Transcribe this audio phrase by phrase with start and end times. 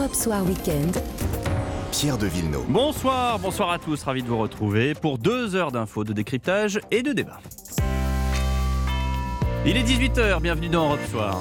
[0.00, 0.96] Europe Soir Weekend.
[1.92, 2.64] Pierre de Villeneuve.
[2.68, 7.02] Bonsoir, bonsoir à tous, ravi de vous retrouver pour deux heures d'infos, de décryptage et
[7.02, 7.38] de débat.
[9.66, 11.36] Il est 18h, bienvenue dans Europe Soir.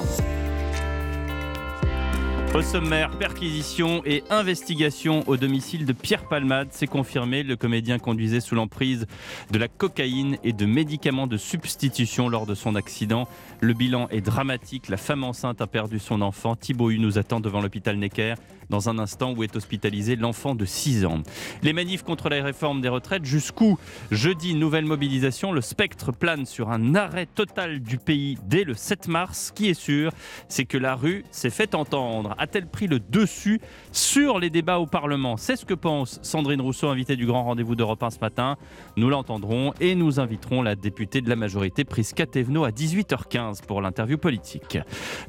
[2.56, 6.70] Au sommaire, perquisition et investigation au domicile de Pierre Palmade.
[6.72, 9.06] C'est confirmé, le comédien conduisait sous l'emprise
[9.52, 13.28] de la cocaïne et de médicaments de substitution lors de son accident.
[13.62, 14.90] Le bilan est dramatique.
[14.90, 16.56] La femme enceinte a perdu son enfant.
[16.56, 18.34] Thibaut nous attend devant l'hôpital Necker
[18.70, 21.22] dans un instant où est hospitalisé l'enfant de 6 ans.
[21.64, 23.78] Les manifs contre la réforme des retraites, jusqu'où
[24.12, 25.52] Jeudi, nouvelle mobilisation.
[25.52, 29.48] Le spectre plane sur un arrêt total du pays dès le 7 mars.
[29.48, 30.12] Ce qui est sûr,
[30.48, 32.36] c'est que la rue s'est fait entendre.
[32.38, 33.60] A-t-elle pris le dessus
[33.92, 37.76] sur les débats au Parlement C'est ce que pense Sandrine Rousseau, invitée du grand rendez-vous
[37.76, 38.56] d'Europe 1 ce matin.
[38.98, 43.82] Nous l'entendrons et nous inviterons la députée de la majorité, Priska Tevno, à 18h15 pour
[43.82, 44.78] l'interview politique.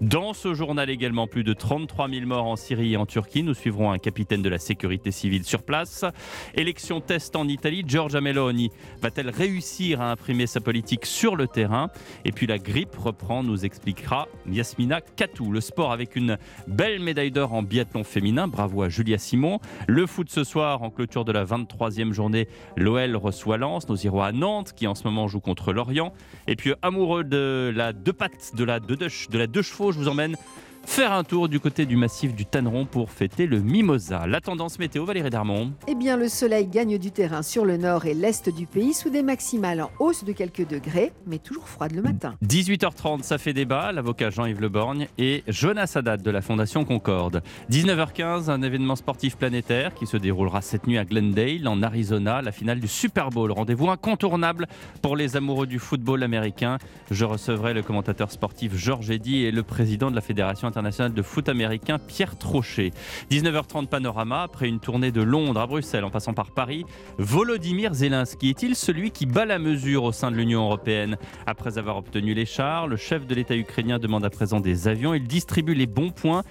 [0.01, 3.55] Dans ce journal également, plus de 33 000 morts en Syrie et en Turquie nous
[3.55, 6.05] suivrons un capitaine de la sécurité civile sur place.
[6.55, 7.85] Élection test en Italie.
[7.87, 11.89] Giorgia Meloni va-t-elle réussir à imprimer sa politique sur le terrain?
[12.25, 15.53] Et puis la grippe reprend, nous expliquera Yasmina Katou.
[15.53, 16.37] Le sport avec une
[16.67, 18.50] belle médaille d'or en biathlon féminin.
[18.51, 19.61] Bravo à Julia Simon.
[19.87, 22.49] Le foot ce soir en clôture de la 23e journée.
[22.77, 23.89] L'OL reçoit Lens.
[23.89, 26.13] Nous irons à Nantes qui en ce moment joue contre Lorient.
[26.47, 29.99] Et puis amoureux de la deux pattes, de la deux, de la deux chevaux, je
[29.99, 30.37] vous emmène
[30.85, 34.27] faire un tour du côté du massif du Tanneron pour fêter le Mimosa.
[34.27, 35.73] La tendance météo, Valérie Darmon.
[35.87, 39.11] Eh bien, le soleil gagne du terrain sur le nord et l'est du pays sous
[39.11, 42.35] des maximales en hausse de quelques degrés, mais toujours froide le matin.
[42.45, 43.93] 18h30, ça fait débat.
[43.93, 47.43] L'avocat Jean-Yves Leborgne et Jonas Haddad de la Fondation Concorde.
[47.71, 52.53] 19h15, un événement sportif planétaire qui se déroulera cette nuit à Glendale, en Arizona, la
[52.53, 53.53] finale du Super Bowl.
[53.53, 54.67] Rendez-vous incontournable
[55.03, 56.79] pour les amoureux du football américain.
[57.11, 61.23] Je recevrai le commentateur sportif Georges Eddy et le président de la Fédération international de
[61.23, 62.93] foot américain Pierre Trochet.
[63.31, 66.85] 19h30 panorama, après une tournée de Londres à Bruxelles en passant par Paris,
[67.19, 71.19] Volodymyr Zelensky est-il celui qui bat la mesure au sein de l'Union européenne?
[71.47, 75.13] Après avoir obtenu les chars, le chef de l'État ukrainien demande à présent des avions,
[75.13, 76.43] il distribue les bons points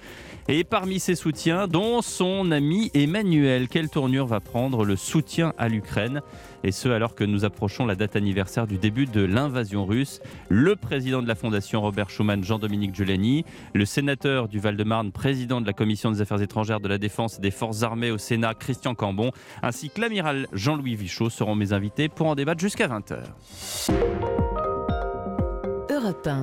[0.52, 5.68] et parmi ses soutiens, dont son ami Emmanuel, quelle tournure va prendre le soutien à
[5.68, 6.22] l'Ukraine?
[6.64, 10.20] Et ce alors que nous approchons la date anniversaire du début de l'invasion russe.
[10.48, 13.44] Le président de la Fondation Robert Schuman, Jean-Dominique Giuliani,
[13.74, 17.42] le sénateur du Val-de-Marne, président de la Commission des Affaires étrangères, de la Défense et
[17.42, 19.30] des Forces armées au Sénat, Christian Cambon,
[19.62, 24.69] ainsi que l'amiral Jean-Louis Vichot seront mes invités pour en débattre jusqu'à 20h.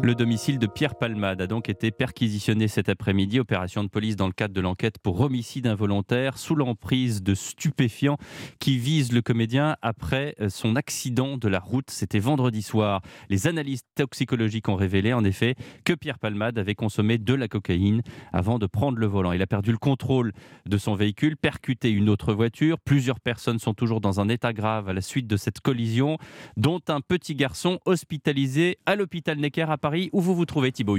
[0.04, 3.40] Le domicile de Pierre Palmade a donc été perquisitionné cet après-midi.
[3.40, 8.18] Opération de police dans le cadre de l'enquête pour homicide involontaire sous l'emprise de stupéfiants
[8.60, 11.90] qui visent le comédien après euh, son accident de la route.
[11.90, 13.02] C'était vendredi soir.
[13.30, 18.02] Les analyses toxicologiques ont révélé en effet que Pierre Palmade avait consommé de la cocaïne
[18.32, 19.32] avant de prendre le volant.
[19.34, 20.32] Il a perdu le contrôle
[20.66, 22.80] de son véhicule, percuté une autre voiture.
[22.80, 26.18] Plusieurs personnes sont toujours dans un état grave à la suite de cette collision,
[26.56, 30.10] dont un petit garçon hospitalisé à l'hôpital à Paris.
[30.14, 30.98] Où vous vous trouvez, Thibaut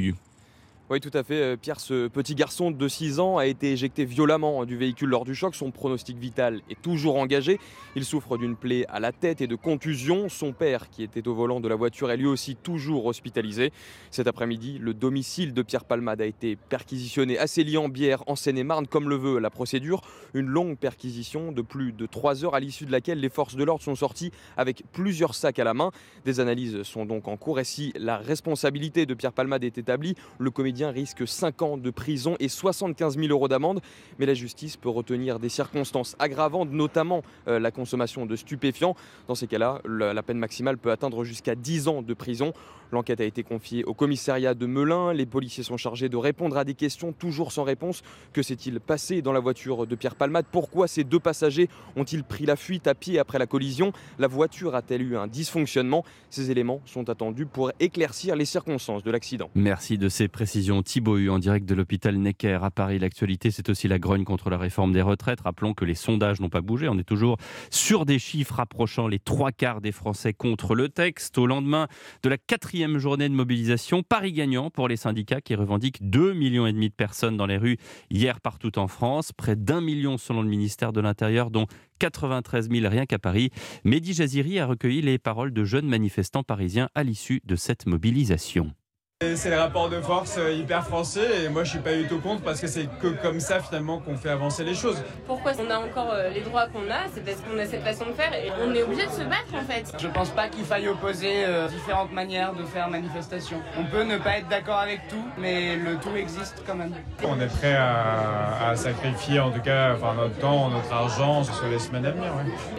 [0.91, 1.43] oui, tout à fait.
[1.43, 5.26] Euh, Pierre, ce petit garçon de 6 ans a été éjecté violemment du véhicule lors
[5.26, 5.54] du choc.
[5.54, 7.60] Son pronostic vital est toujours engagé.
[7.94, 10.31] Il souffre d'une plaie à la tête et de contusion.
[10.31, 13.71] Son père, qui était au volant de la voiture, est lui aussi toujours hospitalisé.
[14.10, 19.10] Cet après-midi, le domicile de Pierre Palmade a été perquisitionné à Célie-en-Bière, en Seine-et-Marne, comme
[19.10, 20.00] le veut la procédure.
[20.32, 23.65] Une longue perquisition de plus de 3 heures, à l'issue de laquelle les forces de
[23.65, 25.91] l'ordre sont sorties avec plusieurs sacs à la main.
[26.25, 27.60] Des analyses sont donc en cours.
[27.60, 31.91] Et si la responsabilité de Pierre Palmade est établie, le comédien risque 5 ans de
[31.91, 33.81] prison et 75 000 euros d'amende.
[34.19, 38.94] Mais la justice peut retenir des circonstances aggravantes, notamment euh, la consommation de stupéfiants.
[39.27, 42.53] Dans ces cas-là, la peine maximale peut atteindre jusqu'à 10 ans de prison.
[42.91, 45.12] L'enquête a été confiée au commissariat de Melun.
[45.12, 48.03] Les policiers sont chargés de répondre à des questions toujours sans réponse.
[48.33, 50.47] Que s'est-il passé dans la voiture de Pierre Palmade?
[50.50, 53.93] Pourquoi ces deux passagers ont-ils pris la fuite à pied après la collision?
[54.19, 56.05] La voiture a-t-elle eu un dysfonctionnement?
[56.31, 59.50] Ces éléments sont attendus pour éclaircir les circonstances de l'accident.
[59.55, 60.68] Merci de ces précisions.
[60.83, 62.99] Thibaut en direct de l'hôpital Necker à Paris.
[62.99, 65.41] L'actualité, c'est aussi la grogne contre la réforme des retraites.
[65.41, 66.88] Rappelons que les sondages n'ont pas bougé.
[66.88, 67.37] On est toujours
[67.70, 71.38] sur des chiffres approchant les trois quarts des Français contre le texte.
[71.38, 71.88] Au lendemain
[72.23, 74.03] de la quatrième journée de mobilisation.
[74.03, 77.56] Paris gagnant pour les syndicats qui revendiquent 2,5 millions et demi de personnes dans les
[77.56, 77.79] rues
[78.11, 79.32] hier partout en France.
[79.32, 81.67] Près d'un million selon le ministère de l'Intérieur, dont
[81.99, 83.50] 93 000 rien qu'à Paris.
[83.85, 88.73] Mehdi Jaziri a recueilli les paroles de jeunes manifestants parisiens à l'issue de cette mobilisation.
[89.20, 92.20] C'est les rapports de force euh, hyper français et moi je suis pas du tout
[92.20, 95.03] contre parce que c'est que comme ça finalement qu'on fait avancer les choses.
[95.26, 97.09] Pourquoi on a encore euh, les droits qu'on a?
[97.12, 99.53] C'est parce qu'on a cette façon de faire et on est obligé de se battre
[99.55, 99.93] en fait.
[100.00, 103.56] Je pense pas qu'il faille opposer euh, différentes manières de faire manifestation.
[103.76, 106.94] On peut ne pas être d'accord avec tout, mais le tout existe quand même.
[107.25, 111.81] On est prêt à, sacrifier en tout cas enfin, notre temps, notre argent sur les
[111.81, 112.32] semaines à venir.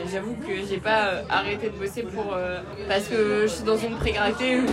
[0.10, 2.34] J'avoue que j'ai pas arrêté de bosser pour
[2.88, 4.66] parce que je suis dans une précarité où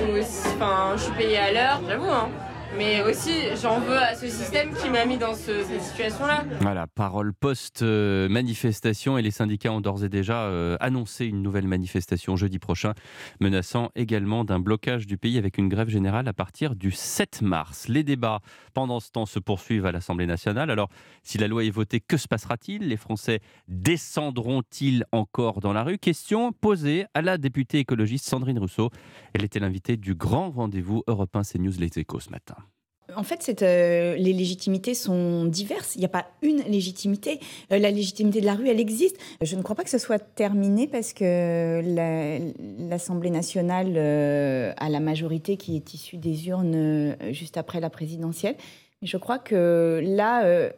[0.54, 1.55] enfin, je suis payée à
[1.88, 2.10] j'avoue.
[2.10, 2.28] Hein.
[2.76, 3.30] Mais aussi,
[3.62, 6.44] j'en veux à ce système qui m'a mis dans cette situation-là.
[6.60, 12.36] Voilà, parole post-manifestation et les syndicats ont d'ores et déjà euh, annoncé une nouvelle manifestation
[12.36, 12.92] jeudi prochain,
[13.40, 17.88] menaçant également d'un blocage du pays avec une grève générale à partir du 7 mars.
[17.88, 18.40] Les débats
[18.74, 20.70] pendant ce temps se poursuivent à l'Assemblée nationale.
[20.70, 20.90] Alors,
[21.22, 22.88] si la loi est votée, que se passera-t-il?
[22.88, 25.96] Les Français descendront-ils encore dans la rue?
[25.96, 28.90] Question posée à la députée écologiste Sandrine Rousseau.
[29.36, 32.56] Elle était l'invitée du grand rendez-vous européen CNews Les Échos ce matin.
[33.14, 35.94] En fait, euh, les légitimités sont diverses.
[35.94, 37.38] Il n'y a pas une légitimité.
[37.70, 39.18] Euh, la légitimité de la rue, elle existe.
[39.42, 41.82] Je ne crois pas que ce soit terminé parce que
[42.88, 48.56] l'Assemblée nationale euh, a la majorité qui est issue des urnes juste après la présidentielle.
[49.02, 50.70] je crois que là,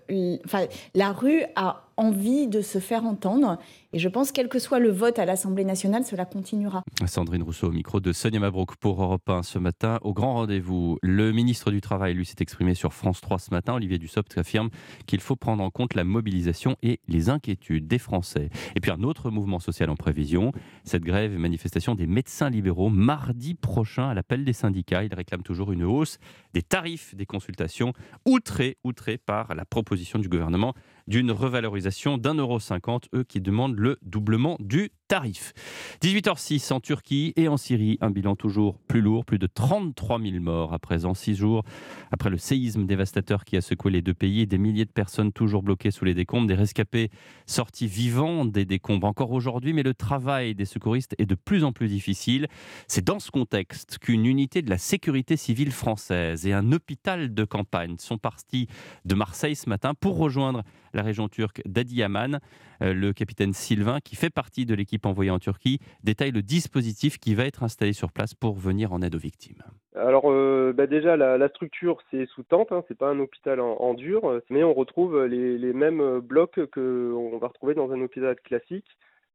[0.97, 3.59] la rue a envie de se faire entendre.
[3.95, 6.85] Et je pense, quel que soit le vote à l'Assemblée nationale, cela continuera.
[7.07, 9.99] Sandrine Rousseau au micro de Sonia Mabrouk pour Europe 1 ce matin.
[10.03, 13.73] Au grand rendez-vous, le ministre du Travail, lui, s'est exprimé sur France 3 ce matin.
[13.73, 14.69] Olivier Dussopt affirme
[15.07, 18.51] qu'il faut prendre en compte la mobilisation et les inquiétudes des Français.
[18.77, 20.53] Et puis un autre mouvement social en prévision,
[20.85, 25.03] cette grève et manifestation des médecins libéraux mardi prochain à l'appel des syndicats.
[25.03, 26.19] Ils réclament toujours une hausse
[26.53, 27.95] des tarifs des consultations,
[28.27, 30.75] outrés, outrés par la proposition du gouvernement
[31.09, 35.55] d'une revalorisation d'un euro cinquante, eux qui demandent le doublement du tarif.
[36.03, 40.41] 18h06 en Turquie et en Syrie, un bilan toujours plus lourd, plus de 33 000
[40.41, 41.65] morts à présent, six jours
[42.13, 45.63] après le séisme dévastateur qui a secoué les deux pays, des milliers de personnes toujours
[45.63, 47.11] bloquées sous les décombres, des rescapés
[47.47, 51.73] sortis vivants des décombres encore aujourd'hui, mais le travail des secouristes est de plus en
[51.73, 52.47] plus difficile.
[52.87, 57.45] C'est dans ce contexte qu'une unité de la sécurité civile française et un hôpital de
[57.45, 58.69] campagne sont partis
[59.07, 60.63] de Marseille ce matin pour rejoindre
[60.93, 62.41] la région turque d'Adiyaman.
[62.83, 67.19] Euh, le capitaine Sylvain, qui fait partie de l'équipe envoyée en Turquie, détaille le dispositif
[67.19, 69.63] qui va être installé sur place pour venir en aide aux victimes.
[69.95, 73.95] Alors euh, bah déjà la, structure c'est sous tente, hein, c'est pas un hôpital en,
[73.95, 78.87] dur, mais on retrouve les, mêmes blocs qu'on va retrouver dans un hôpital classique.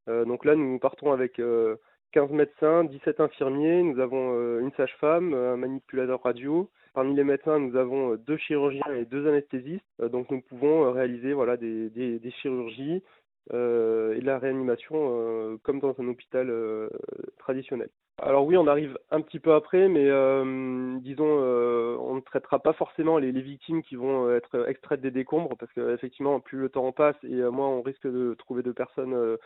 [0.10, 1.42] Euh, donc là nous partons avec
[2.12, 7.76] 15 médecins, 17 infirmiers, nous avons une sage-femme, un manipulateur radio, Parmi les médecins, nous
[7.76, 9.84] avons euh, deux chirurgiens et deux anesthésistes.
[10.00, 13.02] Euh, donc nous pouvons euh, réaliser voilà, des, chirurgies
[13.52, 16.52] et de la réanimation comme dans un hôpital
[17.40, 17.90] traditionnel.
[18.22, 20.06] Alors oui, on arrive un petit peu après, mais
[21.02, 25.72] disons, on ne traitera pas forcément les, victimes qui vont être extraites des décombres, parce
[25.74, 29.38] qu'effectivement, plus le temps passe et moins on risque de trouver de personnes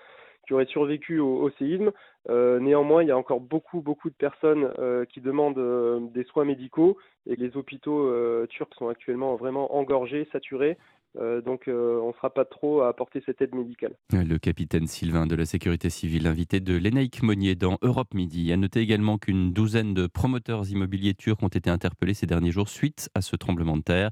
[0.48, 1.92] qui auraient survécu au, séisme.
[2.30, 6.24] Euh, néanmoins, il y a encore beaucoup, beaucoup de personnes euh, qui demandent euh, des
[6.24, 8.10] soins médicaux et les hôpitaux
[8.48, 10.78] turcs sont actuellement vraiment engorgés, saturés.
[11.16, 13.96] Donc on ne sera pas trop à apporter cette aide médicale.
[14.12, 18.58] Le capitaine Sylvain de la sécurité civile, invité de Lénaïque Monnier dans Europe Midi, a
[18.58, 23.10] noté également qu'une douzaine de promoteurs immobiliers turcs ont été interpellés ces derniers jours suite
[23.16, 24.12] à ce tremblement de terre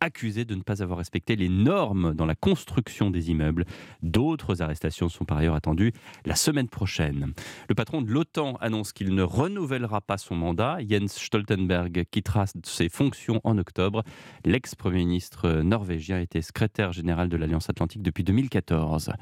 [0.00, 3.64] accusés de ne pas avoir respecté les normes dans la construction des immeubles.
[4.02, 5.92] D'autres arrestations sont par ailleurs attendues
[6.24, 7.32] la semaine prochaine.
[7.68, 10.78] Le patron de l'OTAN annonce qu'il ne renouvellera pas son mandat.
[10.86, 14.02] Jens Stoltenberg quittera ses fonctions en octobre.
[14.44, 19.12] L'ex-premier ministre norvégien secrétaire général de l'Alliance Atlantique depuis 2014.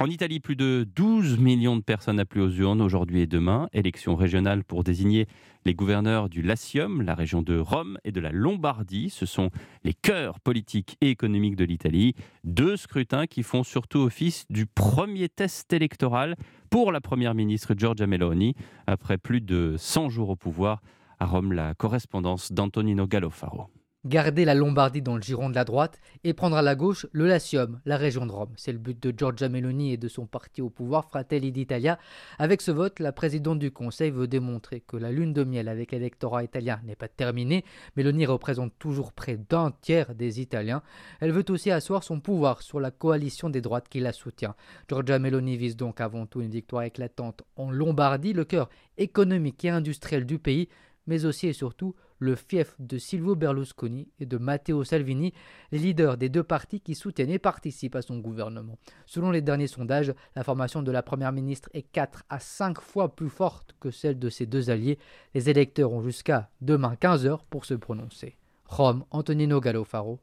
[0.00, 3.68] En Italie, plus de 12 millions de personnes appelées aux urnes aujourd'hui et demain.
[3.72, 5.26] Élection régionale pour désigner
[5.64, 9.10] les gouverneurs du Latium, la région de Rome et de la Lombardie.
[9.10, 9.50] Ce sont
[9.84, 12.14] les cœurs politiques et économiques de l'Italie.
[12.44, 16.36] Deux scrutins qui font surtout office du premier test électoral
[16.70, 18.54] pour la première ministre Giorgia Meloni.
[18.86, 20.80] Après plus de 100 jours au pouvoir,
[21.18, 23.68] à Rome, la correspondance d'Antonino Gallofaro
[24.06, 27.26] garder la Lombardie dans le giron de la droite et prendre à la gauche le
[27.26, 28.52] Latium, la région de Rome.
[28.56, 31.98] C'est le but de Giorgia Meloni et de son parti au pouvoir, Fratelli d'Italia.
[32.38, 35.92] Avec ce vote, la présidente du Conseil veut démontrer que la lune de miel avec
[35.92, 37.64] l'électorat italien n'est pas terminée.
[37.96, 40.82] Meloni représente toujours près d'un tiers des Italiens.
[41.20, 44.54] Elle veut aussi asseoir son pouvoir sur la coalition des droites qui la soutient.
[44.88, 49.70] Giorgia Meloni vise donc avant tout une victoire éclatante en Lombardie, le cœur économique et
[49.70, 50.68] industriel du pays,
[51.06, 55.32] mais aussi et surtout le fief de Silvio Berlusconi et de Matteo Salvini,
[55.72, 58.78] les leaders des deux partis qui soutiennent et participent à son gouvernement.
[59.06, 63.16] Selon les derniers sondages, la formation de la première ministre est 4 à 5 fois
[63.16, 64.98] plus forte que celle de ses deux alliés.
[65.34, 68.36] Les électeurs ont jusqu'à demain 15h pour se prononcer.
[68.66, 70.20] Rome, Antonino Gallofaro,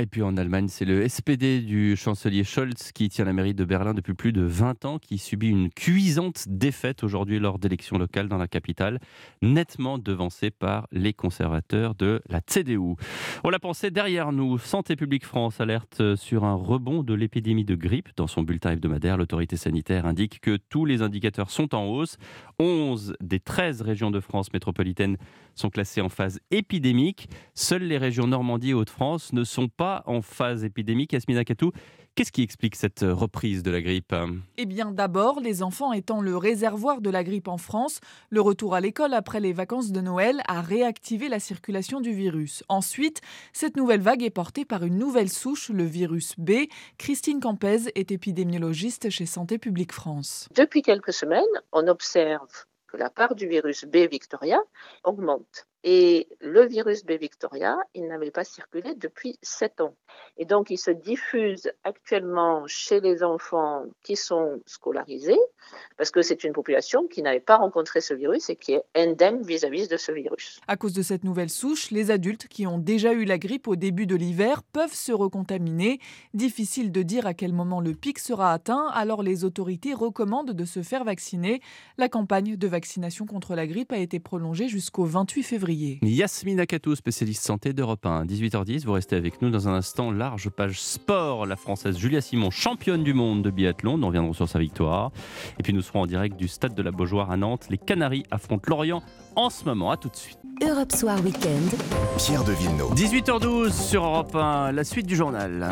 [0.00, 3.66] Et puis en Allemagne, c'est le SPD du chancelier Scholz qui tient la mairie de
[3.66, 8.28] Berlin depuis plus de 20 ans, qui subit une cuisante défaite aujourd'hui lors d'élections locales
[8.28, 9.00] dans la capitale,
[9.42, 12.94] nettement devancée par les conservateurs de la CDU.
[13.44, 14.56] On l'a pensé derrière nous.
[14.56, 18.08] Santé publique France alerte sur un rebond de l'épidémie de grippe.
[18.16, 22.16] Dans son bulletin hebdomadaire, l'autorité sanitaire indique que tous les indicateurs sont en hausse.
[22.60, 25.18] 11 des 13 régions de France métropolitaine
[25.54, 27.28] sont classées en phase épidémique.
[27.54, 31.12] Seules les régions Normandie et Hauts-de-France ne sont pas en phase épidémique.
[31.12, 31.72] Yasmina Katou,
[32.16, 34.14] Qu'est-ce qui explique cette reprise de la grippe?
[34.56, 37.98] Eh bien d'abord, les enfants étant le réservoir de la grippe en France,
[38.30, 42.62] le retour à l'école après les vacances de Noël a réactivé la circulation du virus.
[42.68, 43.20] Ensuite,
[43.52, 46.52] cette nouvelle vague est portée par une nouvelle souche, le virus B.
[46.98, 50.48] Christine Campez est épidémiologiste chez Santé publique France.
[50.54, 51.42] Depuis quelques semaines,
[51.72, 52.64] on observe
[52.96, 54.62] la part du virus B Victoria
[55.02, 55.66] augmente.
[55.86, 59.94] Et le virus B Victoria, il n'avait pas circulé depuis 7 ans.
[60.38, 65.38] Et donc, il se diffuse actuellement chez les enfants qui sont scolarisés,
[65.98, 69.42] parce que c'est une population qui n'avait pas rencontré ce virus et qui est indemne
[69.42, 70.58] vis-à-vis de ce virus.
[70.66, 73.76] À cause de cette nouvelle souche, les adultes qui ont déjà eu la grippe au
[73.76, 75.98] début de l'hiver peuvent se recontaminer.
[76.32, 80.64] Difficile de dire à quel moment le pic sera atteint, alors les autorités recommandent de
[80.64, 81.60] se faire vacciner.
[81.98, 85.73] La campagne de vaccination contre la grippe a été prolongée jusqu'au 28 février.
[86.02, 88.24] Yasmina Katou, spécialiste santé d'Europe 1.
[88.24, 90.10] 18h10, vous restez avec nous dans un instant.
[90.10, 91.46] Large page sport.
[91.46, 93.98] La française Julia Simon, championne du monde de biathlon.
[93.98, 95.12] Nous reviendrons sur sa victoire.
[95.58, 97.66] Et puis nous serons en direct du stade de la Beaujoire à Nantes.
[97.70, 99.02] Les Canaries affrontent Lorient
[99.36, 99.90] en ce moment.
[99.90, 100.38] À tout de suite.
[100.62, 101.74] Europe Soir Weekend.
[102.18, 102.94] Pierre de Villeneuve.
[102.94, 104.72] 18h12 sur Europe 1.
[104.72, 105.70] La suite du journal.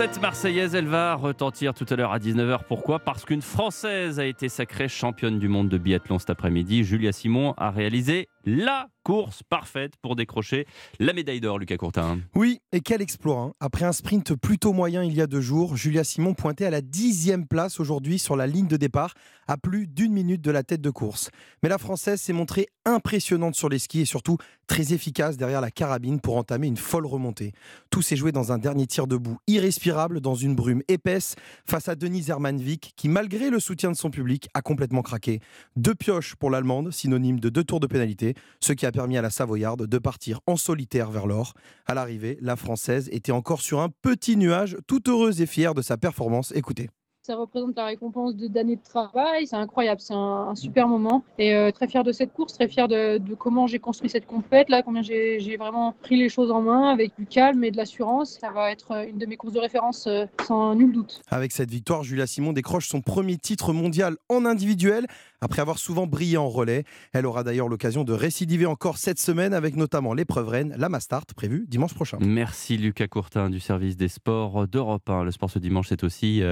[0.00, 2.60] Cette Marseillaise, elle va retentir tout à l'heure à 19h.
[2.66, 3.00] Pourquoi?
[3.00, 6.84] Parce qu'une Française a été sacrée championne du monde de biathlon cet après-midi.
[6.84, 10.66] Julia Simon a réalisé la course parfaite pour décrocher
[10.98, 12.20] la médaille d'or, Lucas Courtin.
[12.34, 13.38] Oui, et quel exploit.
[13.38, 13.52] Hein.
[13.60, 16.80] Après un sprint plutôt moyen il y a deux jours, Julia Simon pointait à la
[16.80, 19.14] dixième place aujourd'hui sur la ligne de départ,
[19.48, 21.30] à plus d'une minute de la tête de course.
[21.62, 25.70] Mais la Française s'est montrée impressionnante sur les skis et surtout très efficace derrière la
[25.70, 27.52] carabine pour entamer une folle remontée.
[27.90, 31.34] Tout s'est joué dans un dernier tir debout, irrespirable dans une brume épaisse,
[31.66, 35.40] face à Denise Hermanvik, qui, malgré le soutien de son public, a complètement craqué.
[35.76, 38.29] Deux pioches pour l'Allemande, synonyme de deux tours de pénalité,
[38.60, 41.54] ce qui a permis à la Savoyarde de partir en solitaire vers l'or.
[41.86, 45.82] À l'arrivée, la Française était encore sur un petit nuage, toute heureuse et fière de
[45.82, 46.52] sa performance.
[46.54, 46.88] Écoutez.
[47.22, 49.46] Ça représente la récompense d'années de, travail.
[49.46, 51.22] C'est incroyable, c'est un, super moment.
[51.38, 54.70] Et euh, très fier de cette course, très fier de, comment j'ai construit cette compète,
[54.70, 58.38] là, combien j'ai vraiment pris les choses en main avec du calme et de l'assurance.
[58.40, 61.20] Ça va être euh, une de mes courses de référence euh, sans nul doute.
[61.28, 65.06] Avec cette victoire, Julia Simon décroche son premier titre mondial en individuel
[65.40, 66.84] après avoir souvent brillé en relais.
[67.12, 71.26] Elle aura d'ailleurs l'occasion de récidiver encore cette semaine avec notamment l'épreuve reine, la Mastart,
[71.36, 72.18] prévue dimanche prochain.
[72.20, 75.24] Merci Lucas Courtin du service des sports d'Europe 1.
[75.24, 76.42] Le sport ce dimanche, c'est aussi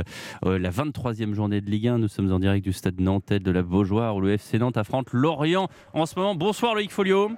[0.42, 1.98] la 23e journée de Ligue 1.
[1.98, 5.12] Nous sommes en direct du stade Nantais de la Beaujoire où le FC Nantes affronte
[5.12, 6.34] Lorient en ce moment.
[6.34, 7.30] Bonsoir Loïc Folio.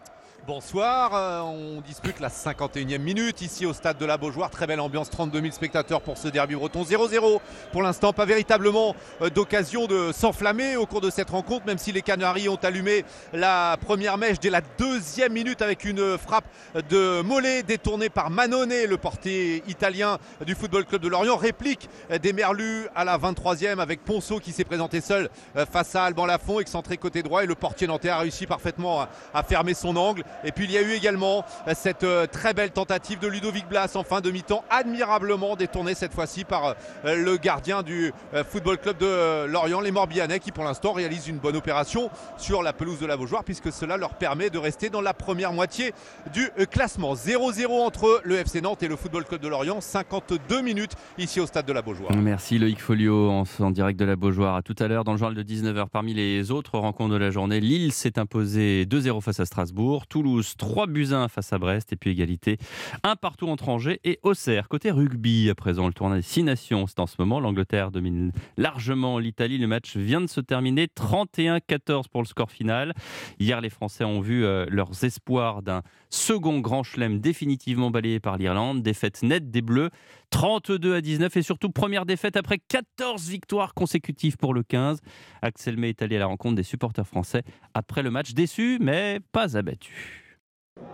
[0.47, 4.49] Bonsoir, euh, on dispute la 51e minute ici au stade de la Beaujoire.
[4.49, 7.41] Très belle ambiance, 32 000 spectateurs pour ce derby breton 0-0.
[7.73, 11.93] Pour l'instant, pas véritablement euh, d'occasion de s'enflammer au cours de cette rencontre, même si
[11.93, 13.05] les Canaries ont allumé
[13.35, 16.47] la première mèche dès la deuxième minute avec une frappe
[16.89, 20.17] de Mollet détournée par Manone, le portier italien
[20.47, 21.37] du Football Club de Lorient.
[21.37, 21.91] Réplique
[22.23, 26.25] des Merlus à la 23e avec Ponceau qui s'est présenté seul euh, face à Alban
[26.25, 30.25] Lafont, excentré côté droit et le portier nantais a réussi parfaitement à fermer son angle.
[30.45, 33.69] Et puis il y a eu également euh, cette euh, très belle tentative de Ludovic
[33.69, 38.13] Blas en fin de mi-temps, admirablement détournée cette fois-ci par euh, le gardien du
[38.49, 42.73] Football Club de Lorient, les Morbihanais, qui pour l'instant réalisent une bonne opération sur la
[42.73, 45.93] pelouse de la Beaujoire, puisque cela leur permet de rester dans la première moitié
[46.33, 47.15] du classement.
[47.15, 51.47] 0-0 entre le FC Nantes et le Football Club de Lorient, 52 minutes ici au
[51.47, 52.13] stade de la Beaujoire.
[52.15, 54.57] Merci Loïc Folio en, direct de la Beaujoire.
[54.57, 55.89] À tout à l'heure dans le journal de 19h.
[55.89, 60.07] Parmi les autres rencontres de la journée, Lille s'est imposé 2-0 face à Strasbourg.
[60.21, 62.59] Toulouse, 3 buts 1 face à Brest et puis égalité
[63.05, 64.69] un partout entre Angers et Auxerre.
[64.69, 67.41] Côté rugby, à présent, le tournoi des 6 nations, c'est en ce moment.
[67.41, 69.57] L'Angleterre domine largement l'Italie.
[69.57, 72.93] Le match vient de se terminer 31-14 pour le score final.
[73.39, 78.37] Hier, les Français ont vu euh, leurs espoirs d'un second grand chelem définitivement balayé par
[78.37, 78.83] l'Irlande.
[78.83, 79.89] Défaite nette des Bleus,
[80.29, 85.01] 32 à 19 et surtout première défaite après 14 victoires consécutives pour le 15.
[85.41, 89.21] Axel May est allé à la rencontre des supporters français après le match, déçu mais
[89.33, 90.10] pas abattu.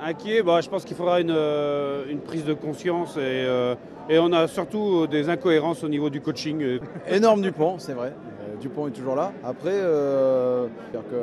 [0.00, 3.74] Inquiet, bah, je pense qu'il faudra une, euh, une, prise de conscience et, euh,
[4.10, 6.78] et, on a surtout des incohérences au niveau du coaching.
[7.08, 8.12] Énorme Dupont, c'est vrai.
[8.42, 9.32] Euh, Dupont est toujours là.
[9.42, 10.66] Après, euh,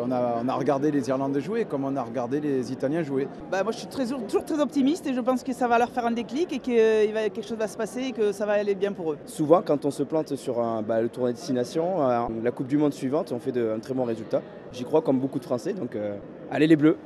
[0.03, 3.27] on, a, on, a, regardé les Irlandais jouer comme on a regardé les Italiens jouer.
[3.51, 5.91] Bah, moi, je suis très, toujours très optimiste et je pense que ça va leur
[5.91, 8.53] faire un déclic et que va, quelque chose va se passer et que ça va
[8.53, 9.17] aller bien pour eux.
[9.27, 11.99] Souvent, quand on se plante sur un, bah, le tournoi de destination,
[12.43, 14.41] la Coupe du Monde suivante, on fait de, un très bon résultat.
[14.71, 16.17] J'y crois comme beaucoup de Français, donc euh,
[16.51, 16.97] allez les Bleus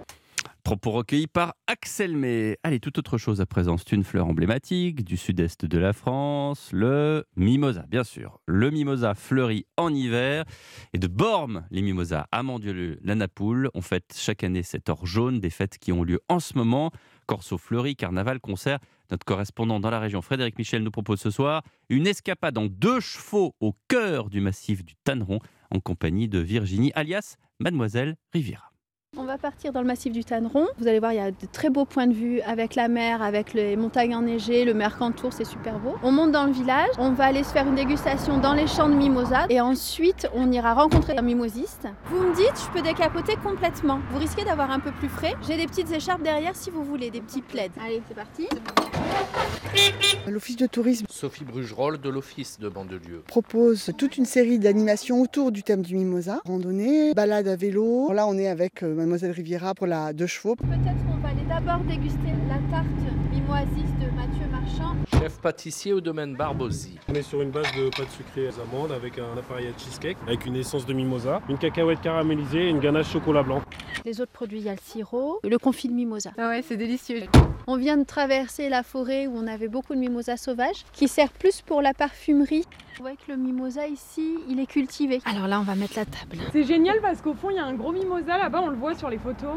[0.67, 2.57] Propos recueillis par Axel May.
[2.61, 3.77] Allez, toute autre chose à présent.
[3.77, 8.41] C'est une fleur emblématique du sud-est de la France, le mimosa, bien sûr.
[8.47, 10.43] Le mimosa fleurit en hiver.
[10.91, 15.05] Et de Bormes, les mimosas à Mandieu, la Napoule, on fête chaque année cette or
[15.05, 16.91] jaune, des fêtes qui ont lieu en ce moment.
[17.27, 18.79] Corso fleuri, carnaval, concert.
[19.09, 22.99] Notre correspondant dans la région, Frédéric Michel, nous propose ce soir une escapade en deux
[22.99, 25.39] chevaux au cœur du massif du Tanneron,
[25.71, 28.73] en compagnie de Virginie, alias Mademoiselle Riviera.
[29.15, 30.67] On va partir dans le massif du Tanneron.
[30.77, 33.21] Vous allez voir, il y a de très beaux points de vue avec la mer,
[33.21, 35.95] avec les montagnes enneigées, le Mercantour, c'est super beau.
[36.03, 38.89] On monte dans le village, on va aller se faire une dégustation dans les champs
[38.89, 41.87] de mimosa et ensuite on ira rencontrer un mimosiste.
[42.11, 43.99] Vous me dites, je peux décapoter complètement.
[44.11, 45.33] Vous risquez d'avoir un peu plus frais.
[45.47, 47.71] J'ai des petites écharpes derrière si vous voulez, des petits plaids.
[47.83, 48.47] Allez, c'est parti.
[50.27, 55.51] L'Office de tourisme Sophie Brugerolles de l'Office de Bandelieu propose toute une série d'animations autour
[55.51, 56.41] du thème du mimosa.
[56.45, 58.11] Randonnée, balade à vélo.
[58.11, 60.55] Là, on est avec euh, Mademoiselle Riviera pour la deux chevaux.
[60.55, 62.87] Peut-être qu'on va aller d'abord déguster la tarte
[63.31, 64.95] mimoisiste de Mathieu Marchand.
[65.19, 66.97] Chef pâtissier au domaine Barbosi.
[67.09, 70.17] On est sur une base de pâte sucrée aux amandes avec un appareil à cheesecake,
[70.27, 73.61] avec une essence de mimosa, une cacahuète caramélisée et une ganache chocolat blanc.
[74.05, 76.31] Les autres produits, il y a le sirop, le confit de mimosa.
[76.37, 77.23] Ah ouais, c'est délicieux.
[77.67, 81.31] On vient de traverser la forêt où on avait beaucoup de mimosa sauvages, qui sert
[81.31, 82.65] plus pour la parfumerie.
[82.97, 85.19] Vous voyez que le mimosa ici, il est cultivé.
[85.25, 86.37] Alors là, on va mettre la table.
[86.51, 88.95] C'est génial parce qu'au fond, il y a un gros mimosa là-bas, on le voit
[88.95, 89.55] sur les photos.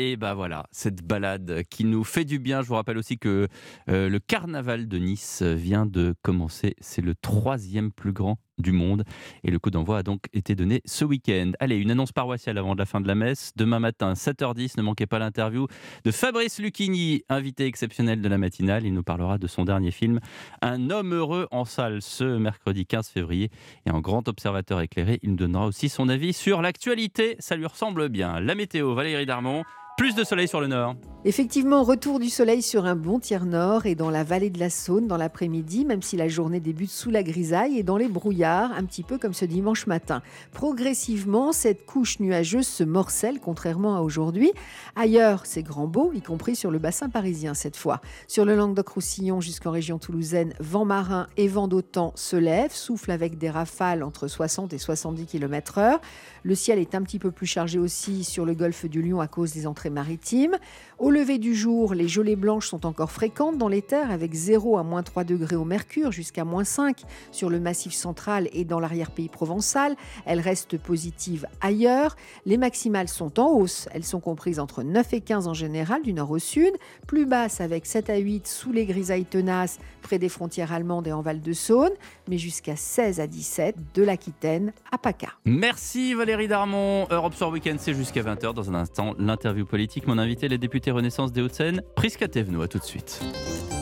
[0.00, 2.62] Et bah voilà, cette balade qui nous fait du bien.
[2.62, 3.48] Je vous rappelle aussi que
[3.90, 6.76] euh, le carnaval de Nice vient de commencer.
[6.78, 9.02] C'est le troisième plus grand du monde.
[9.42, 11.50] Et le coup d'envoi a donc été donné ce week-end.
[11.58, 13.52] Allez, une annonce paroissiale avant la fin de la messe.
[13.56, 15.66] Demain matin, 7h10, ne manquez pas l'interview
[16.04, 18.86] de Fabrice Lucchini, invité exceptionnel de la matinale.
[18.86, 20.20] Il nous parlera de son dernier film,
[20.62, 23.50] Un homme heureux en salle, ce mercredi 15 février.
[23.84, 27.34] Et en grand observateur éclairé, il nous donnera aussi son avis sur l'actualité.
[27.40, 28.38] Ça lui ressemble bien.
[28.38, 29.64] La météo, Valérie Darmon.
[29.98, 30.94] Plus de soleil sur le nord.
[31.24, 34.70] Effectivement, retour du soleil sur un bon tiers nord et dans la vallée de la
[34.70, 38.70] Saône dans l'après-midi, même si la journée débute sous la grisaille et dans les brouillards,
[38.72, 40.22] un petit peu comme ce dimanche matin.
[40.52, 44.52] Progressivement, cette couche nuageuse se morcelle, contrairement à aujourd'hui.
[44.94, 48.00] Ailleurs, c'est grand beau, y compris sur le bassin parisien cette fois.
[48.28, 53.38] Sur le Languedoc-Roussillon jusqu'en région toulousaine, vent marin et vent d'autant se lèvent, souffle avec
[53.38, 55.98] des rafales entre 60 et 70 km/h.
[56.44, 59.26] Le ciel est un petit peu plus chargé aussi sur le golfe du Lion à
[59.26, 60.56] cause des entrées maritimes.
[60.98, 64.78] Au lever du jour, les gelées blanches sont encore fréquentes dans les terres avec 0
[64.78, 68.80] à moins 3 degrés au mercure jusqu'à moins 5 sur le massif central et dans
[68.80, 69.96] l'arrière-pays provençal.
[70.26, 72.16] Elles restent positives ailleurs.
[72.46, 73.88] Les maximales sont en hausse.
[73.92, 76.72] Elles sont comprises entre 9 et 15 en général du nord au sud,
[77.06, 81.12] plus basses avec 7 à 8 sous les grisailles tenaces près des frontières allemandes et
[81.12, 81.92] en Val-de-Saône,
[82.28, 85.28] mais jusqu'à 16 à 17 de l'Aquitaine à PACA.
[85.44, 87.06] Merci Valérie Darmon.
[87.10, 88.54] Europe Soir Weekend, c'est jusqu'à 20h.
[88.54, 89.77] Dans un instant, l'interview politique.
[90.06, 92.62] Mon invité, les députés Renaissance des Hauts-de-Seine, Prisca Thévenot.
[92.62, 93.20] À tout de suite.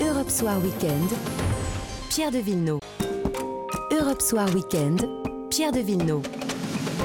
[0.03, 1.09] Europe Soir Weekend,
[2.11, 2.81] Pierre de Villeneuve.
[3.99, 5.09] Europe Soir Weekend,
[5.49, 6.21] Pierre de Villeneuve.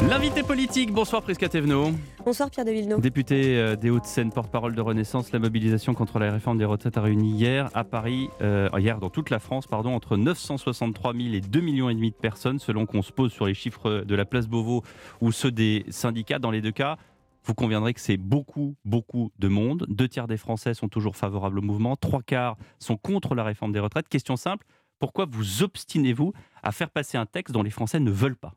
[0.09, 1.91] L'invité politique, bonsoir Prisca Thévenot.
[2.25, 2.99] Bonsoir Pierre de Villeneuve.
[2.99, 7.01] Député euh, des Hauts-de-Seine, porte-parole de Renaissance, la mobilisation contre la réforme des retraites a
[7.01, 11.39] réuni hier à Paris, euh, hier dans toute la France, pardon, entre 963 000 et
[11.39, 14.25] 2 millions et demi de personnes, selon qu'on se pose sur les chiffres de la
[14.25, 14.83] place Beauvau
[15.21, 16.39] ou ceux des syndicats.
[16.39, 16.97] Dans les deux cas,
[17.43, 19.85] vous conviendrez que c'est beaucoup, beaucoup de monde.
[19.89, 23.73] Deux tiers des Français sont toujours favorables au mouvement, trois quarts sont contre la réforme
[23.73, 24.09] des retraites.
[24.09, 24.65] Question simple,
[24.99, 28.53] pourquoi vous obstinez-vous à faire passer un texte dont les Français ne veulent pas?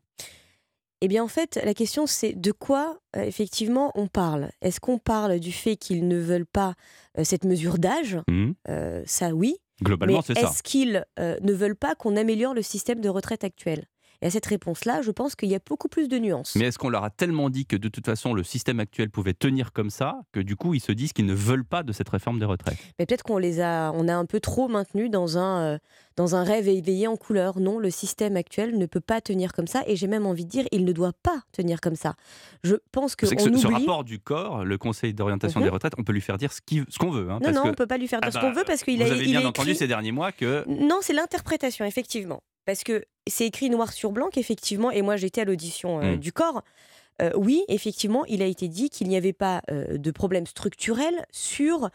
[1.01, 4.51] Eh bien, en fait, la question, c'est de quoi, euh, effectivement, on parle?
[4.63, 6.75] Est-ce qu'on parle du fait qu'ils ne veulent pas
[7.19, 8.19] euh, cette mesure d'âge?
[8.29, 8.53] Mmh.
[8.69, 9.57] euh, Ça, oui.
[9.83, 10.49] Globalement, c'est ça.
[10.49, 13.87] Est-ce qu'ils ne veulent pas qu'on améliore le système de retraite actuel?
[14.23, 16.55] Et à cette réponse-là, je pense qu'il y a beaucoup plus de nuances.
[16.57, 19.35] Mais est-ce qu'on leur a tellement dit que de toute façon le système actuel pouvait
[19.35, 22.09] tenir comme ça que du coup ils se disent qu'ils ne veulent pas de cette
[22.09, 22.79] réforme des retraites?
[22.99, 25.79] Mais peut-être qu'on les a, on a un peu trop maintenus dans un, euh,
[26.17, 27.59] dans un rêve éveillé en couleur.
[27.61, 30.51] Non, le système actuel ne peut pas tenir comme ça, et j'ai même envie de
[30.51, 32.15] dire, il ne doit pas tenir comme ça.
[32.63, 35.61] Je pense que C'est que on ce, ce oublie- rapport du corps, le Conseil d'orientation
[35.61, 35.67] Mhm.
[35.67, 37.31] des retraites, on peut lui faire dire ce ce qu'on veut.
[37.31, 38.53] hein, Non, parce non, que- on ne peut pas lui faire dire Ah ce qu'on
[38.53, 40.65] bah, veut parce qu'il Vous a, avez il bien a entendu ces derniers mois que
[40.69, 42.43] Non, c'est l'interprétation, effectivement.
[42.67, 46.17] Parce que c'est écrit noir sur blanc qu'effectivement, et moi j'étais à l'audition euh, Mm.
[46.17, 46.63] du corps,
[47.23, 51.25] euh, oui, effectivement, il a été dit qu'il n'y avait pas euh, de problème structurel
[51.31, 51.91] sur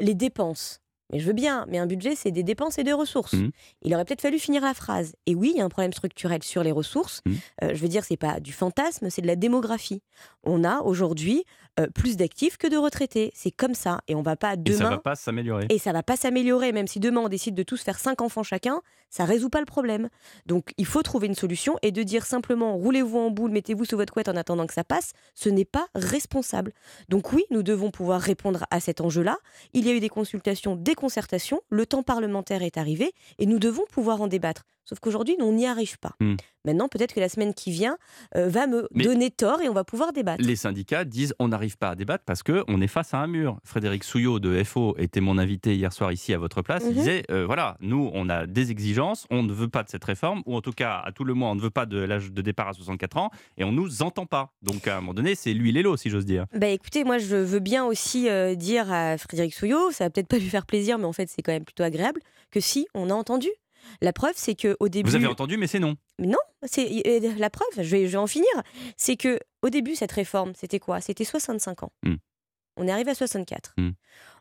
[0.00, 0.80] les dépenses.
[1.12, 3.32] Mais je veux bien, mais un budget, c'est des dépenses et des ressources.
[3.32, 3.50] Mm.
[3.82, 5.14] Il aurait peut-être fallu finir la phrase.
[5.26, 7.20] Et oui, il y a un problème structurel sur les ressources.
[7.26, 7.32] Mm.
[7.64, 10.02] Euh, je veux dire, c'est pas du fantasme, c'est de la démographie.
[10.44, 11.44] On a aujourd'hui
[11.80, 13.32] euh, plus d'actifs que de retraités.
[13.34, 14.00] C'est comme ça.
[14.08, 14.78] Et on va pas et demain.
[14.78, 15.66] ça va pas s'améliorer.
[15.70, 18.42] Et ça va pas s'améliorer, même si demain on décide de tous faire cinq enfants
[18.42, 20.08] chacun, ça résout pas le problème.
[20.46, 23.96] Donc il faut trouver une solution et de dire simplement roulez-vous en boule, mettez-vous sous
[23.96, 26.72] votre couette en attendant que ça passe, ce n'est pas responsable.
[27.08, 29.38] Donc oui, nous devons pouvoir répondre à cet enjeu-là.
[29.72, 33.58] Il y a eu des consultations, des concertations, le temps parlementaire est arrivé et nous
[33.58, 34.64] devons pouvoir en débattre.
[34.90, 36.16] Sauf qu'aujourd'hui, nous, on n'y arrive pas.
[36.18, 36.34] Hmm.
[36.64, 37.96] Maintenant, peut-être que la semaine qui vient
[38.34, 40.42] euh, va me Mais- donner tort et on va pouvoir débattre.
[40.44, 43.60] Les syndicats disent on n'arrive pas à débattre parce qu'on est face à un mur.
[43.64, 46.82] Frédéric Souillot de FO était mon invité hier soir ici à votre place.
[46.84, 46.94] Il Mhm.
[46.94, 50.42] disait euh, voilà, nous on a des exigences, on ne veut pas de cette réforme,
[50.44, 52.42] ou en tout cas à tout le moins on ne veut pas de l'âge de
[52.42, 54.50] départ à 64 ans, et on nous entend pas.
[54.60, 56.46] Donc à un moment donné, c'est et l'eau si j'ose dire.
[56.52, 60.26] Bah écoutez, moi je veux bien aussi euh, dire à Frédéric Souillot, ça va peut-être
[60.28, 63.08] pas lui faire plaisir, mais en fait c'est quand même plutôt agréable, que si on
[63.08, 63.48] a entendu.
[64.00, 65.10] La preuve, c'est que au début.
[65.10, 65.96] Vous avez entendu, mais c'est non.
[66.18, 66.88] Non, c'est
[67.38, 67.68] la preuve.
[67.76, 68.48] Je vais, je vais en finir.
[68.96, 71.00] C'est que au début cette réforme, c'était quoi?
[71.00, 71.92] C'était 65 ans.
[72.02, 72.14] Mm.
[72.76, 73.74] On est arrivé à 64.
[73.76, 73.90] Mm.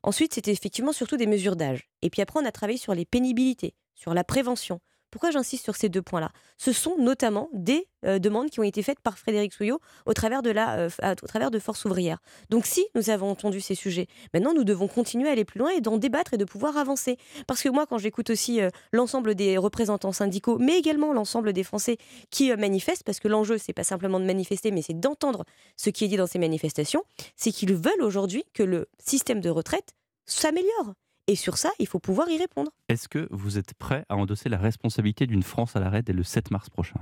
[0.04, 1.90] Ensuite, c'était effectivement surtout des mesures d'âge.
[2.02, 4.80] Et puis après, on a travaillé sur les pénibilités, sur la prévention.
[5.12, 6.32] Pourquoi j'insiste sur ces deux points-là?
[6.58, 10.42] Ce sont notamment des euh, demandes qui ont été faites par Frédéric Souillot au travers,
[10.42, 12.20] de la, euh, Force ouvrière.
[12.50, 15.72] Donc si nous avons entendu ces sujets, maintenant nous devons continuer à aller plus loin
[15.72, 17.18] et d'en débattre et de pouvoir avancer.
[17.48, 21.64] Parce que moi, quand j'écoute aussi euh, l'ensemble des représentants syndicaux, mais également l'ensemble des
[21.64, 21.98] Français
[22.30, 25.46] qui manifestent, parce que l'enjeu, c'est pas simplement de manifester, mais c'est d'entendre
[25.76, 27.04] ce qui est dit dans ces manifestations,
[27.36, 29.96] c'est qu'ils veulent aujourd'hui que le système de retraite
[30.26, 30.94] s'améliore.
[31.30, 32.72] Et sur ça, il faut pouvoir y répondre.
[32.88, 36.24] Est-ce que vous êtes prêt à endosser la responsabilité d'une France à l'arrêt dès le
[36.24, 37.00] 7 mars prochain?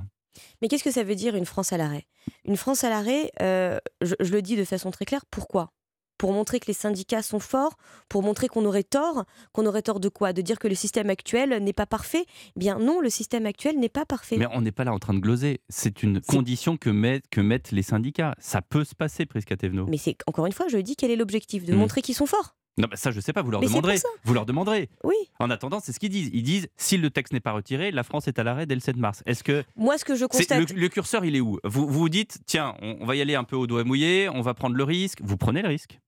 [0.62, 2.06] Mais qu'est-ce que ça veut dire une France à l'arrêt?
[2.46, 5.72] Une France à l'arrêt, euh, je, je le dis de façon très claire, pourquoi?
[6.18, 7.78] Pour montrer que les syndicats sont forts,
[8.10, 10.34] pour montrer qu'on aurait tort, qu'on aurait tort de quoi?
[10.34, 12.26] De dire que le système actuel n'est pas parfait?
[12.56, 14.36] Eh bien non, le système actuel n'est pas parfait.
[14.38, 15.62] Mais on n'est pas là en train de gloser.
[15.70, 18.36] C'est une condition que, met- que mettent les syndicats.
[18.40, 19.86] Ça peut se passer, Prisca Thévenot.
[19.88, 21.64] Mais c'est encore une fois, je dis quel est l'objectif?
[21.66, 21.78] De Mm.
[21.78, 22.56] montrer qu'ils sont forts.
[22.78, 23.98] Non, bah ça, je sais pas, vous leur Mais demanderez.
[24.24, 24.90] Vous leur demanderez.
[25.04, 25.16] Oui.
[25.40, 26.30] En attendant, c'est ce qu'ils disent.
[26.34, 28.82] Ils disent si le texte n'est pas retiré, la France est à l'arrêt dès le
[28.82, 29.24] 7 mars.
[29.26, 29.64] Est-ce que.
[29.76, 30.72] Moi, ce que je constate.
[30.72, 31.60] Le, le curseur, il est où?
[31.64, 34.42] Vous, vous dites tiens, on, on va y aller un peu au doigt mouillé, on
[34.42, 35.20] va prendre le risque.
[35.24, 36.00] Vous prenez le risque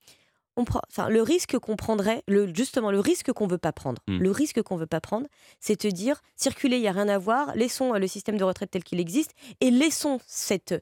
[0.55, 4.01] on prend, enfin, le risque qu'on prendrait, le, justement, le risque qu'on veut pas prendre,
[4.09, 4.17] Mm.
[4.17, 5.25] le risque qu'on veut pas prendre,
[5.61, 8.43] c'est de dire circuler, il y a rien à voir, laissons euh, le système de
[8.43, 10.75] retraite tel qu'il existe et laissons cette,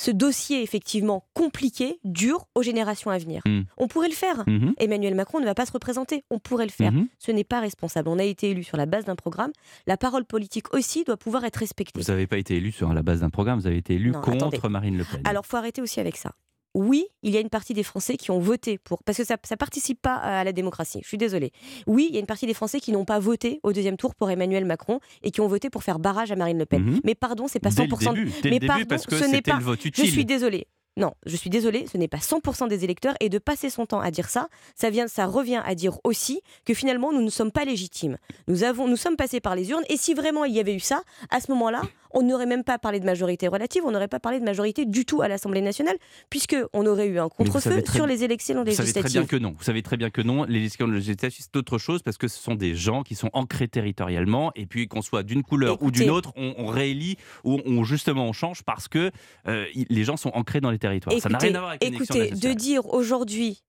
[0.00, 3.42] ce dossier effectivement compliqué, dur aux générations à venir.
[3.46, 3.64] Mm.
[3.76, 4.44] On pourrait le faire.
[4.46, 4.72] Mhm.
[4.78, 6.24] Emmanuel Macron ne va pas se représenter.
[6.30, 6.92] On pourrait le faire.
[6.92, 7.08] Mhm.
[7.18, 8.08] Ce n'est pas responsable.
[8.08, 9.50] On a été élu sur la base d'un programme.
[9.86, 12.00] La parole politique aussi doit pouvoir être respectée.
[12.00, 14.22] Vous n'avez pas été élu sur la base d'un programme, vous avez été élu Non,
[14.22, 14.68] contre attendez.
[14.70, 15.20] Marine Le Pen.
[15.24, 16.32] Alors, faut arrêter aussi avec ça.
[16.74, 19.02] Oui, il y a une partie des Français qui ont voté pour.
[19.02, 21.00] Parce que ça ne participe pas à la démocratie.
[21.02, 21.50] Je suis désolée.
[21.86, 24.14] Oui, il y a une partie des Français qui n'ont pas voté au deuxième tour
[24.14, 26.82] pour Emmanuel Macron et qui ont voté pour faire barrage à Marine Le Pen.
[26.82, 27.00] Mhm.
[27.04, 28.14] Mais pardon, c'est pas Dès le 100%.
[28.14, 29.56] début, dès le mais début, pardon, parce que ce n'est pas.
[29.56, 30.66] le vote Je suis désolée.
[30.96, 34.00] Non, je suis désolée, ce n'est pas 100% des électeurs et de passer son temps
[34.00, 37.52] à dire ça, ça vient, ça revient à dire aussi que finalement nous ne sommes
[37.52, 38.18] pas légitimes.
[38.48, 40.80] Nous avons, nous sommes passés par les urnes et si vraiment il y avait eu
[40.80, 44.20] ça, à ce moment-là, on n'aurait même pas parlé de majorité relative, on n'aurait pas
[44.20, 45.96] parlé de majorité du tout à l'Assemblée nationale,
[46.28, 49.02] puisque on aurait eu un contre-feu sur les élections Vous savez législatives.
[49.02, 49.54] très bien que non.
[49.56, 50.44] Vous savez très bien que non.
[50.44, 53.68] Les élections législatives, c'est autre chose parce que ce sont des gens qui sont ancrés
[53.68, 57.84] territorialement et puis qu'on soit d'une couleur ou d'une autre, on, on réélit ou on,
[57.84, 59.12] justement on change parce que
[59.46, 61.16] euh, les gens sont ancrés dans les territoires.
[61.20, 63.62] Ça n'a rien à voir avec écoutez, de dire aujourd'hui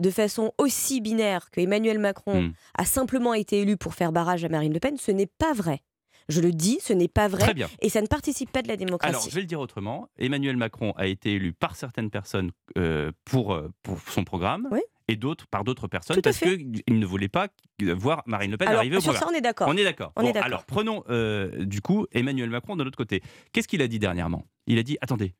[0.00, 2.52] de façon aussi binaire que Emmanuel Macron Hmm.
[2.76, 5.80] a simplement été élu pour faire barrage à Marine Le Pen, ce n'est pas vrai.
[6.28, 7.42] Je le dis, ce n'est pas vrai.
[7.42, 7.68] Très bien.
[7.82, 9.10] Et ça ne participe pas de la démocratie.
[9.14, 10.08] Alors, je vais le dire autrement.
[10.18, 14.68] Emmanuel Macron a été élu par certaines personnes euh, pour, euh, pour son programme
[15.08, 16.56] et d'autres par d'autres personnes parce fait.
[16.58, 17.48] qu'il ne voulait pas
[17.80, 19.66] voir Marine Le Pen Alors, arriver au sur ça, on est d'accord.
[19.68, 20.12] On est Bon, d'accord.
[20.44, 23.20] alors, prenons euh, du coup Emmanuel Macron de l'autre côté.
[23.52, 24.46] Qu'est-ce qu'il a dit dernièrement?
[24.68, 25.34] Il a dit attendez,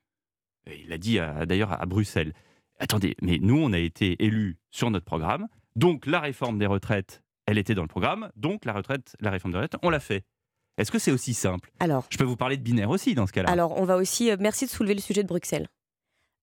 [0.66, 2.33] il a dit d'ailleurs à Bruxelles
[2.79, 5.46] attendez, mais nous, on a été élus sur notre programme,
[5.77, 9.53] donc la réforme des retraites, elle était dans le programme, donc la retraite, la réforme
[9.53, 10.25] des retraites, on l'a fait.
[10.79, 11.70] Est-ce que c'est aussi simple?
[11.79, 13.51] Alors, Je peux vous parler de binaire aussi dans ce cas-là.
[13.51, 14.31] alors on va aussi.
[14.33, 15.68] euh, merci de soulever le sujet de Bruxelles.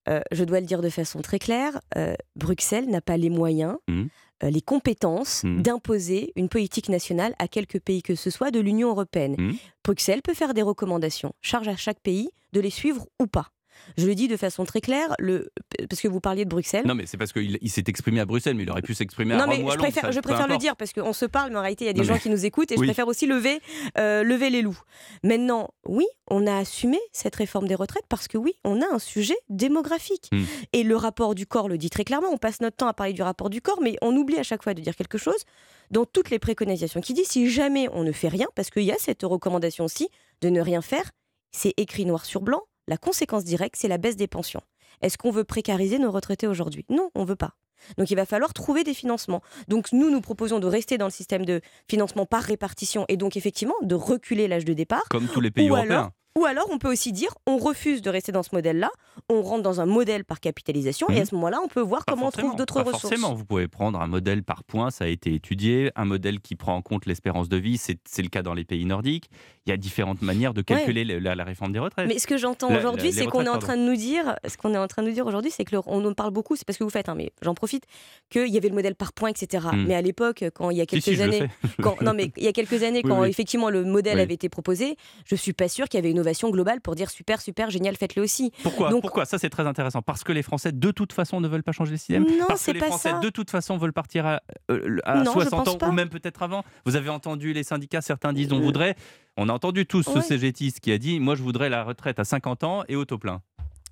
[0.08, 3.76] Euh, je dois le dire de façon très claire, euh, Bruxelles n'a pas les moyens,
[3.90, 4.06] euh,
[4.50, 5.62] les compétences Mhm.
[5.62, 9.36] d'imposer une politique nationale à quelque pays que ce soit de l'Union européenne.
[9.38, 9.58] Mhm.
[9.84, 13.50] Bruxelles peut faire des recommandations, charge à chaque pays de les suivre ou pas.
[13.98, 15.52] Je le dis de façon très claire, le...
[15.90, 16.86] parce que vous parliez de Bruxelles.
[16.86, 19.34] Non, mais c'est parce qu'il il s'est exprimé à Bruxelles, mais il aurait pu s'exprimer
[19.34, 21.58] à Non, mais je préfère, ça- je préfère le dire parce qu'on se parle, mais
[21.58, 23.08] en réalité, il y a des Non, gens mais- qui nous écoutent et je préfère
[23.08, 23.60] aussi lever,
[23.98, 24.80] euh, lever les loups.
[25.24, 29.00] Maintenant, oui, on a assumé cette réforme des retraites parce que oui, on a un
[29.00, 30.30] sujet démographique.
[30.32, 30.44] Hmm.
[30.74, 32.30] Et le rapport du corps le dit très clairement.
[32.32, 34.64] On passe notre temps à parler du rapport du corps, mais on oublie à chaque
[34.64, 35.44] fois de dire quelque chose
[35.92, 38.92] dans toutes les préconisations qui dit si jamais on ne fait rien, parce qu'il y
[38.92, 40.08] a cette recommandation aussi
[40.42, 41.10] de ne rien faire,
[41.52, 44.62] c'est écrit noir sur blanc, la conséquence directe, c'est la baisse des pensions.
[45.02, 46.86] Est-ce qu'on veut précariser nos retraités aujourd'hui?
[46.90, 47.52] Non, on veut pas.
[47.98, 49.42] Donc il va falloir trouver des financements.
[49.68, 53.38] Donc nous, nous proposons de rester dans le système de financement par répartition et donc
[53.38, 55.04] effectivement de reculer l'âge de départ.
[55.12, 55.96] Comme tous les pays ou européens.
[55.96, 58.90] Alors, ou alors on peut aussi dire on refuse de rester dans ce modèle-là,
[59.30, 62.14] on rentre dans un modèle par capitalisation et à ce moment-là on peut voir Pas
[62.14, 63.02] comment on trouve d'autres ressources.
[63.02, 66.56] Forcément, vous pouvez prendre un modèle par point, ça a été étudié, un modèle qui
[66.56, 69.30] prend en compte l'espérance de vie, c'est le cas dans les pays nordiques.
[69.66, 72.08] Il y a différentes manières de calculer le- la, la réforme des retraites.
[72.08, 74.74] Mais ce que j'entends aujourd'hui, c'est qu'on est en train de nous dire, ce qu'on
[74.74, 76.66] est en train de nous dire aujourd'hui, c'est que le- on en parle beaucoup, c'est
[76.66, 77.84] parce que vous faites, hein, mais j'en profite,
[78.30, 79.68] qu'il y avait le modèle par points, etc.
[79.74, 79.86] Mm.
[79.88, 81.48] Mais à l'époque, quand il y a quelques si, années,
[81.82, 83.30] quand, non mais il y a quelques années, Oui, quand oui.
[83.30, 84.22] effectivement le modèle Oui.
[84.22, 87.10] avait été proposé, je suis pas sûre qu'il y avait une innovation globale pour dire
[87.10, 88.52] super, super, génial, faites-le aussi.
[88.64, 88.90] Pourquoi?
[88.90, 89.26] Donc, Pourquoi?
[89.26, 90.02] Ça, c'est très intéressant.
[90.02, 92.60] Parce que les Français, de toute façon, ne veulent pas changer le système Non, Parce
[92.60, 93.20] que c'est les pas Français, ça.
[93.20, 95.88] de toute façon, veulent partir à, euh, à Non, je 60 pense ans, pas.
[95.88, 96.64] ou même peut-être avant.
[96.86, 98.96] Vous avez entendu les syndicats, certains disent on voudrait.
[99.38, 100.22] On a entendu tous ce Ouais.
[100.22, 103.42] CGTiste qui a dit Moi, je voudrais la retraite à 50 ans et auto plein.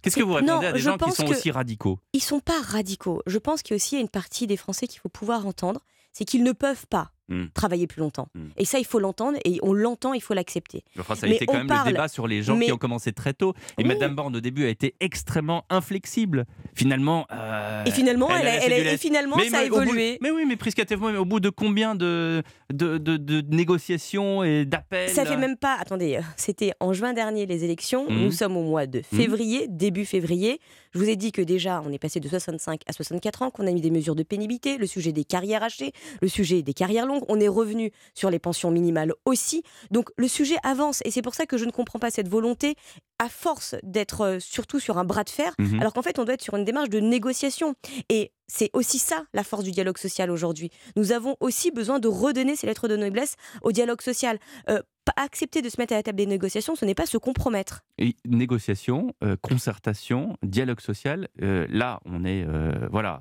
[0.02, 2.00] Qu'est-ce que vous répondez non, à des gens qui sont aussi radicaux?
[2.14, 3.22] Ils sont pas radicaux.
[3.26, 5.82] Je pense qu'il y a aussi une partie des Français qu'il faut pouvoir entendre,
[6.14, 7.48] c'est qu'ils ne peuvent pas Hmm.
[7.54, 8.30] travailler plus longtemps.
[8.36, 8.48] Hmm.
[8.58, 10.84] Et ça, il faut l'entendre et on l'entend, il faut l'accepter.
[11.00, 12.72] Enfin, ça a Mais été quand même parle- le débat sur les gens mais- qui
[12.72, 13.54] ont commencé très tôt.
[13.78, 13.86] Et Oui.
[13.88, 16.46] Madame Borne, au début, a été extrêmement inflexible.
[16.74, 17.26] Finalement.
[17.32, 20.18] euh, Et finalement, elle elle et finalement, ça a bout- évolué.
[20.22, 25.10] mais oui, mais mais au bout de combien de, de, de- de négociations et d'appels
[25.10, 25.76] Ça fait même pas.
[25.80, 28.10] Attendez, euh, c'était en juin dernier les élections.
[28.10, 28.24] Mhm.
[28.26, 30.60] Nous sommes au mois de février, début février.
[30.94, 33.68] Je vous ai dit que déjà, on est passé de 65 à 64 ans, qu'on
[33.68, 37.06] a mis des mesures de pénibilité, le sujet des carrières hachées, le sujet des carrières
[37.06, 37.17] longues.
[37.28, 39.64] On est revenu sur les pensions minimales aussi.
[39.92, 42.76] Donc le sujet avance et c'est pour ça que je ne comprends pas cette volonté,
[43.20, 45.80] à force d'être euh, surtout sur un bras de fer, Mhm.
[45.80, 47.74] alors qu'en fait, on doit être sur une démarche de négociation.
[48.10, 50.70] Et c'est aussi ça la force du dialogue social aujourd'hui.
[50.96, 54.38] Nous avons aussi besoin de redonner ces lettres de noblesse au dialogue social.
[54.70, 54.82] Euh,
[55.16, 57.82] accepter de se mettre à la table des négociations, ce n'est pas se compromettre.
[57.98, 61.28] Et négociation, euh, concertation, dialogue social.
[61.42, 63.20] euh, là, on est euh, voilà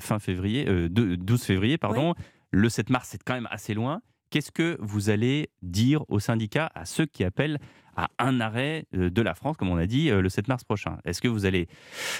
[0.00, 2.14] fin février, euh, deux- 12 février, pardon.
[2.58, 4.00] Le 7 mars, c'est quand même assez loin.
[4.30, 7.58] Qu'est-ce que vous allez dire aux syndicats, à ceux qui appellent
[7.96, 10.64] à un arrêt euh, de la France, comme on a dit, euh, le 7 mars
[10.64, 10.96] prochain?
[11.04, 11.68] Est-ce que vous allez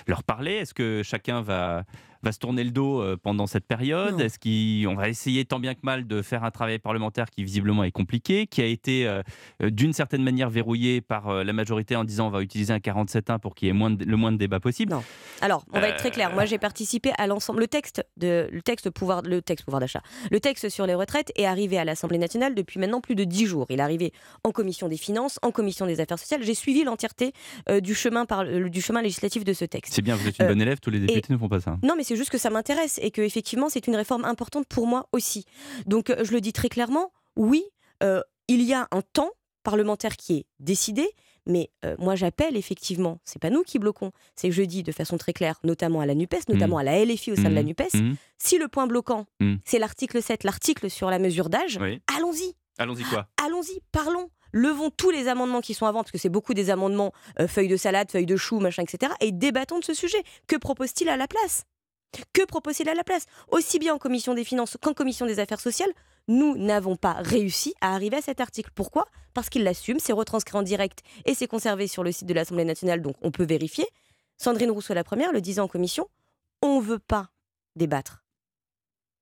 [0.07, 0.53] leur parler?
[0.53, 1.85] Est-ce que chacun va,
[2.26, 4.20] va se tourner le dos euh, pendant cette période?
[4.20, 7.84] Est-ce qu'on va essayer tant bien que mal de faire un travail parlementaire qui visiblement
[7.84, 9.22] est compliqué, qui a été euh,
[9.62, 12.78] euh, d'une certaine manière verrouillé par euh, la majorité en disant on va utiliser un
[12.78, 14.92] 47.1 pour qu'il y ait moins de- le moins de débats possible?
[14.92, 15.02] Non.
[15.40, 16.32] Alors, on va être très clair.
[16.34, 17.60] Moi, j'ai participé à l'ensemble.
[17.60, 20.02] Le texte de le texte pouvoir le texte pouvoir d'achat.
[20.30, 23.46] Le texte sur les retraites est arrivé à l'Assemblée nationale depuis maintenant plus de dix
[23.46, 23.66] jours.
[23.70, 24.12] Il est arrivé
[24.44, 26.42] en commission des finances, en commission des affaires sociales.
[26.42, 27.32] J'ai suivi l'entièreté
[27.68, 29.92] euh, du chemin par du chemin législatif de ce texte.
[29.94, 31.78] C'est bien, vous êtes une bonne élève, tous les et- députés ne font pas ça.
[31.82, 34.87] Non, mais c'est juste que ça m'intéresse et que effectivement c'est une réforme importante pour
[34.87, 35.44] moi aussi.
[35.87, 37.64] Donc euh, je le dis très clairement, oui,
[38.02, 39.31] euh, il y a un temps
[39.62, 41.09] parlementaire qui est décidé.
[41.48, 44.90] Mais euh, moi, j'appelle effectivement, c'est pas nous qui bloquons, c'est que je dis de
[44.90, 46.81] façon très claire, notamment à la NUPES, notamment Mhm.
[46.81, 47.68] à la LFI au sein de la Mhm.
[47.68, 48.16] NUPES, Mhm.
[48.37, 49.26] si le point bloquant,
[49.64, 52.00] c'est l'article 7, l'article sur la mesure d'âge, Oui.
[52.16, 54.29] allons-y, Allons-y quoi allons-y, parlons.
[54.52, 57.68] Levons tous les amendements qui sont avant, parce que c'est beaucoup des amendements euh, feuilles
[57.68, 59.12] de salade, feuilles de chou, machin, etc.
[59.20, 60.22] Et débattons de ce sujet.
[60.48, 61.62] Que propose-t-il à la place?
[62.32, 63.26] Que propose-t-il à la place?
[63.48, 65.90] Aussi bien en commission des finances qu'en commission des affaires sociales,
[66.28, 68.70] nous n'avons pas réussi à arriver à cet article.
[68.74, 69.06] Pourquoi?
[69.34, 72.64] Parce qu'il l'assume, c'est retranscrit en direct et c'est conservé sur le site de l'Assemblée
[72.64, 73.86] nationale, donc on peut vérifier.
[74.38, 76.08] Sandrine Rousseau, la première, le disait en commission,
[76.62, 77.30] on ne veut pas
[77.74, 78.24] débattre.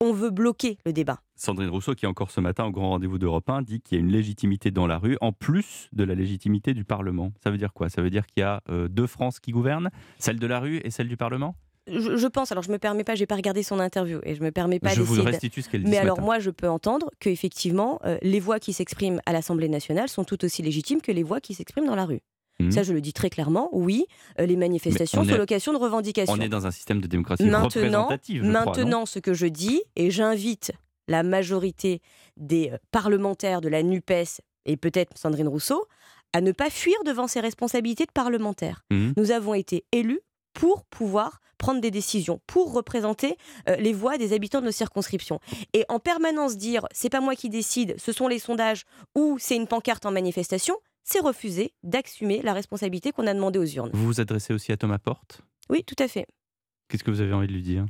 [0.00, 1.20] On veut bloquer le débat.
[1.36, 4.04] Sandrine Rousseau, qui encore ce matin au grand rendez-vous d'Europe 1, dit qu'il y a
[4.04, 7.32] une légitimité dans la rue, en plus de la légitimité du Parlement.
[7.42, 7.88] Ça veut dire quoi?
[7.88, 10.80] Ça veut dire qu'il y a euh, deux France qui gouvernent, celle de la rue
[10.84, 11.56] et celle du Parlement?
[11.86, 14.42] Je, je pense, alors je me permets pas, j'ai pas regardé son interview et je
[14.42, 16.24] me permets pas Je vous de- restitue ce qu'elle dit Mais ce alors matin.
[16.26, 20.24] moi, je peux entendre que effectivement, euh, les voix qui s'expriment à l'Assemblée nationale sont
[20.24, 22.20] tout aussi légitimes que les voix qui s'expriment dans la rue.
[22.60, 22.70] Mhm.
[22.70, 23.68] Ça, je le dis très clairement.
[23.72, 24.06] Oui,
[24.38, 26.32] euh, les manifestations on sont l'occasion de revendications.
[26.34, 29.46] On est dans un système de démocratie Maintenant, représentative, je crois, maintenant, ce que je
[29.46, 30.72] dis, et j'invite
[31.08, 32.00] la majorité
[32.36, 35.84] des euh, parlementaires de la NUPES, et peut-être Sandrine Rousseau,
[36.32, 38.84] à ne pas fuir devant ses responsabilités de parlementaire.
[38.90, 39.12] Mmh.
[39.16, 40.20] Nous avons été élus
[40.52, 43.38] pour pouvoir prendre des décisions, pour représenter
[43.70, 45.40] euh, les voix des habitants de nos circonscriptions.
[45.72, 49.56] Et en permanence dire c'est pas moi qui décide, ce sont les sondages ou c'est
[49.56, 53.88] une pancarte en manifestation, c'est refuser d'assumer la responsabilité qu'on a demandé aux urnes.
[53.94, 55.40] Vous vous adressez aussi à Thomas Porte?
[55.70, 56.26] Oui, tout à fait.
[56.88, 57.86] Qu'est-ce que vous avez envie de lui dire?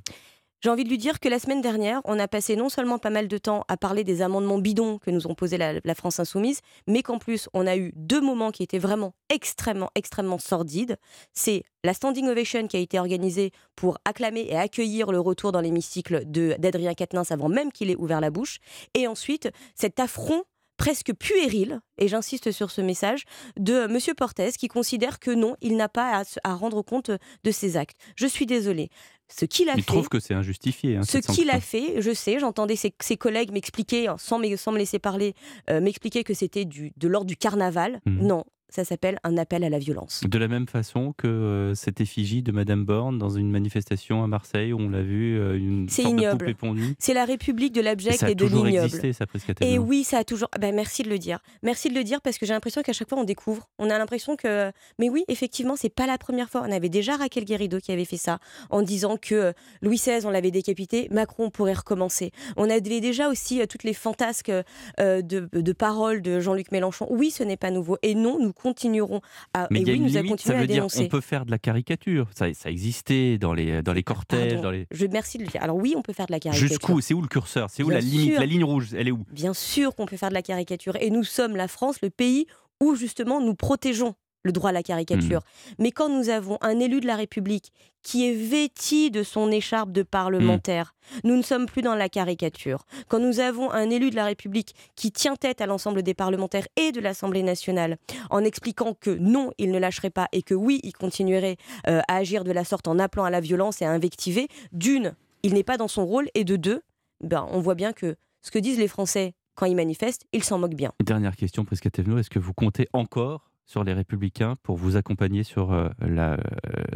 [0.63, 3.11] J'ai envie de lui dire que la semaine dernière, on a passé non seulement pas
[3.11, 6.61] mal de temps à parler des amendements bidons que nous ont posés la, France insoumise,
[6.87, 10.97] mais qu'en plus, on a eu deux moments qui étaient vraiment extrêmement, extrêmement sordides.
[11.33, 15.61] C'est la standing ovation qui a été organisée pour acclamer et accueillir le retour dans
[15.61, 18.59] l'hémicycle d'Adrien Quatennens avant même qu'il ait ouvert la bouche.
[18.95, 20.45] Et ensuite, cet affront
[20.77, 23.25] presque puéril, et j'insiste sur ce message,
[23.57, 23.99] de M.
[24.17, 27.11] Portes qui considère que non, il n'a pas à rendre compte
[27.45, 27.97] de ses actes.
[28.17, 28.91] Je suis désolée.
[29.37, 30.97] Ce qu'il a Il fait, trouve que c'est injustifié.
[30.97, 34.71] hein, ce qu'il a fait, je sais, j'entendais ses, ses collègues m'expliquer, sans, me- sans
[34.71, 35.35] me laisser parler,
[35.71, 38.01] euh, m'expliquer que c'était de l'ordre du carnaval.
[38.07, 38.27] Mhm.
[38.27, 38.45] Non,
[38.75, 40.23] ça s'appelle un appel à la violence.
[40.29, 44.27] De la même façon que euh, cette effigie de Madame Borne dans une manifestation à
[44.27, 46.39] Marseille où on l'a vu, euh, une sorte de ignoble.
[46.39, 46.95] poupée pondue.
[46.99, 48.87] C'est la République de Et l'abject ça a et, de toujours l'ignoble.
[48.87, 50.49] existé, ça, presque Et oui, ça a toujours.
[50.51, 51.39] Ah ben, merci de le dire.
[51.63, 53.69] Merci de le dire parce que j'ai l'impression qu'à chaque fois on découvre.
[53.79, 54.73] On a l'impression que.
[54.99, 56.65] Mais oui, effectivement, c'est pas la première fois.
[56.69, 60.27] On avait déjà Raquel Guérido qui avait fait ça en disant que euh, Louis XVI,
[60.27, 62.33] on l'avait décapité, Macron pourrait recommencer.
[62.57, 64.51] On avait déjà aussi euh, toutes les fantasques
[64.99, 67.07] de, de paroles de Jean-Luc Mélenchon.
[67.11, 67.99] Oui, ce n'est pas nouveau.
[68.03, 69.21] Et non, nous continuerons
[69.53, 69.69] à.
[69.71, 71.09] Mais et il y a oui, une nous limite, continuer ça veut à dire on
[71.09, 72.29] peut faire de la caricature.
[72.35, 74.87] Ça, ça existait dans les, dans les cortèges, Pardon, dans les...
[74.91, 75.63] Je merci de le dire.
[75.63, 76.69] Alors oui, on peut faire de la caricature.
[76.69, 77.01] Jusqu'où?
[77.01, 77.69] C'est où le curseur?
[77.71, 78.31] C'est où Bien la limite?
[78.31, 78.41] sûr.
[78.41, 79.25] La ligne rouge, elle est où?
[79.31, 80.97] Bien sûr qu'on peut faire de la caricature.
[81.01, 82.47] Et nous sommes la France, le pays
[82.83, 85.41] où justement nous protégeons le droit à la caricature.
[85.41, 85.75] Hmm.
[85.83, 89.91] Mais quand nous avons un élu de la République qui est vêti de son écharpe
[89.91, 91.29] de parlementaire, Hmm.
[91.29, 92.85] nous ne sommes plus dans la caricature.
[93.09, 96.67] Quand nous avons un élu de la République qui tient tête à l'ensemble des parlementaires
[96.77, 97.99] et de l'Assemblée nationale
[98.31, 101.57] en expliquant que non, il ne lâcherait pas et que oui, il continuerait
[101.89, 105.15] euh, à agir de la sorte en appelant à la violence et à invectiver, d'une,
[105.43, 106.83] il n'est pas dans son rôle et de deux,
[107.23, 110.59] ben, on voit bien que ce que disent les Français quand ils manifestent, ils s'en
[110.59, 110.93] moquent bien.
[111.03, 112.19] Dernière question, Prisca Thévenot.
[112.19, 116.37] Est-ce que vous comptez encore sur les Républicains pour vous accompagner sur euh, la, euh,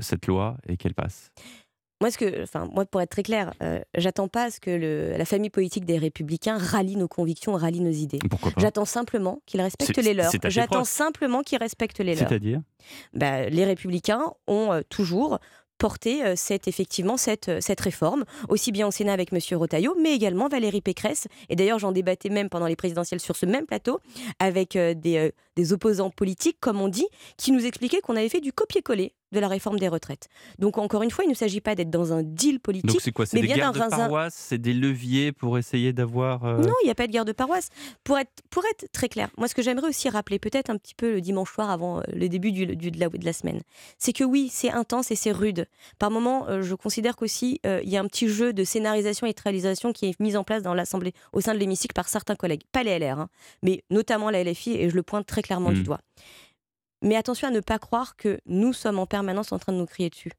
[0.01, 1.31] cette loi et qu'elle passe?
[2.01, 4.71] Moi, ce que, enfin, moi, pour être très clair, euh, j'attends pas à ce que
[4.71, 8.21] le- la famille politique des Républicains rallie nos convictions, rallie nos idées.
[8.31, 8.61] Pourquoi pas?
[8.61, 10.31] J'attends simplement qu'ils respectent les leurs.
[10.45, 12.29] J'attends simplement qu'ils respectent les leurs.
[12.29, 12.61] C'est-à-dire?
[13.15, 15.41] Bah, les Républicains ont toujours
[15.79, 19.39] porté cette, effectivement cette, cette réforme, aussi bien au Sénat avec M.
[19.57, 21.29] Rotaillot, mais également Valérie Pécresse.
[21.49, 24.01] Et d'ailleurs, j'en débattais même pendant les présidentielles sur ce même plateau
[24.41, 28.53] avec des, des opposants politiques, comme on dit, qui nous expliquaient qu'on avait fait du
[28.53, 30.29] copier-coller de la réforme des retraites.
[30.59, 33.13] Donc encore une fois, il ne s'agit pas d'être dans un deal politique, Donc c'est
[33.13, 36.45] quoi C'est des bien guerres de paroisse C'est des leviers pour essayer d'avoir...
[36.47, 37.69] euh, non, il n'y a pas de guerre de paroisse.
[38.05, 40.95] Pour être, pour être très clair, moi, ce que j'aimerais aussi rappeler, peut-être un petit
[40.95, 43.61] peu le dimanche soir avant euh, le début du, du- de, la, de la semaine,
[43.99, 45.67] c'est que oui, c'est intense et c'est rude.
[45.99, 49.27] Par moments, euh, je considère qu'aussi, euh, il y a un petit jeu de scénarisation
[49.27, 52.09] et de réalisation qui est mis en place dans l'Assemblée, au sein de l'hémicycle par
[52.09, 52.63] certains collègues.
[52.73, 53.29] Pas les LR, hein,
[53.63, 55.85] mais notamment la LFI, et je le pointe très clairement du Mm.
[55.85, 56.01] doigt.
[57.03, 59.87] Mais attention à ne pas croire que nous sommes en permanence en train de nous
[59.87, 60.33] crier dessus.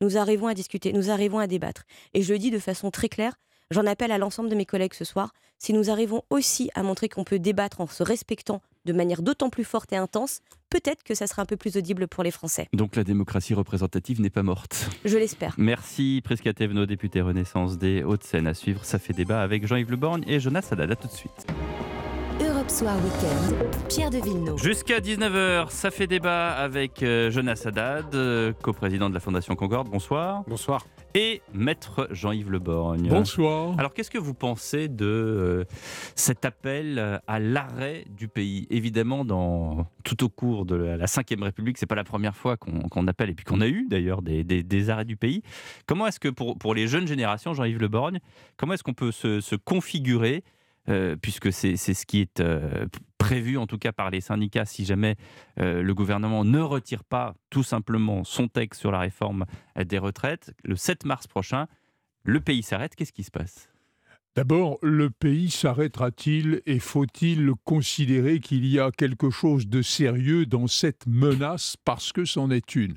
[0.00, 1.82] Nous arrivons à discuter, nous arrivons à débattre.
[2.14, 3.34] Et je le dis de façon très claire,
[3.70, 7.08] j'en appelle à l'ensemble de mes collègues ce soir, si nous arrivons aussi à montrer
[7.08, 11.14] qu'on peut débattre en se respectant de manière d'autant plus forte et intense, peut-être que
[11.14, 12.66] ça sera un peu plus audible pour les Français.
[12.72, 14.88] Donc la démocratie représentative n'est pas morte.
[15.04, 15.54] Je l'espère.
[15.58, 18.46] Merci Prisca Thévenot, député Renaissance des Hauts-de-Seine.
[18.46, 20.90] À suivre, ça fait débat avec Jean-Yves Le Borgne et Jonas Haddad.
[20.90, 21.46] À tout de suite.
[22.64, 24.56] Europe Soir Weekend, Pierre de Villeneuve.
[24.62, 29.90] Jusqu'à 19h, ça fait débat avec euh, Jonas Haddad, euh, coprésident de la Fondation Concorde.
[29.90, 30.44] Bonsoir.
[30.48, 30.86] Bonsoir.
[31.14, 33.08] Et maître Jean-Yves Le Borgne.
[33.08, 33.74] Bonsoir.
[33.78, 35.64] Alors qu'est-ce que vous pensez de euh,
[36.16, 38.66] cet appel à l'arrêt du pays?
[38.70, 43.06] Évidemment, dans, tout au cours de la, Ve République, c'est pas la première fois qu'on
[43.06, 45.42] appelle, et puis qu'on a eu d'ailleurs des, des- des arrêts du pays.
[45.86, 48.20] Comment est-ce que pour, pour les jeunes générations, Jean-Yves Le Borgne,
[48.56, 50.42] comment est-ce qu'on peut se, se configurer
[50.88, 54.84] euh, puisque c'est ce qui est euh, prévu en tout cas par les syndicats si
[54.84, 55.16] jamais
[55.58, 59.46] euh, le gouvernement ne retire pas tout simplement son texte sur la réforme
[59.82, 61.66] des retraites, le 7 mars prochain,
[62.22, 63.73] le pays s'arrête, qu'est-ce qui se passe?
[64.36, 70.66] D'abord, le pays s'arrêtera-t-il et faut-il considérer qu'il y a quelque chose de sérieux dans
[70.66, 72.96] cette menace parce que c'en est une?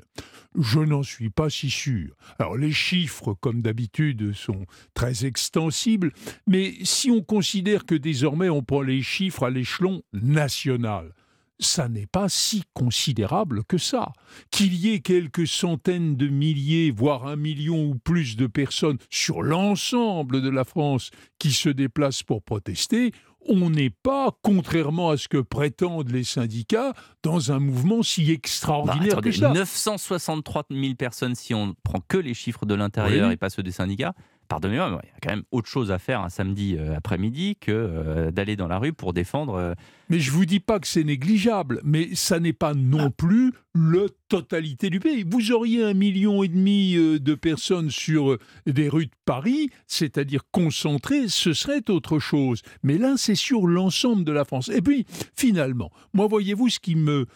[0.58, 2.15] Je n'en suis pas si sûr.
[2.39, 6.12] Alors les chiffres, comme d'habitude, sont très extensibles,
[6.47, 11.13] mais si on considère que désormais on prend les chiffres à l'échelon national,
[11.60, 14.12] ça n'est pas si considérable que ça.
[14.52, 19.41] Qu'il y ait quelques centaines de milliers, voire un million ou plus de personnes sur
[19.41, 23.12] l'ensemble de la France qui se déplacent pour protester,
[23.50, 26.93] on n'est pas, contrairement à ce que prétendent les syndicats,
[27.24, 29.50] dans un mouvement si Bah, extraordinaire attendez, que ça.
[29.54, 33.34] 963 000 personnes si on prend que les chiffres de l'intérieur Oui.
[33.34, 34.13] et pas ceux des syndicats.
[34.48, 37.58] Pardonnez-moi, mais il y a quand même autre chose à faire un samedi euh, après-midi
[37.60, 39.56] que euh, d'aller dans la rue pour défendre.
[39.56, 39.74] euh,
[40.10, 44.08] Mais je vous dis pas que c'est négligeable, mais ça n'est pas non plus la
[44.30, 45.24] totalité du pays.
[45.30, 51.28] Vous auriez un million et demi de personnes sur des rues de Paris, c'est-à-dire concentrées,
[51.28, 52.62] ce serait autre chose.
[52.84, 54.69] Mais là, c'est sur l'ensemble de la France.
[54.69, 55.06] Et puis,
[55.36, 57.28] finalement, moi, voyez-vous, ce qui me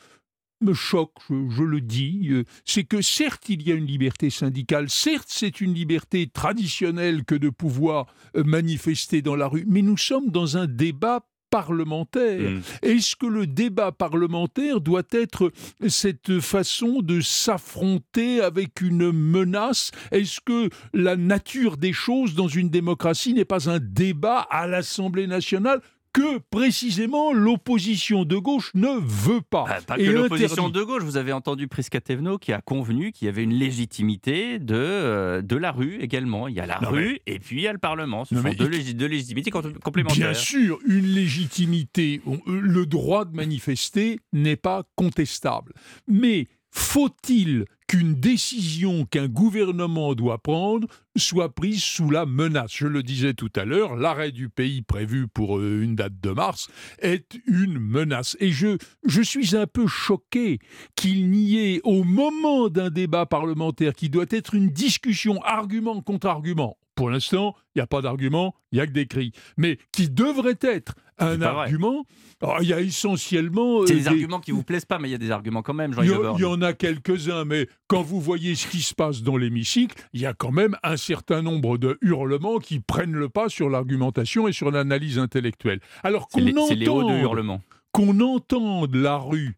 [0.61, 4.29] me choque, je, je le dis, euh, c'est que certes il y a une liberté
[4.29, 9.81] syndicale, certes c'est une liberté traditionnelle que de pouvoir euh, manifester dans la rue, mais
[9.81, 12.49] nous sommes dans un débat parlementaire.
[12.49, 12.61] Mm.
[12.81, 15.51] Est-ce que le débat parlementaire doit être
[15.87, 19.91] cette façon de s'affronter avec une menace?
[20.11, 25.27] Est-ce que la nature des choses dans une démocratie n'est pas un débat à l'Assemblée
[25.27, 25.81] nationale?
[26.13, 29.65] Que précisément l'opposition de gauche ne veut pas.
[29.67, 31.03] Bah, Pas et que l'opposition de gauche.
[31.03, 35.55] Vous avez entendu Prisca-Thévenot qui a convenu qu'il y avait une légitimité de, euh, de
[35.55, 36.47] la rue également.
[36.47, 38.25] Il y a la Non, rue mais- et puis il y a le Parlement.
[38.25, 40.17] Ce Non, sont mais deux, deux légitimités com- complémentaires.
[40.31, 45.73] Bien sûr, une légitimité, euh, le droit de manifester n'est pas contestable.
[46.07, 52.71] Mais faut-il qu'une décision qu'un gouvernement doit prendre soit prise sous la menace?
[52.73, 56.31] Je le disais tout à l'heure, l'arrêt du pays prévu pour euh, une date de
[56.31, 56.69] mars
[56.99, 58.37] est une menace.
[58.39, 60.59] Et je, je suis un peu choqué
[60.95, 66.27] qu'il n'y ait, au moment d'un débat parlementaire qui doit être une discussion argument contre
[66.27, 69.31] argument, pour l'instant, il n'y a pas d'argument, il n'y a que des cris.
[69.57, 72.05] Mais qui devrait être un argument,
[72.41, 73.85] alors, il y a essentiellement...
[73.85, 75.73] C'est euh, des arguments qui vous plaisent pas, mais il y a des arguments quand
[75.73, 78.93] même, il y, il y en a quelques-uns, mais quand vous voyez ce qui se
[78.95, 83.13] passe dans l'hémicycle, il y a quand même un certain nombre de hurlements qui prennent
[83.13, 85.79] le pas sur l'argumentation et sur l'analyse intellectuelle.
[86.03, 87.59] Alors C'est qu'on c'est entende-
[87.91, 89.55] qu'on entende la rue,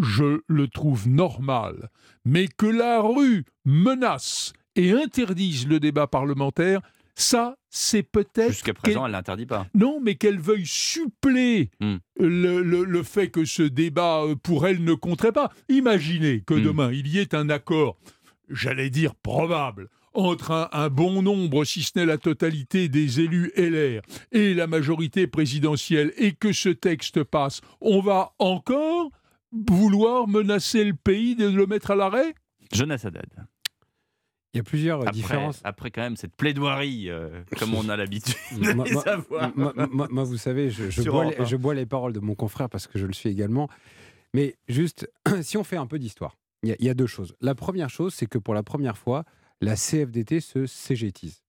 [0.00, 1.90] je le trouve normal,
[2.24, 6.80] mais que la rue menace et interdise le débat parlementaire,
[7.20, 8.50] ça, c'est peut-être...
[8.52, 9.66] Jusqu'à présent, elle l'interdit pas.
[9.74, 11.96] non, mais qu'elle veuille suppléer Hmm.
[12.18, 15.52] le, le- le fait que ce débat, euh, pour elle, ne compterait pas.
[15.68, 16.62] Imaginez que Hmm.
[16.62, 17.96] demain, il y ait un accord,
[18.48, 23.52] j'allais dire probable, entre un, un bon nombre, si ce n'est la totalité des élus
[23.56, 24.02] LR
[24.32, 29.10] et la majorité présidentielle, et que ce texte passe, on va encore
[29.52, 32.34] vouloir menacer le pays de le mettre à l'arrêt?
[32.72, 33.26] Jonas Haddad.
[34.52, 35.60] Il y a plusieurs euh, Après, différences.
[35.64, 39.56] après quand même cette plaidoirie, euh, comme on a l'habitude de Moi- les moi- avoir.
[39.56, 41.44] moi- moi- moi, vous savez, je, bois les, un.
[41.44, 43.68] je bois les paroles de mon confrère parce que je le suis également.
[44.34, 45.08] Mais juste,
[45.42, 47.34] si on fait un peu d'histoire, il y, y a deux choses.
[47.40, 49.24] La première chose, c'est que pour la première fois,
[49.60, 51.42] la CFDT se cégétise.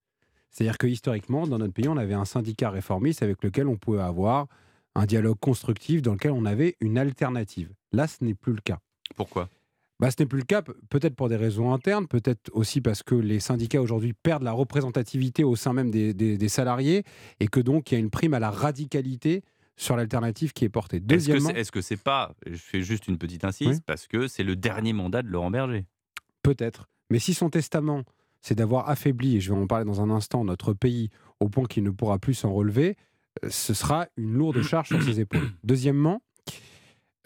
[0.52, 4.02] C'est-à-dire que historiquement, dans notre pays, on avait un syndicat réformiste avec lequel on pouvait
[4.02, 4.48] avoir
[4.96, 7.72] un dialogue constructif dans lequel on avait une alternative.
[7.94, 8.80] Là, ce n'est plus le cas.
[9.16, 9.50] Pourquoi?
[10.02, 13.04] Bah, ce n'est plus le cas, pe- peut-être pour des raisons internes, peut-être aussi parce
[13.04, 17.04] que les syndicats aujourd'hui perdent la représentativité au sein même des, des- des salariés
[17.40, 19.44] et que donc il y a une prime à la radicalité
[19.78, 20.98] sur l'alternative qui est portée.
[20.98, 23.78] Est-ce que Deuxièmement, c'est est-ce que c'est pas, je fais juste une petite incise, Oui.
[23.86, 25.86] parce que c'est le dernier mandat de Laurent Berger?
[26.44, 28.04] Peut-être, mais si son testament,
[28.42, 31.66] c'est d'avoir affaibli, et je vais en parler dans un instant, notre pays au point
[31.66, 32.96] qu'il ne pourra plus s'en relever,
[33.46, 35.52] euh, ce sera une lourde charge sur ses épaules.
[35.64, 36.22] Deuxièmement,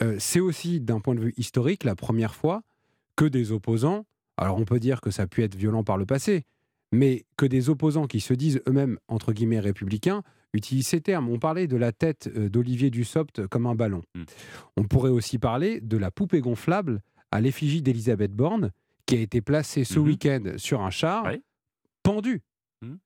[0.02, 2.62] euh, c'est aussi d'un point de vue historique la première fois
[3.16, 4.06] que des opposants,
[4.38, 6.44] alors on peut dire que ça a pu être violent par le passé,
[6.92, 10.22] mais que des opposants qui se disent eux-mêmes, entre guillemets, républicains,
[10.54, 11.30] utilisent ces termes.
[11.30, 14.02] On parlait de la tête euh, d'Olivier Dussopt comme un ballon.
[14.16, 14.24] Mm.
[14.78, 18.72] On pourrait aussi parler de la poupée gonflable à l'effigie d'Elisabeth Borne,
[19.06, 20.06] qui a été placée ce Mhm.
[20.06, 21.42] week-end sur un char, Ouais.
[22.04, 22.42] pendu.
[22.82, 22.98] Mhm.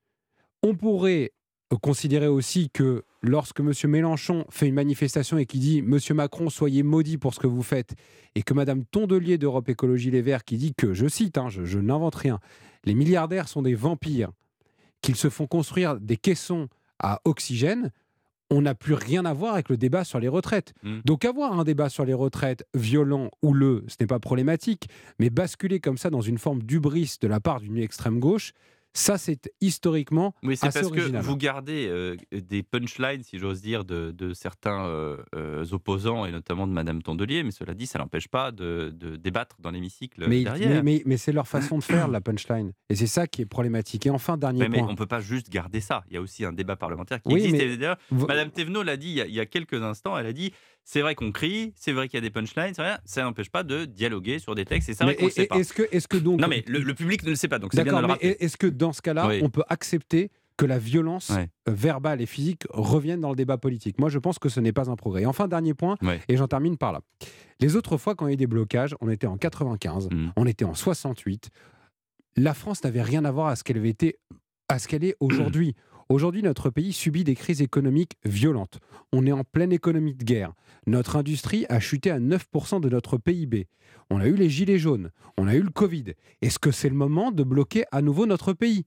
[0.63, 1.31] On pourrait
[1.77, 3.71] considérer aussi que lorsque M.
[3.85, 7.63] Mélenchon fait une manifestation et qui dit Monsieur Macron, soyez maudit pour ce que vous
[7.63, 7.95] faites,
[8.35, 11.65] et que Mme Tondelier d'Europe Écologie Les Verts qui dit que, je cite, hein, je,
[11.65, 12.39] je n'invente rien,
[12.85, 14.31] les milliardaires sont des vampires,
[15.01, 16.67] qu'ils se font construire des caissons
[16.99, 17.91] à oxygène,
[18.49, 20.73] on n'a plus rien à voir avec le débat sur les retraites.
[20.83, 20.99] Mm.
[21.05, 24.89] Donc avoir un débat sur les retraites violent, houleux, ce n'est pas problématique,
[25.19, 28.53] mais basculer comme ça dans une forme d'ubris de la part d'une extrême gauche,
[28.93, 31.21] Ça, c'est historiquement Oui, c'est parce original.
[31.21, 36.25] que vous gardez euh, des punchlines, si j'ose dire, de, de certains euh, euh, opposants,
[36.25, 39.69] et notamment de Madame Tondelier, mais cela dit, ça n'empêche pas de, de débattre dans
[39.71, 40.69] l'hémicycle mais, derrière.
[40.69, 42.73] mais, mais- mais c'est leur façon de faire, la punchline.
[42.89, 44.05] Et c'est ça qui est problématique.
[44.07, 44.87] Et enfin, dernier mais point.
[44.87, 46.03] on ne peut pas juste garder ça.
[46.09, 47.57] Il y a aussi un débat parlementaire qui Oui, existe.
[47.57, 49.81] mais Et d'ailleurs, vo- Madame Thévenot l'a dit il y, a, il y a quelques
[49.81, 50.17] instants.
[50.17, 50.51] Elle a dit
[50.83, 53.51] c'est vrai qu'on crie, c'est vrai qu'il y a des punchlines, c'est vrai, ça n'empêche
[53.51, 54.89] pas de dialoguer sur des textes.
[54.89, 55.57] Et c'est vrai Mais qu'on ne est- sait pas.
[55.57, 56.39] Est-ce que, est-ce que donc.
[56.41, 58.13] Non, mais le, le public ne le sait pas, donc c'est bien de le mais
[58.13, 58.37] rappeler.
[58.39, 59.41] est-ce que dans ce cas-là, Oui.
[59.43, 61.47] on peut accepter que la violence Ouais.
[61.69, 64.73] euh, verbale et physique revienne dans le débat politique Moi, je pense que ce n'est
[64.73, 65.21] pas un progrès.
[65.21, 66.19] Et enfin, dernier point, Ouais.
[66.27, 66.99] et j'en termine par là.
[67.61, 70.31] Les autres fois, quand il y a eu des blocages, on était en 95, Mm.
[70.35, 71.49] on était en 68.
[72.35, 74.17] La France n'avait rien à voir à ce qu'elle avait été,
[74.67, 75.75] à ce qu'elle est aujourd'hui.
[76.11, 78.79] Aujourd'hui, notre pays subit des crises économiques violentes.
[79.13, 80.53] On est en pleine économie de guerre.
[80.87, 83.67] Notre industrie a chuté à 9% de notre PIB.
[84.09, 85.11] On a eu les gilets jaunes.
[85.37, 86.05] On a eu le Covid.
[86.41, 88.85] Est-ce que c'est le moment de bloquer à nouveau notre pays?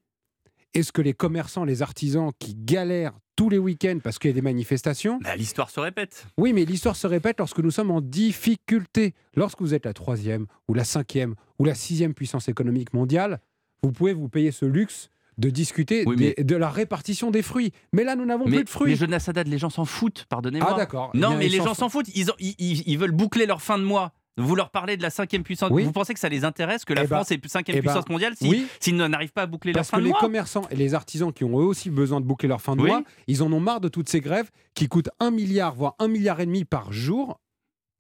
[0.75, 4.35] Est-ce que les commerçants, les artisans qui galèrent tous les week-ends parce qu'il y a
[4.35, 5.21] des manifestations?
[5.23, 6.27] Bah, L'histoire se répète.
[6.39, 9.15] oui, mais l'histoire se répète lorsque nous sommes en difficulté.
[9.37, 13.39] Lorsque vous êtes la troisième ou la cinquième ou la sixième puissance économique mondiale,
[13.85, 15.09] vous pouvez vous payer ce luxe
[15.43, 17.73] de discuter Oui, des- de la répartition des fruits.
[17.93, 18.93] Mais là, nous n'avons plus de fruits.
[18.93, 20.71] mais Jonas Haddad, les gens s'en foutent, pardonnez-moi.
[20.73, 21.11] Ah, d'accord.
[21.15, 22.09] Eh Non, mais les gens s'en foutent.
[22.15, 24.13] Ils, ont- ils- ils- ils veulent boucler leur fin de mois.
[24.39, 25.69] Vous leur parlez de la cinquième puissance.
[25.71, 25.83] Oui.
[25.85, 27.91] Vous pensez que ça les intéresse que la Eh ben, France est cinquième eh ben,
[27.93, 28.67] puissance mondiale si- oui.
[28.81, 30.95] s'ils n'arrivent pas à boucler leur Parce fin que de les mois commerçants et les
[30.95, 32.89] artisans qui ont eux aussi besoin de boucler leur fin de Oui.
[32.89, 36.09] mois, ils en ont marre de toutes ces grèves qui coûtent un milliard, voire un
[36.09, 37.41] milliard et demi par jour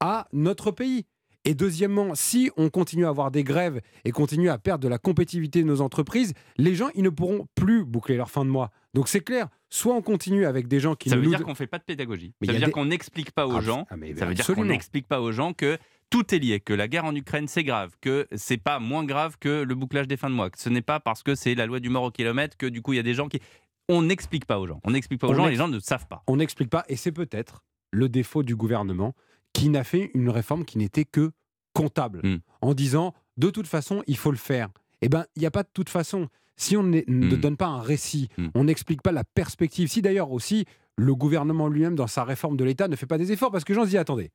[0.01, 1.05] à notre pays.
[1.45, 4.99] Et deuxièmement, si on continue à avoir des grèves et continue à perdre de la
[4.99, 8.71] compétitivité de nos entreprises, les gens, ils ne pourront plus boucler leur fin de mois.
[8.95, 11.35] Donc c'est clair, soit on continue avec des gens qui Ça ne veut nous...
[11.37, 12.33] dire qu'on fait pas de pédagogie.
[12.41, 13.87] Mais ça il y veut a dire des- qu'on n'explique pas aux Ah, gens.
[13.91, 15.79] ah, mais ça veut dire qu'on n'explique pas aux gens que
[16.11, 19.37] tout est lié, que la guerre en Ukraine c'est grave, que c'est pas moins grave
[19.41, 21.67] que le bouclage des fins de mois, que ce n'est pas parce que c'est la
[21.67, 23.41] loi du mort au kilomètre que du coup il y a des gens qui.
[23.89, 24.79] On n'explique pas aux gens.
[24.85, 25.43] On n'explique pas aux On gens.
[25.45, 26.23] ex- Les gens ne savent pas.
[26.29, 29.15] On n'explique pas, et c'est peut-être le défaut du gouvernement
[29.53, 31.33] qui n'a fait une réforme qui n'était que
[31.75, 32.37] comptable, Hmm.
[32.61, 34.69] en disant de toute façon, il faut le faire.
[35.01, 36.29] Eh bien, il n'y a pas de toute façon.
[36.57, 37.37] Si on ne Hmm.
[37.41, 38.49] donne pas un récit, Hmm.
[38.55, 39.89] on n'explique pas la perspective.
[39.89, 43.33] Si d'ailleurs aussi, le gouvernement lui-même, dans sa réforme de l'État, ne fait pas des
[43.33, 44.31] efforts, parce que les gens se disent attendez,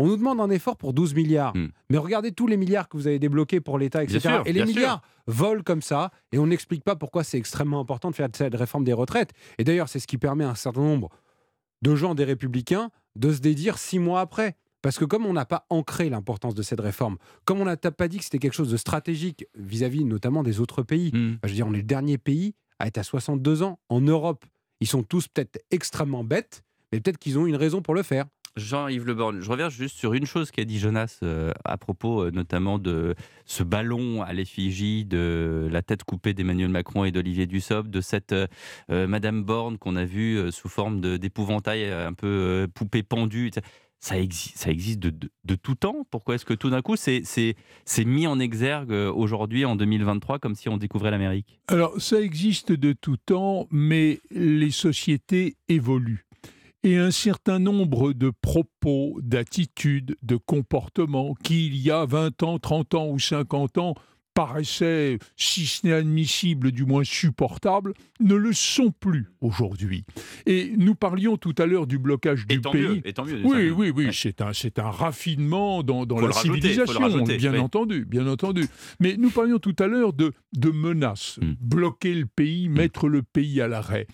[0.00, 1.54] on nous demande un effort pour 12 milliards,
[1.90, 4.18] mais regardez tous les milliards que vous avez débloqués pour l'État, etc.
[4.20, 4.68] Sûr, et les sûr.
[4.74, 8.54] milliards volent comme ça, et on n'explique pas pourquoi c'est extrêmement important de faire cette
[8.56, 9.32] réforme des retraites.
[9.58, 11.08] Et d'ailleurs, c'est ce qui permet à un certain nombre
[11.82, 14.56] de gens des républicains de se dédire six mois après.
[14.82, 18.08] Parce que comme on n'a pas ancré l'importance de cette réforme, comme on n'a pas
[18.08, 21.36] dit que c'était quelque chose de stratégique vis-à-vis notamment des autres pays, Hmm.
[21.44, 24.46] je veux dire, on est le dernier pays à être à 62 ans en Europe.
[24.80, 28.24] Ils sont tous peut-être extrêmement bêtes, mais peut-être qu'ils ont une raison pour le faire.
[28.60, 32.22] Jean-Yves Le Borne, je reviens juste sur une chose qu'a dit Jonas euh, à propos
[32.24, 33.14] euh, notamment de
[33.46, 38.32] ce ballon à l'effigie de la tête coupée d'Emmanuel Macron et d'Olivier Dussopt, de cette
[38.32, 38.46] euh,
[39.06, 43.50] Madame Borne qu'on a vue sous forme d'épouvantail, un peu poupée pendue.
[44.02, 45.10] Ça, exi- ça existe de,
[45.44, 46.06] de- tout temps.
[46.10, 47.22] Pourquoi est-ce que tout d'un coup c'est
[48.06, 51.60] mis en exergue aujourd'hui en 2023 comme si on découvrait l'Amérique?
[51.68, 56.24] Alors, ça existe de tout temps, mais les sociétés évoluent.
[56.82, 62.58] Et un certain nombre de propos, d'attitudes, de comportements qui, il y a 20 ans,
[62.58, 63.94] 30 ans ou 50 ans,
[64.46, 70.04] paraissaient, si ce n'est admissible, du moins supportables, ne le sont plus aujourd'hui.
[70.46, 72.82] Et nous parlions tout à l'heure du blocage du tant pays.
[72.82, 76.60] mieux, et tant mieux, oui, oui, oui, c'est un, c'est un raffinement dans, la rajouter,
[76.60, 77.58] civilisation, rajouter, bien oui.
[77.58, 78.66] entendu, bien entendu.
[78.98, 81.52] Mais nous parlions tout à l'heure de, de menaces, Hmm.
[81.60, 84.06] bloquer le pays, mettre le pays à l'arrêt.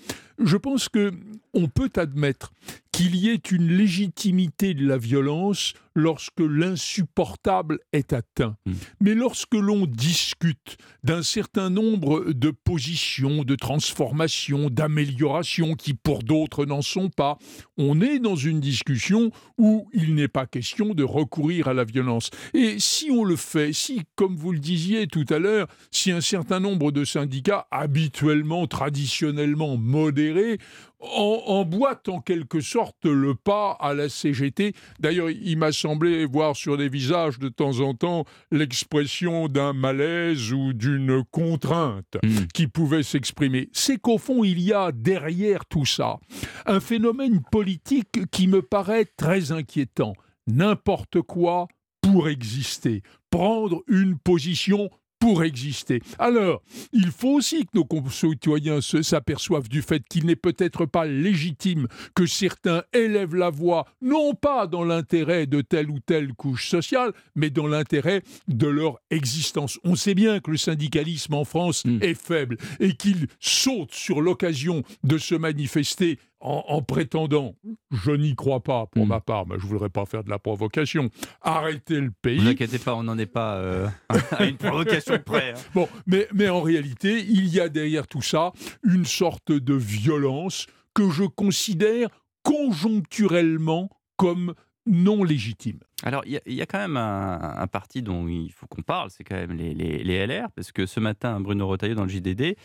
[0.43, 1.13] Je pense que
[1.55, 2.53] on peut admettre
[2.93, 8.57] qu'il y ait une légitimité de la violence lorsque l'insupportable est atteint.
[8.67, 8.75] Hmm.
[9.01, 16.67] Mais lorsque l'on discute d'un certain nombre de positions, de transformations, d'améliorations qui pour d'autres
[16.67, 17.39] n'en sont pas,
[17.79, 22.31] on est dans une discussion où il n'est pas question de recourir à la violence.
[22.55, 26.21] Et si on le fait, si, comme vous le disiez tout à l'heure, si un
[26.21, 30.59] certain nombre de syndicats habituellement, traditionnellement modérés,
[31.01, 34.73] en- emboîtent en quelque sorte le pas à la CGT.
[34.99, 40.53] D'ailleurs, il m'a semblé voir sur des visages de temps en temps l'expression d'un malaise
[40.53, 42.47] ou d'une contrainte Hmm.
[42.53, 43.69] qui pouvait s'exprimer.
[43.73, 46.19] C'est qu'au fond, il y a derrière tout ça
[46.67, 50.15] un phénomène politique qui me paraît très inquiétant.
[50.49, 51.69] N'importe quoi
[52.01, 53.03] pour exister.
[53.31, 56.01] Prendre une position pour exister.
[56.19, 56.63] Alors,
[56.93, 62.27] il faut aussi que nos concitoyens s'aperçoivent du fait qu'il n'est peut-être pas légitime que
[62.27, 67.51] certains élèvent la voix, non pas dans l'intérêt de telle ou telle couche sociale, mais
[67.51, 69.79] dans l'intérêt de leur existence.
[69.85, 74.83] On sait bien que le syndicalisme en France est faible et qu'il saute sur l'occasion
[75.05, 77.57] de se manifester en, en prétendant,
[77.91, 80.39] je n'y crois pas pour ma part, mais je ne voudrais pas faire de la
[80.39, 81.11] provocation,
[81.43, 82.37] arrêter le pays.
[82.39, 83.89] Ne vous inquiétez pas, on n'en est pas euh,
[84.31, 85.51] à une provocation près.
[85.51, 85.61] hein.
[85.75, 88.53] Bon, mais, mais en réalité, il y a derrière tout ça
[88.85, 92.09] une sorte de violence que je considère
[92.45, 94.55] conjoncturellement comme
[94.87, 95.79] non légitime.
[96.03, 98.67] Alors, il y, a- il y a quand même un, un parti dont il faut
[98.67, 101.95] qu'on parle, c'est quand même les, les- les LR, parce que ce matin, Bruno Retailleau,
[101.95, 102.57] dans le JDD,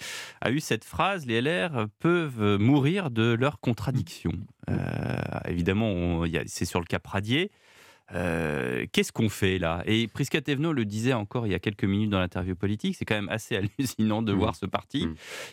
[0.41, 4.33] a eu cette phrase les LR peuvent mourir de leurs contradictions.
[4.69, 5.15] Euh,
[5.47, 7.51] évidemment, c'est sur le cas Pradier.
[8.13, 9.83] Euh, Qu'est-ce qu'on fait là?
[9.85, 13.05] Et Prisca Thévenot le disait encore il y a quelques minutes dans l'interview politique, c'est
[13.05, 15.07] quand même assez hallucinant de voir ce parti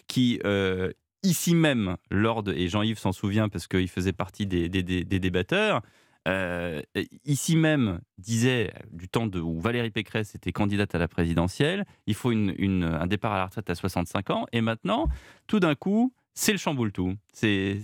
[0.09, 0.91] qui, euh,
[1.23, 5.05] ici même, lors de, et Jean-Yves s'en souvient parce qu'il faisait partie des, des- des-
[5.05, 5.83] des débatteurs,
[6.29, 6.83] euh,
[7.25, 12.15] ici même disait, du temps de, où Valérie Pécresse était candidate à la présidentielle, il
[12.15, 15.09] faut une- une- un départ à la retraite à 65 ans, et maintenant,
[15.47, 17.15] tout d'un coup, c'est le chamboule tout.
[17.33, 17.81] C'est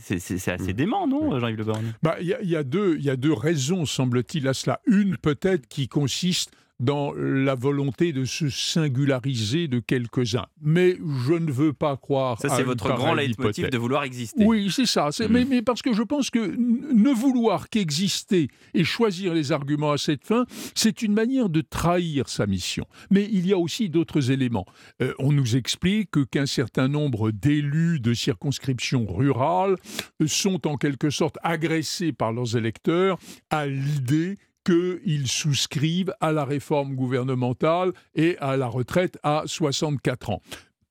[0.49, 1.64] assez dément, non, Jean-Yves Le
[2.03, 4.80] Bah, Il y, a- il y a deux- y a deux raisons, semble-t-il, à cela.
[4.86, 6.53] Une, peut-être, qui consiste
[6.85, 10.47] dans la volonté de se singulariser de quelques-uns.
[10.61, 12.39] Mais je ne veux pas croire.
[12.41, 14.45] Ça, c'est votre grand leitmotiv de vouloir exister.
[14.45, 15.09] Oui, c'est ça.
[15.11, 15.32] C'est- Mm.
[15.32, 19.99] mais, mais parce que je pense que ne vouloir qu'exister et choisir les arguments à
[19.99, 22.85] cette fin, c'est une manière de trahir sa mission.
[23.11, 24.66] Mais il y a aussi d'autres éléments.
[25.01, 29.76] Euh, on nous explique que- qu'un certain nombre d'élus de circonscriptions rurales
[30.20, 33.18] euh, sont en quelque sorte agressés par leurs électeurs
[33.51, 40.43] à l'idée qu'ils souscrivent à la réforme gouvernementale et à la retraite à 64 ans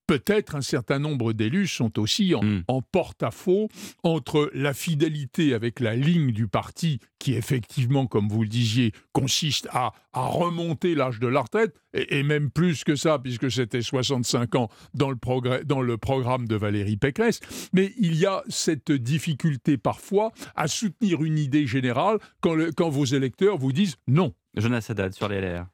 [0.07, 3.69] peut-être un certain nombre d'élus sont aussi en, en porte-à-faux
[4.03, 9.67] entre la fidélité avec la ligne du parti, qui effectivement, comme vous le disiez, consiste
[9.71, 13.81] à, à remonter l'âge de la retraite, et, et même plus que ça, puisque c'était
[13.81, 17.39] 65 ans dans le, progrès- dans le programme de Valérie Pécresse.
[17.71, 22.89] Mais il y a cette difficulté parfois à soutenir une idée générale quand, le- quand
[22.89, 24.33] vos électeurs vous disent non.
[24.55, 25.65] Jonas Haddad sur les LR.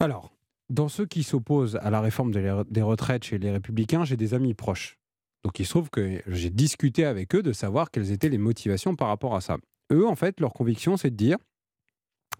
[0.00, 0.30] Alors,
[0.68, 4.54] dans ceux qui s'opposent à la réforme des retraites chez les Républicains, j'ai des amis
[4.54, 4.98] proches.
[5.44, 8.96] Donc il se trouve que j'ai discuté avec eux de savoir quelles étaient les motivations
[8.96, 9.58] par rapport à ça.
[9.92, 11.36] Eux, en fait, leur conviction, c'est de dire,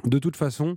[0.04, 0.76] de toute façon,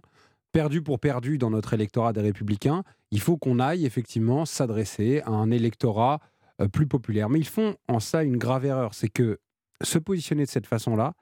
[0.51, 5.31] perdu pour perdu dans notre électorat des Républicains, il faut qu'on aille effectivement s'adresser à
[5.31, 6.19] un électorat
[6.61, 7.29] euh, plus populaire.
[7.29, 9.39] Mais ils font en ça une grave erreur, c'est que
[9.81, 11.13] se positionner de cette façon-là,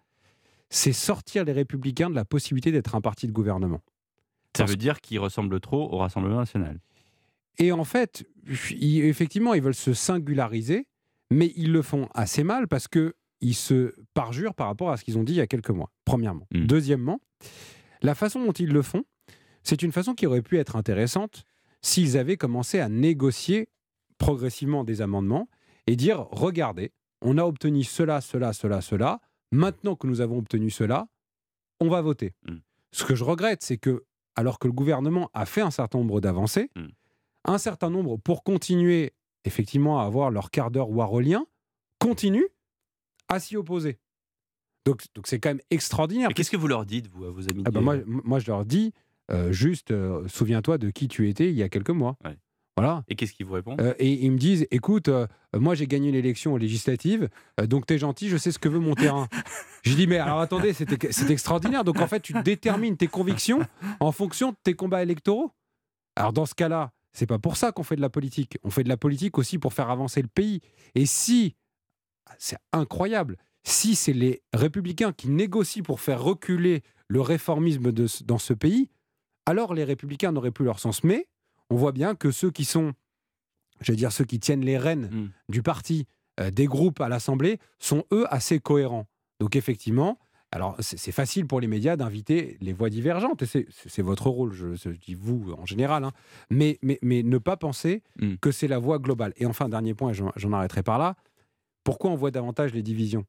[0.70, 3.80] c'est sortir les Républicains de la possibilité d'être un parti de gouvernement.
[4.58, 6.80] Ça veut dire qu'ils ressemblent trop au Rassemblement national.
[7.60, 8.26] Et en fait,
[8.72, 10.88] ils- effectivement, ils veulent se singulariser,
[11.32, 15.04] mais ils le font assez mal parce que ils se parjurent par rapport à ce
[15.04, 15.92] qu'ils ont dit il y a quelques mois.
[16.06, 16.48] Premièrement.
[16.66, 17.20] Deuxièmement,
[18.02, 19.04] la façon dont ils le font,
[19.64, 21.44] c'est une façon qui aurait pu être intéressante
[21.82, 23.70] s'ils avaient commencé à négocier
[24.18, 25.48] progressivement des amendements
[25.86, 26.92] et dire regardez,
[27.22, 29.20] on a obtenu cela, cela, cela, cela.
[29.52, 31.08] Maintenant que nous avons obtenu cela,
[31.80, 32.34] on va voter.
[32.92, 34.04] Ce que je regrette, c'est que,
[34.38, 36.70] alors que le gouvernement a fait un certain nombre d'avancées,
[37.44, 39.14] un certain nombre, pour continuer
[39.44, 41.46] effectivement à avoir leur quart d'heure warolien,
[42.00, 42.48] continuent
[43.28, 44.00] à s'y opposer.
[44.86, 46.30] Donc donc c'est quand même extraordinaire.
[46.34, 48.94] Qu'est-ce que vous leur dites, vous, à vos amis Ah moi, moi, je leur dis,
[49.32, 52.18] euh, juste, euh, souviens-toi de qui tu étais il y a quelques mois.
[52.78, 53.04] Voilà.
[53.08, 55.26] Et qu'est-ce qu'ils vous répondent Euh, et ils me disent, écoute, euh,
[55.56, 57.28] moi j'ai gagné l'élection aux législatives,
[57.60, 59.28] euh, donc t'es gentil, je sais ce que veut mon terrain.
[59.84, 61.84] Je dis, mais alors attendez, c'est extraordinaire.
[61.84, 63.60] Donc en fait, tu détermines tes convictions
[64.00, 65.52] en fonction de tes combats électoraux.
[66.16, 68.60] Alors dans ce cas-là, c'est pas pour ça qu'on fait de la politique.
[68.64, 70.62] On fait de la politique aussi pour faire avancer le pays.
[70.94, 71.56] Et si,
[72.38, 78.38] c'est incroyable, si c'est les républicains qui négocient pour faire reculer le réformisme de dans
[78.38, 78.90] ce pays,
[79.48, 81.04] alors les républicains n'auraient plus leur sens.
[81.04, 81.28] Mais
[81.70, 82.94] on voit bien que ceux qui sont,
[83.82, 85.10] je veux dire, ceux qui tiennent les rênes
[85.50, 86.06] du parti,
[86.40, 89.08] euh, des groupes à l'Assemblée, sont eux assez cohérents.
[89.40, 90.18] Donc effectivement,
[90.52, 94.76] alors c'est facile pour les médias d'inviter les voix divergentes, et c'est- votre rôle, je,
[94.76, 96.12] je dis vous en général, hein.
[96.50, 98.02] mais, mais, mais ne pas penser
[98.40, 99.34] que c'est la voix globale.
[99.38, 101.16] Et enfin, dernier point, j'en arrêterai par là,
[101.84, 103.26] pourquoi on voit davantage les divisions?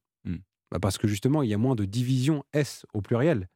[0.71, 3.49] Bah Parce que justement, il y a moins de divisions S au pluriel.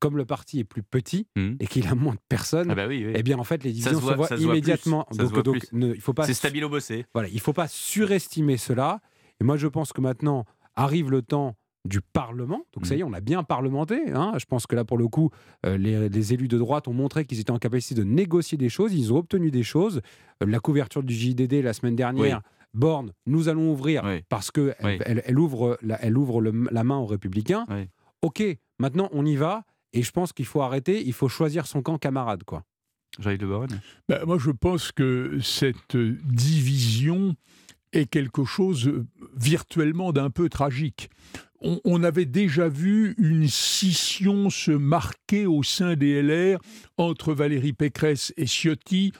[0.00, 1.26] Comme le parti est plus petit
[1.60, 3.12] et qu'il a moins de personnes, Ah bah oui, oui.
[3.14, 5.06] eh bien en fait les se divisions voit- se voient se immédiatement.
[5.12, 7.04] Se donc donc, ne- il faut pas C'est stabilo bossé.
[7.14, 9.00] voilà, il ne faut pas surestimer cela.
[9.40, 10.44] Et moi, je pense que maintenant
[10.76, 11.54] arrive le temps
[11.86, 12.62] du Parlement.
[12.74, 13.08] Donc ça y est, Mmh.
[13.08, 14.10] on a bien parlementé.
[14.12, 14.32] hein.
[14.38, 15.30] Je pense que là, pour le coup,
[15.66, 18.68] euh, les, les élus de droite ont montré qu'ils étaient en capacité de négocier des
[18.68, 18.92] choses.
[18.94, 20.00] Ils ont obtenu des choses.
[20.42, 22.42] Euh, la couverture du JDD la semaine dernière,
[22.74, 24.98] Borne, nous allons ouvrir parce que elle, Oui.
[25.06, 27.66] elle- elle ouvre, la, elle ouvre le- la main aux Républicains.
[28.22, 28.42] Ok,
[28.78, 29.64] maintenant on y va.
[29.92, 31.02] Et je pense qu'il faut arrêter.
[31.04, 32.64] Il faut choisir son camp camarade, quoi.
[33.18, 37.34] Jean-Yves Le Borgne Ben, moi, je pense que cette division
[37.92, 39.04] est quelque chose euh,
[39.36, 41.10] virtuellement d'un peu tragique.
[41.60, 46.60] On, on avait déjà vu une scission se marquer au sein des LR
[46.96, 49.12] entre Valérie Pécresse et Ciotti.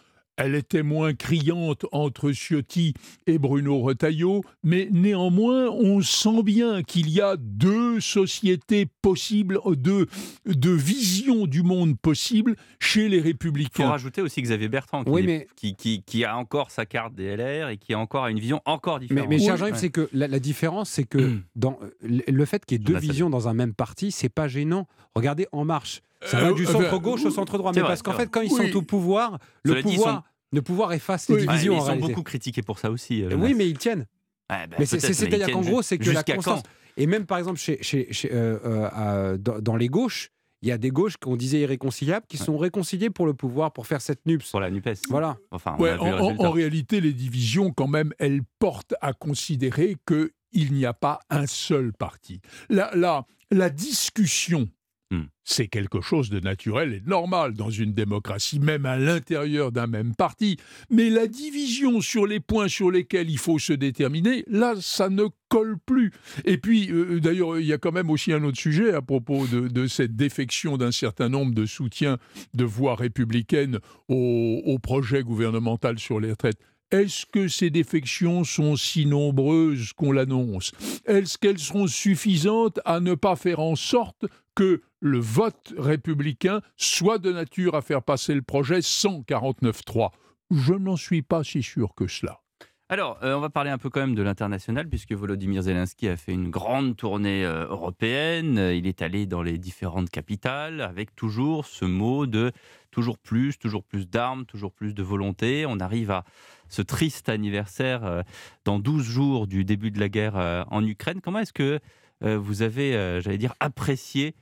[0.42, 2.94] Elle était moins criante entre Ciotti
[3.26, 10.06] et Bruno Retailleau, mais néanmoins, on sent bien qu'il y a deux sociétés possibles, deux,
[10.46, 13.88] deux visions du monde possibles chez les Il faut républicains.
[13.90, 17.14] rajouter aussi Xavier Bertrand, qui, Oui, est- mais- qui, qui- qui a encore sa carte
[17.14, 19.28] des LR et qui a encore une vision encore Mais, différente.
[19.28, 19.58] mais cher Oui.
[19.58, 19.78] Jean-Yves, Ouais.
[19.80, 23.28] c'est que la, la différence, c'est que dans le- fait qu'il y ait deux visions
[23.28, 24.86] dans un même parti, c'est pas gênant.
[25.14, 27.80] Regardez En Marche, ça Euh, va du euh, centre ben, gauche au centre droit, c'est
[27.80, 28.70] mais vrai, parce qu'en fait, quand ils Oui.
[28.72, 31.76] sont au pouvoir, le Cela dit, ils pouvoir, le pouvoir efface les Ouais, divisions en
[31.76, 32.08] ils sont réalité.
[32.08, 33.22] beaucoup critiqués pour ça aussi.
[33.24, 34.06] euh, Oui, mais ils tiennent.
[34.48, 36.62] Bah, mais c'est-à-dire qu'en gros, c'est que la constance.
[36.96, 40.30] Et même par exemple, chez, chez- chez, euh, euh, dans, dans les gauches,
[40.62, 43.86] il y a des gauches qu'on disait irréconciliables qui sont réconciliées pour le pouvoir, pour
[43.86, 44.50] faire cette NUPS.
[44.50, 44.98] Pour la NUPES.
[45.08, 45.38] Voilà.
[45.52, 46.48] Enfin, on Ouais, a vu en, le en- résultat.
[46.48, 51.46] en réalité, les divisions, quand même, elles portent à considérer qu'il n'y a pas un
[51.46, 52.40] seul parti.
[52.68, 54.68] La, la, la discussion,
[55.12, 55.24] Hmm.
[55.42, 59.88] c'est quelque chose de naturel et de normal dans une démocratie, même à l'intérieur d'un
[59.88, 60.56] même parti.
[60.88, 65.24] Mais la division sur les points sur lesquels il faut se déterminer, là, ça ne
[65.48, 66.12] colle plus.
[66.44, 69.48] Et puis, euh, d'ailleurs, il y a quand même aussi un autre sujet à propos
[69.48, 72.18] de, de cette défection d'un certain nombre de soutiens
[72.54, 76.60] de voix républicaines au, au projet gouvernemental sur les retraites.
[76.90, 80.72] Est-ce que ces défections sont si nombreuses qu'on l'annonce?
[81.06, 84.26] Est-ce qu'elles seront suffisantes à ne pas faire en sorte
[84.56, 90.10] que le vote républicain soit de nature à faire passer le projet sans 49-3
[90.50, 92.40] Je n'en suis pas si sûr que cela.
[92.88, 96.16] Alors, euh, on va parler un peu quand même de l'international, puisque Volodymyr Zelensky a
[96.16, 98.58] fait une grande tournée euh, européenne.
[98.74, 102.50] Il est allé dans les différentes capitales, avec toujours ce mot de
[102.90, 105.66] toujours plus, toujours plus d'armes, toujours plus de volonté.
[105.68, 106.24] On arrive à
[106.70, 108.22] ce triste anniversaire euh,
[108.64, 111.20] dans 12 jours du début de la guerre euh, en Ukraine.
[111.20, 111.78] Comment est-ce que
[112.24, 114.34] euh, vous avez, j'allais dire, apprécié,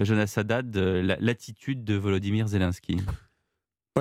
[0.00, 3.00] Jonas Haddad, la- l'attitude de Volodymyr Zelensky?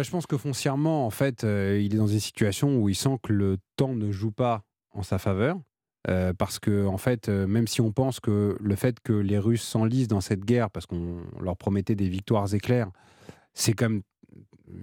[0.01, 3.31] Je pense que foncièrement, en fait, il est dans une situation où il sent que
[3.31, 5.59] le temps ne joue pas en sa faveur.
[6.37, 10.07] Parce que, en fait, même si on pense que le fait que les Russes s'enlisent
[10.07, 12.89] dans cette guerre, parce qu'on leur promettait des victoires éclairs,
[13.53, 14.01] c'est comme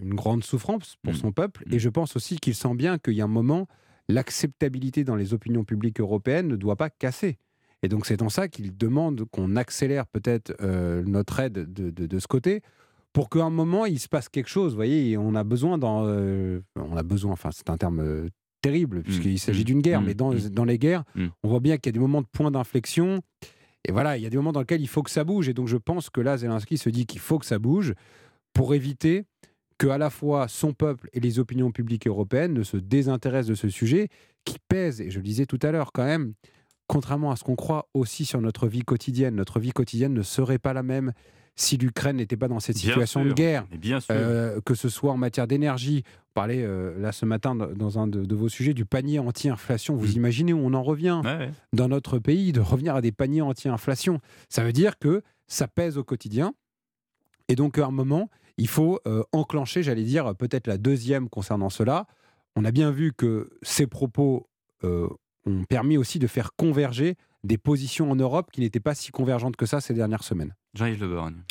[0.02, 1.16] une grande souffrance pour Mm.
[1.16, 1.64] son peuple.
[1.70, 3.66] Et je pense aussi qu'il sent bien qu'il y a un moment,
[4.08, 7.38] l'acceptabilité dans les opinions publiques européennes ne doit pas casser.
[7.82, 12.06] Et donc c'est en ça qu'il demande qu'on accélère peut-être euh, notre aide de, de-
[12.06, 12.60] de ce côté
[13.12, 14.72] pour qu'à un moment il se passe quelque chose.
[14.72, 17.32] Vous voyez, on a besoin dans, euh, on a besoin.
[17.32, 18.28] Enfin, c'est un terme euh,
[18.60, 20.48] terrible puisqu'il s'agit mm, d'une guerre, mm, mais dans, mm.
[20.50, 21.26] dans les guerres, Mm.
[21.42, 23.20] on voit bien qu'il y a des moments de point d'inflexion.
[23.88, 25.48] Et voilà, il y a des moments dans lesquels il faut que ça bouge.
[25.48, 27.94] Et donc je pense que là, Zelensky se dit qu'il faut que ça bouge
[28.52, 29.24] pour éviter
[29.80, 33.54] que à la fois son peuple et les opinions publiques européennes ne se désintéressent de
[33.54, 34.08] ce sujet
[34.44, 36.34] qui pèse, et je le disais tout à l'heure quand même,
[36.86, 39.34] contrairement à ce qu'on croit aussi sur notre vie quotidienne.
[39.36, 41.12] Notre vie quotidienne ne serait pas la même
[41.56, 43.66] si l'Ukraine n'était pas dans cette situation de guerre.
[43.78, 44.00] bien.
[44.10, 46.02] Euh, que ce soit en matière d'énergie.
[46.30, 49.94] On parlait euh, là ce matin dans- un de, de vos sujets du panier anti-inflation.
[49.96, 51.50] Vous imaginez où on en revient Ouais, ouais.
[51.72, 54.20] dans notre pays de revenir à des paniers anti-inflation.
[54.50, 56.52] Ça veut dire que ça pèse au quotidien.
[57.48, 61.70] Et donc, à un moment, il faut euh, enclencher, j'allais dire, peut-être la deuxième concernant
[61.70, 62.06] cela.
[62.56, 64.48] On a bien vu que ces propos
[64.84, 65.08] euh,
[65.46, 69.56] ont permis aussi de faire converger des positions en Europe qui n'étaient pas si convergentes
[69.56, 70.54] que ça ces dernières semaines.
[70.74, 71.42] Jean-Yves Le Borgne.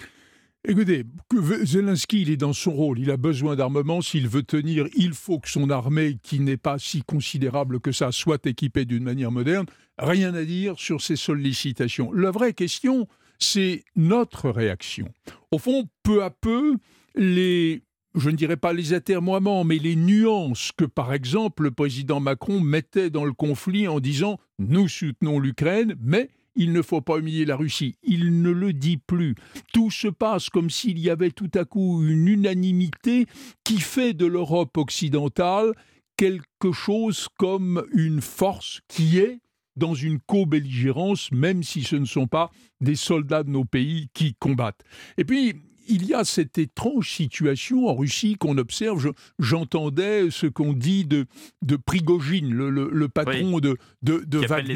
[0.68, 4.86] Écoutez, que Zelensky, il est dans son rôle, il a besoin d'armement, s'il veut tenir,
[4.96, 9.04] il faut que son armée, qui n'est pas si considérable que ça, soit équipée d'une
[9.04, 9.66] manière moderne.
[9.98, 12.12] Rien à dire sur ces sollicitations.
[12.12, 13.08] La vraie question,
[13.40, 15.08] c'est notre réaction.
[15.52, 16.76] Au fond, peu à peu,
[17.16, 17.84] les,
[18.16, 22.60] je ne dirais pas les atermoiements, mais les nuances que, par exemple, le président Macron
[22.60, 27.46] mettait dans le conflit en disant «nous soutenons l'Ukraine, mais il ne faut pas humilier
[27.46, 27.96] la Russie».
[28.04, 29.36] Il ne le dit plus.
[29.74, 33.26] Tout se passe comme s'il y avait tout à coup une unanimité
[33.64, 35.74] qui fait de l'Europe occidentale
[36.18, 39.40] quelque chose comme une force qui est
[39.78, 42.52] dans une co-belligérance, même si ce ne sont pas
[42.82, 44.84] des soldats de nos pays qui combattent.
[45.18, 45.56] Et puis,
[45.90, 49.00] il y a cette étrange situation en Russie qu'on observe.
[49.00, 49.10] Je-
[49.40, 51.26] J'entendais ce qu'on dit de,
[51.62, 54.76] de Prigogine, le, le- le patron de, de, Wagner.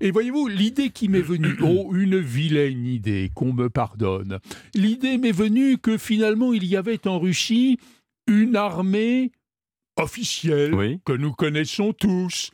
[0.00, 4.38] Et voyez-vous, l'idée qui m'est venue, oh, une vilaine idée, qu'on me pardonne.
[4.74, 7.78] L'idée m'est venue que finalement, il y avait en Russie
[8.28, 9.32] une armée
[9.96, 12.50] officielle que nous connaissons tous,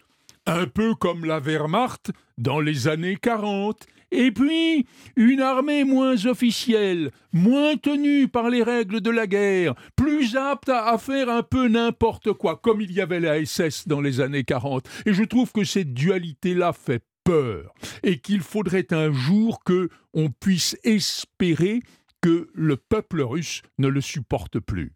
[0.46, 3.86] un peu comme la Wehrmacht dans les années 40.
[4.12, 4.86] Et puis,
[5.16, 10.96] une armée moins officielle, moins tenue par les règles de la guerre, plus apte à,
[10.98, 14.88] faire un peu n'importe quoi, comme il y avait la SS dans les années 40.
[15.06, 20.30] Et je trouve que cette dualité-là fait peur, et qu'il faudrait un jour que on
[20.30, 21.80] puisse espérer
[22.20, 24.95] que le peuple russe ne le supporte plus.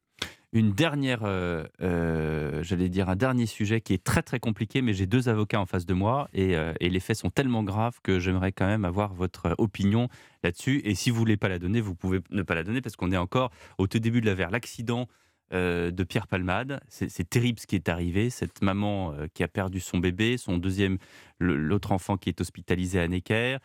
[0.52, 4.94] Une dernière, euh, euh, j'allais dire un dernier sujet qui est très très compliqué, mais
[4.94, 8.00] j'ai deux avocats en face de moi et, euh, et les faits sont tellement graves
[8.02, 10.08] que j'aimerais quand même avoir votre opinion
[10.42, 10.80] là-dessus.
[10.84, 13.12] Et si vous voulez pas la donner, vous pouvez ne pas la donner parce qu'on
[13.12, 14.50] est encore au tout début de l'affaire.
[14.50, 15.06] L'accident
[15.52, 18.30] de Pierre Palmade, c'est terrible ce qui est arrivé.
[18.30, 20.98] Cette maman qui a perdu son bébé, son deuxième,
[21.40, 23.58] l'autre enfant qui est hospitalisé à Necker.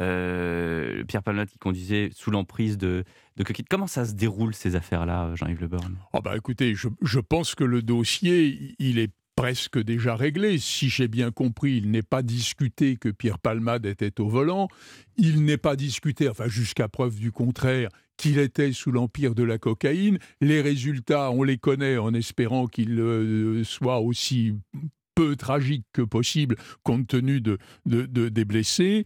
[0.00, 3.04] Euh, Pierre Palmade qui conduisait sous l'emprise de,
[3.36, 3.66] de cocaïne.
[3.68, 7.54] Comment ça se déroule ces affaires-là, Jean-Yves Le Borne Ah bah écoutez, je, je pense
[7.54, 10.58] que le dossier, il est presque déjà réglé.
[10.58, 14.68] Si j'ai bien compris, il n'est pas discuté que Pierre Palmade était au volant.
[15.16, 19.58] Il n'est pas discuté, enfin jusqu'à preuve du contraire, qu'il était sous l'empire de la
[19.58, 20.18] cocaïne.
[20.40, 24.54] Les résultats, on les connaît en espérant qu'ils euh, soient aussi
[25.14, 29.04] peu tragiques que possible compte tenu de, de- de- des blessés.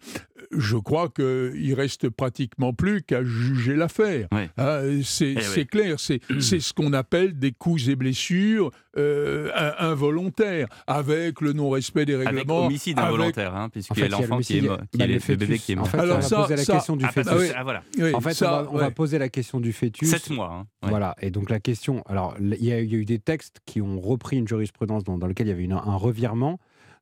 [0.52, 4.28] Je crois qu'il reste pratiquement plus qu'à juger l'affaire.
[4.32, 5.66] Hein, c'est Eh c'est oui.
[5.66, 11.52] clair, c'est c'est ce qu'on appelle des coups et blessures euh, in- involontaires, avec le
[11.52, 12.66] non-respect des Avec règlements.
[12.66, 15.02] homicide avec- involontaire, hein, puisqu'il En fait, y a l'enfant qui est, l'homicide, mo- qui
[15.02, 15.88] est le bébé qui est En mort.
[15.88, 17.52] fait, on va poser la question du ah, fœtus.
[17.56, 17.82] ah, voilà.
[18.14, 20.08] en fait, ça, on, va, on va poser la question du fœtus.
[20.10, 20.66] Sept mois, hein.
[20.82, 20.90] Ouais.
[20.90, 21.14] Voilà.
[21.20, 22.02] Et donc la question.
[22.06, 25.04] Alors, il y, a il y a eu des textes qui ont repris une jurisprudence
[25.04, 26.58] dans, dans lequel il y avait une- un revirement,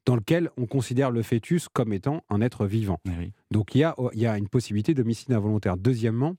[0.06, 3.00] dans lequel on considère le fœtus comme étant un être vivant.
[3.50, 5.76] Donc il y a, il y a une possibilité d'homicide involontaire.
[5.76, 6.34] Deuxièmement,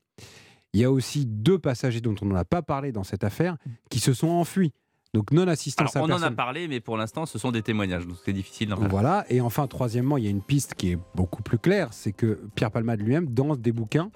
[0.72, 3.56] il y a aussi deux passagers dont on n'a pas parlé dans cette affaire
[3.90, 4.72] qui se sont enfuis.
[5.14, 8.06] Donc Alors, non-assistance à on en a parlé, mais pour l'instant, ce sont des témoignages,
[8.06, 9.24] donc c'est difficile d'en Voilà.
[9.30, 12.40] Et enfin, troisièmement, il y a une piste qui est beaucoup plus claire, c'est que
[12.54, 14.10] Pierre Palmade lui-même, dans des bouquins,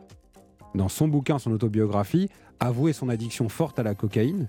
[0.75, 2.29] dans son bouquin, son autobiographie,
[2.59, 4.49] avouait son addiction forte à la cocaïne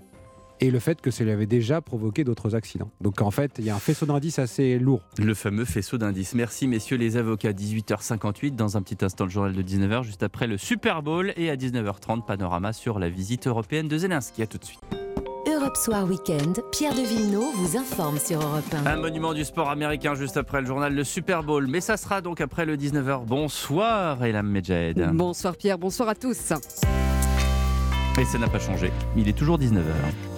[0.62, 2.90] et le fait que ça lui avait déjà provoqué d'autres accidents.
[3.00, 5.02] Donc en fait, il y a un faisceau d'indices assez lourd.
[5.18, 6.34] Le fameux faisceau d'indices.
[6.34, 7.50] Merci messieurs les avocats.
[7.50, 11.50] 18h58, dans un petit instant le journal de 19h, juste après le Super Bowl et
[11.50, 14.40] à 19h30, panorama sur la visite européenne de Zelensky.
[14.42, 14.80] À tout de suite.
[15.52, 18.86] Europe Soir Weekend, Pierre de Villeneuve vous informe sur Europe 1.
[18.86, 21.66] Un monument du sport américain juste après le journal, le Super Bowl.
[21.66, 23.24] Mais ça sera donc après le 19h.
[23.26, 25.10] Bonsoir Elam Medjed.
[25.12, 26.52] Bonsoir Pierre, bonsoir à tous.
[28.20, 28.92] Et ça n'a pas changé.
[29.16, 30.31] Il est toujours 19h.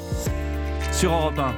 [0.99, 1.55] Sur Europe 1.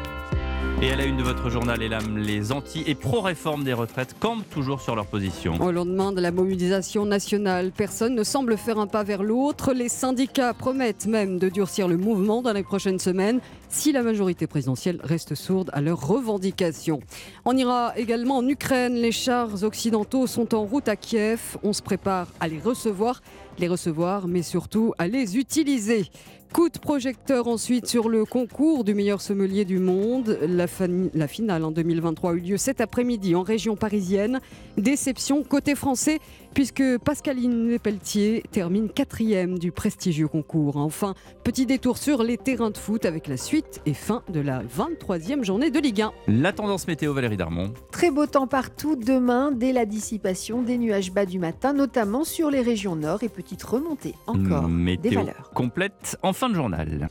[0.83, 4.49] Et à la une de votre journal, Elam, les anti- et pro-réformes des retraites campent
[4.51, 5.55] toujours sur leur position.
[5.61, 9.73] Au lendemain de la mobilisation nationale, personne ne semble faire un pas vers l'autre.
[9.73, 14.47] Les syndicats promettent même de durcir le mouvement dans les prochaines semaines si la majorité
[14.47, 17.01] présidentielle reste sourde à leurs revendications.
[17.47, 18.95] On ira également en Ukraine.
[18.95, 21.57] Les chars occidentaux sont en route à Kiev.
[21.63, 23.23] On se prépare à les recevoir,
[23.59, 26.07] les recevoir, mais surtout à les utiliser.
[26.53, 30.39] Coup de projecteur ensuite sur le concours du meilleur sommelier du monde.
[30.43, 34.41] La, finale en 2023 a eu lieu cet après-midi en région parisienne.
[34.77, 36.19] Déception côté français
[36.57, 40.79] puisque Pascaline Lepelletier termine quatrième du prestigieux concours.
[40.79, 41.13] Enfin,
[41.45, 45.45] petit détour sur les terrains de foot avec la suite et fin de la 23e
[45.45, 46.13] journée de Ligue 1.
[46.29, 47.75] La tendance météo, Valérie Darmon.
[47.93, 52.51] Très beau temps partout demain dès la dissipation des nuages bas du matin, notamment sur
[52.51, 55.51] les régions nord et petite remontée encore des Météo valeurs.
[55.53, 57.11] complète en fin de journal.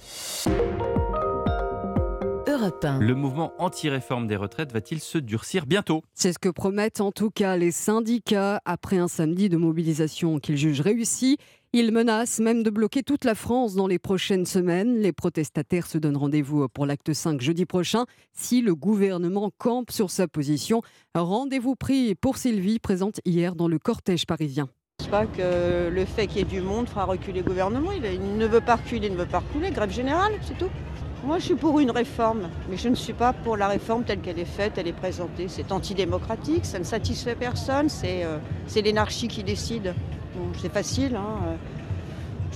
[2.66, 2.99] Europe 1.
[2.99, 6.01] Le mouvement anti-réforme des retraites va-t-il se durcir bientôt?
[6.13, 10.57] C'est ce que promettent en tout cas les syndicats après un samedi de mobilisation qu'ils
[10.57, 11.38] jugent réussi.
[11.74, 14.97] Ils menacent même de bloquer toute la France dans les prochaines semaines.
[14.97, 20.09] Les protestataires se donnent rendez-vous pour l'acte 5 jeudi prochain si le gouvernement campe sur
[20.09, 20.82] sa position.
[21.13, 24.70] Rendez-vous pris pour Sylvie, présente hier dans le cortège parisien.
[25.01, 27.91] Je pense pas que le fait qu'il y ait du monde fera reculer le gouvernement.
[27.91, 29.70] Il, il ne veut pas reculer, il ne veut pas reculer.
[29.70, 30.70] Grève générale, c'est tout.
[31.26, 34.20] Moi, je suis pour une réforme, mais je ne suis pas pour la réforme telle
[34.20, 35.48] qu'elle est faite, elle est présentée.
[35.48, 38.38] C'est antidémocratique, ça ne satisfait personne, c'est euh,
[38.76, 39.96] l'énarchie qui décide.
[40.36, 41.16] Bon, c'est facile.
[41.16, 41.40] Hein.
[41.48, 41.56] euh,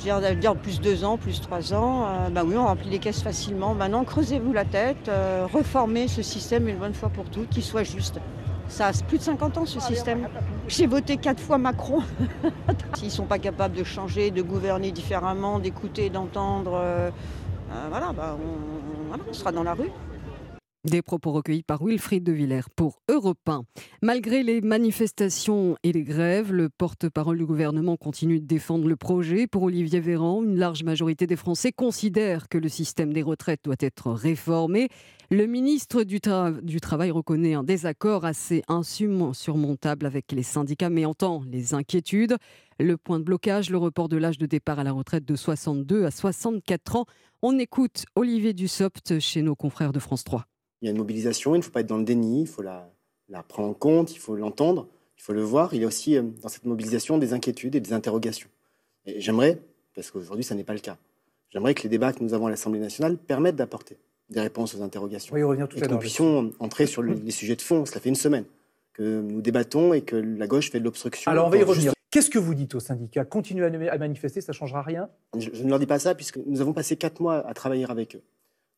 [0.06, 3.00] Je veux dire, plus deux ans, plus trois ans, euh, bah oui, on remplit les
[3.00, 3.74] caisses facilement.
[3.74, 7.82] Maintenant, creusez-vous la tête, euh, reformez ce système une bonne fois pour toutes, qu'il soit
[7.84, 8.20] juste.
[8.68, 10.28] Ça a plus de 50 ans ce système.
[10.68, 12.04] J'ai voté quatre fois Macron.
[12.94, 16.80] S'ils ne sont pas capables de changer, de gouverner différemment, d'écouter, d'entendre,
[17.90, 18.38] voilà, bah,
[19.08, 19.92] voilà, on sera dans la rue.
[20.86, 23.64] Des propos recueillis par Wilfried de Villers pour Europe 1.
[24.02, 29.46] Malgré les manifestations et les grèves, le porte-parole du gouvernement continue de défendre le projet.
[29.46, 33.76] Pour Olivier Véran, une large majorité des Français considèrent que le système des retraites doit
[33.82, 34.88] être réformé.
[35.30, 41.74] Le ministre du Travail reconnaît un désaccord assez insurmontable avec les syndicats, mais entend les
[41.74, 42.38] inquiétudes.
[42.80, 46.06] Le point de blocage, le report de l'âge de départ à la retraite de 62
[46.06, 47.06] à 64 ans.
[47.42, 50.46] On écoute Olivier Dussopt chez nos confrères de France 3.
[50.82, 52.62] Il y a une mobilisation, il ne faut pas être dans le déni, il faut
[52.62, 52.90] la,
[53.28, 55.74] la prendre en compte, il faut l'entendre, il faut le voir.
[55.74, 58.50] Il y a aussi euh, dans cette mobilisation des inquiétudes et des interrogations.
[59.06, 59.60] Et j'aimerais,
[59.96, 60.98] parce qu'aujourd'hui ça n'est pas le cas,
[61.50, 63.98] j'aimerais que les débats que nous avons à l'Assemblée nationale permettent d'apporter
[64.30, 65.36] des réponses aux interrogations.
[65.36, 67.86] Y revenir tout et à que nous puissions entrer sur le- les sujets de fond.
[67.86, 68.46] Cela fait une semaine
[68.94, 71.32] que nous débattons et que la gauche fait de l'obstruction.
[71.32, 71.94] Alors on va y revenir.
[72.12, 75.10] Qu'est-ce que vous dites aux syndicats Continuez à, à manifester, ça ne changera rien?
[75.38, 77.86] Je, je ne leur dis pas ça puisque nous avons passé quatre mois à travailler
[77.90, 78.22] avec eux.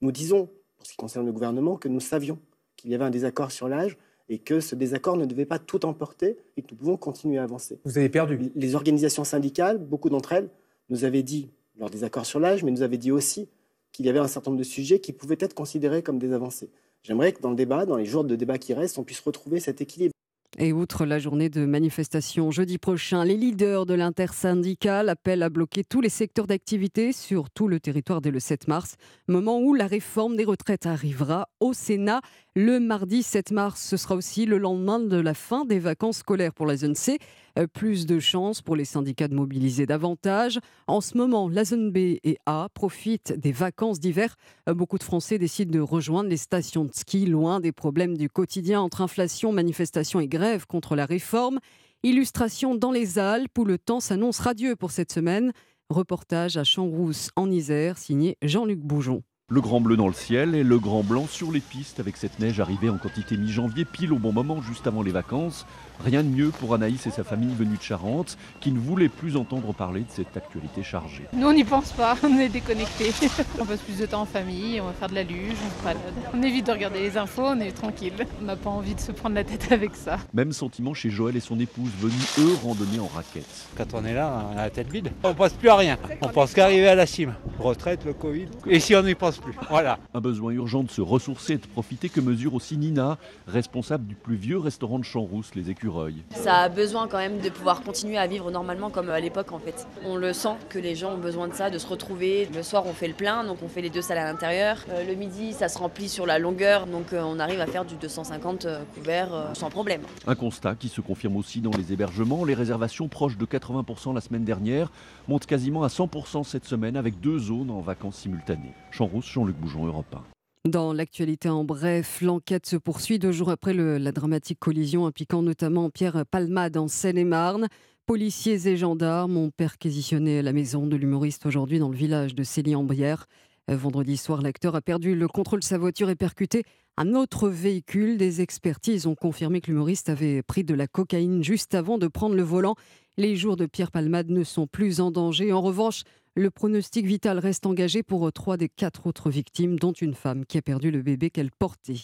[0.02, 0.50] Nous disons,
[0.82, 2.40] pour ce qui concerne le gouvernement, que nous savions
[2.76, 3.98] qu'il y avait un désaccord sur l'âge
[4.30, 7.44] et que ce désaccord ne devait pas tout emporter et que nous pouvons continuer à
[7.44, 7.80] avancer.
[7.86, 8.52] Vous avez perdu.
[8.56, 10.50] Les organisations syndicales, beaucoup d'entre elles,
[10.90, 13.48] nous avaient dit leur désaccord sur l'âge, mais nous avaient dit aussi
[13.92, 16.72] qu'il y avait un certain nombre de sujets qui pouvaient être considérés comme des avancées.
[17.04, 19.60] J'aimerais que dans le débat, dans les jours de débat qui restent, on puisse retrouver
[19.60, 20.14] cet équilibre.
[20.58, 25.86] Et outre la journée de manifestation jeudi prochain, les leaders de l'intersyndical appellent à bloquer
[25.86, 28.96] tous les secteurs d'activité sur tout le territoire dès le 7 mars,
[29.30, 32.20] moment où la réforme des retraites arrivera au Sénat.
[32.54, 36.54] Le mardi 7 mars, ce sera aussi le lendemain de la fin des vacances scolaires
[36.54, 37.18] pour la zone C.
[37.58, 40.60] Euh, Plus de chances pour les syndicats de mobiliser davantage.
[40.88, 44.36] En ce moment, la zone B et A profitent des vacances d'hiver.
[44.70, 48.30] Euh, Beaucoup de Français décident de rejoindre les stations de ski loin des problèmes du
[48.30, 51.60] quotidien entre inflation, manifestation et grève contre la réforme.
[52.04, 55.52] Illustration dans les Alpes où le temps s'annonce radieux pour cette semaine.
[55.90, 59.24] Reportage à Champs-Rousse en Isère, signé Jean-Luc Boujon.
[59.50, 62.40] Le grand bleu dans le ciel et le grand blanc sur les pistes avec cette
[62.40, 65.66] neige arrivée en quantité mi-janvier, pile au bon moment, juste avant les vacances.
[66.04, 69.38] Rien de mieux pour Anaïs et sa famille venue de Charente, qui ne voulaient plus
[69.38, 71.26] entendre parler de cette actualité chargée.
[71.34, 73.12] Nous, on n'y pense pas, on est déconnectés.
[73.60, 75.84] on passe plus de temps en famille, on va faire de la luge, on se
[75.84, 76.02] balade.
[76.34, 78.14] On évite de regarder les infos, on est tranquille.
[78.42, 80.18] On n'a pas envie de se prendre la tête avec ça.
[80.34, 83.68] Même sentiment chez Joël et son épouse, venus eux randonner en raquette.
[83.78, 85.12] Quand on est là, on a la tête vide.
[85.24, 85.98] On pense plus à rien.
[86.22, 87.36] On pense qu'arriver à la cime.
[87.60, 88.48] Retraite, le Covid.
[88.68, 89.54] Et si on n'y pense plus.
[89.70, 90.00] Voilà.
[90.14, 93.18] Un besoin urgent de se ressourcer et de profiter que mesure aussi Nina,
[93.48, 95.91] responsable du plus vieux restaurant de Champs-Rousse, les Écureuils.
[96.32, 99.60] Ça a besoin quand même de pouvoir continuer à vivre normalement comme à l'époque en
[99.60, 99.88] fait.
[100.06, 102.48] On le sent que les gens ont besoin de ça, de se retrouver.
[102.54, 104.78] Le soir on fait le plein, donc on fait les deux salles à l'intérieur.
[104.90, 107.86] Euh, le midi ça se remplit sur la longueur, donc euh, on arrive à faire
[107.86, 110.02] du 250 euh, couverts euh, sans problème.
[110.28, 112.46] Un constat qui se confirme aussi dans les hébergements.
[112.46, 114.92] Les réservations proches de 80% la semaine dernière
[115.28, 118.74] montent quasiment à 100% cette semaine avec deux zones en vacances simultanées.
[118.92, 120.31] Champs-Rousse, Jean-Luc Boujon, Europe 1.
[120.68, 125.90] Dans l'actualité en bref, l'enquête se poursuit deux jours après la dramatique collision impliquant notamment
[125.90, 127.68] Pierre Palmade en Seine-et-Marne.
[128.06, 133.26] Policiers et gendarmes ont perquisitionné la maison de l'humoriste aujourd'hui dans le village de Célie-en-Brière.
[133.72, 136.64] Euh, Vendredi soir, l'acteur a perdu le contrôle de sa voiture et percuté
[136.96, 138.18] un autre véhicule.
[138.18, 142.36] Des expertises ont confirmé que l'humoriste avait pris de la cocaïne juste avant de prendre
[142.36, 142.76] le volant.
[143.18, 145.54] Les jours de Pierre Palmade ne sont plus en danger.
[145.54, 146.04] En revanche,
[146.36, 150.46] le pronostic vital reste engagé pour euh, trois des quatre autres victimes, dont une femme
[150.46, 152.00] qui a perdu le bébé qu'elle portait.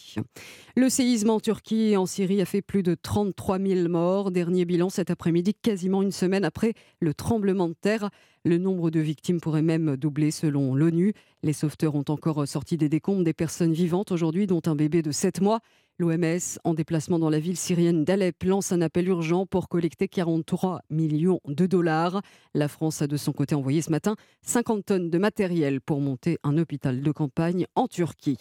[0.75, 4.31] Le séisme en Turquie et en Syrie a fait plus de 33 000 morts.
[4.31, 8.09] Dernier bilan cet après-midi, quasiment une semaine après le tremblement de terre.
[8.43, 11.13] Le nombre de victimes pourrait même doubler selon l'ONU.
[11.41, 15.11] Les sauveteurs ont encore sorti des décombres des personnes vivantes aujourd'hui, dont un bébé de
[15.11, 15.61] 7 mois.
[15.99, 20.81] L'OMS, en déplacement dans la ville syrienne d'Alep, lance un appel urgent pour collecter 43
[20.91, 22.21] millions de dollars.
[22.53, 26.37] La France a de son côté envoyé ce matin 50 tonnes de matériel pour monter
[26.43, 28.37] un hôpital de campagne en Turquie.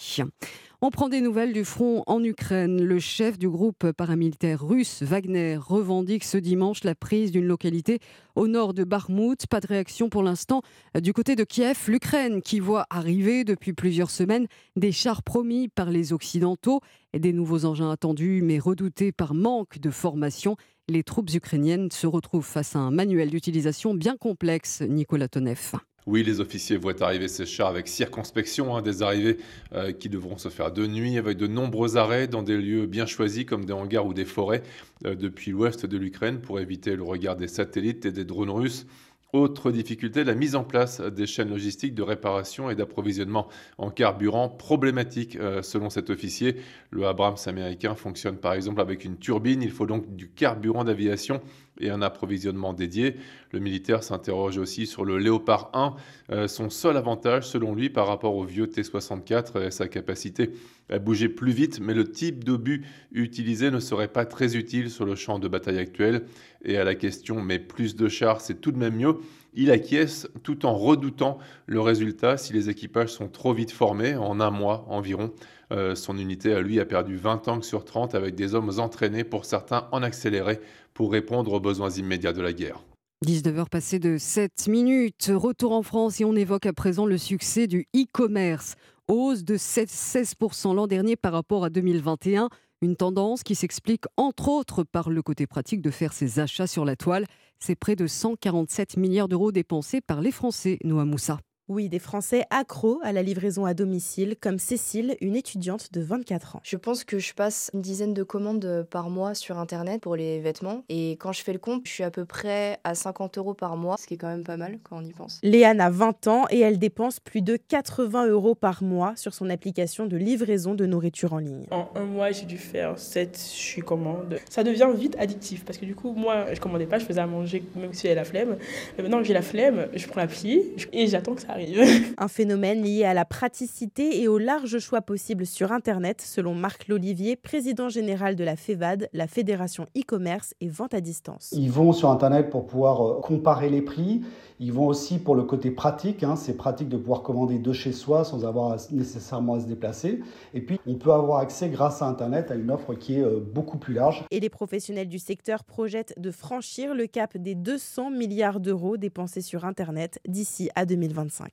[0.83, 2.83] On prend des nouvelles du front en Ukraine.
[2.83, 7.99] Le chef du groupe paramilitaire russe Wagner revendique ce dimanche la prise d'une localité
[8.35, 9.47] au nord de Bakhmut.
[9.47, 10.61] Pas de réaction pour l'instant
[11.01, 11.85] du côté de Kiev.
[11.89, 16.83] L'Ukraine qui voit arriver depuis plusieurs semaines des chars promis par les Occidentaux
[17.15, 20.57] et des nouveaux engins attendus mais redoutés par manque de formation.
[20.89, 25.73] Les troupes ukrainiennes se retrouvent face à un manuel d'utilisation bien complexe, Nicolas Tonev.
[26.07, 29.39] Oui, les officiers voient arriver ces chars avec circonspection, hein, des arrivées
[29.75, 33.07] euh, qui devront se faire de nuit avec de nombreux arrêts dans des lieux bien
[33.07, 34.63] choisis comme des hangars ou des forêts
[35.05, 38.87] euh, depuis l'ouest de l'Ukraine pour éviter le regard des satellites et des drones russes.
[39.33, 44.49] Autre difficulté, la mise en place des chaînes logistiques de réparation et d'approvisionnement en carburant
[44.49, 46.57] problématique euh, selon cet officier.
[46.91, 51.41] Le Abrams américain fonctionne par exemple avec une turbine, il faut donc du carburant d'aviation
[51.81, 53.17] et un approvisionnement dédié.
[53.51, 55.97] Le militaire s'interroge aussi sur le Léopard 1,
[56.31, 60.53] euh, son seul avantage selon lui par rapport au vieux T-64 est sa capacité
[61.01, 65.15] bouger plus vite, mais le type d'obus utilisé ne serait pas très utile sur le
[65.15, 66.23] champ de bataille actuel.
[66.65, 69.17] Et à la question mais plus de chars, c'est tout de même mieux,
[69.59, 74.39] il acquiesce tout en redoutant le résultat si les équipages sont trop vite formés, en
[74.39, 75.33] un mois environ.
[75.73, 79.25] Euh, son unité, à lui, a perdu 20 tanks sur 30 avec des hommes entraînés,
[79.25, 80.61] pour certains en accéléré,
[80.95, 82.85] pour répondre aux besoins immédiats de la guerre.
[83.25, 85.33] 19h passées de 7 minutes.
[85.35, 88.77] Retour en France et on évoque à présent le succès du e-commerce.
[89.09, 92.49] Hausse de 16% l'an dernier par rapport à 2021.
[92.83, 96.85] Une tendance qui s'explique entre autres par le côté pratique de faire ses achats sur
[96.85, 97.27] la toile.
[97.59, 101.39] C'est près de 147 milliards d'euros dépensés par les Français, Noah Moussa.
[101.69, 106.55] Oui, des Français accros à la livraison à domicile, comme Cécile, une étudiante de 24
[106.55, 106.61] ans.
[106.63, 110.39] Je pense que je passe une dizaine de commandes par mois sur Internet pour les
[110.39, 110.85] vêtements.
[110.89, 113.77] Et quand je fais le compte, je suis à peu près à 50 euros par
[113.77, 115.41] mois, ce qui est quand même pas mal quand on y pense.
[115.43, 119.51] Léane a 20 ans et elle dépense plus de 80 euros par mois sur son
[119.51, 121.67] application de livraison de nourriture en ligne.
[121.73, 124.39] En un mois, j'ai dû faire 7 je commandes.
[124.49, 127.27] Ça devient vite addictif parce que du coup, moi, je commandais pas, je faisais à
[127.27, 128.57] manger même si j'avais la flemme.
[128.97, 130.63] Mais maintenant que j'ai la flemme, je prends l'appli
[130.93, 131.56] et j'attends que ça
[132.19, 136.89] Un phénomène lié à la praticité et au large choix possible sur Internet, selon Marc
[136.89, 141.51] Lolivier, président général de la FEVAD, la Fédération e-commerce et vente à distance.
[141.53, 144.23] Ils vont sur Internet pour pouvoir euh, comparer les prix.
[144.59, 146.23] Ils vont aussi pour le côté pratique.
[146.23, 146.37] Hein.
[146.37, 150.21] C'est pratique de pouvoir commander de chez soi sans avoir nécessairement à se déplacer.
[150.55, 153.41] Et puis, on peut avoir accès grâce à Internet à une offre qui est euh,
[153.41, 154.25] beaucoup plus large.
[154.31, 159.43] Et les professionnels du secteur projettent de franchir le cap des 200 milliards d'euros dépensés
[159.43, 161.46] sur Internet d'ici à 2025.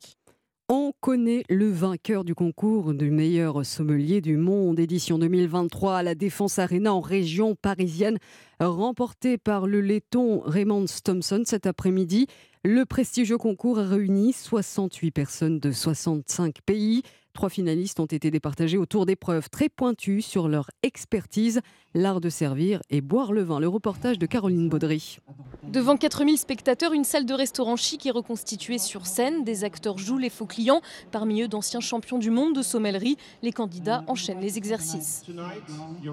[0.69, 6.15] On connaît le vainqueur du concours du meilleur sommelier du monde, édition 2023 à la
[6.15, 8.17] Défense Arena en région parisienne,
[8.61, 12.27] remporté par le laiton Raymond Thompson cet après-midi.
[12.63, 17.03] Le prestigieux concours a réuni 68 personnes de 65 pays.
[17.33, 21.61] Trois finalistes ont été départagés autour d'épreuves très pointues sur leur expertise,
[21.95, 23.59] l'art de servir et boire le vin.
[23.59, 25.17] Le reportage de Caroline Baudry.
[25.63, 29.43] Devant 4000 spectateurs, une salle de restaurant chic est reconstituée sur scène.
[29.43, 30.81] Des acteurs jouent les faux clients.
[31.11, 33.17] Parmi eux, d'anciens champions du monde de sommellerie.
[33.41, 35.25] Les candidats enchaînent les exercices.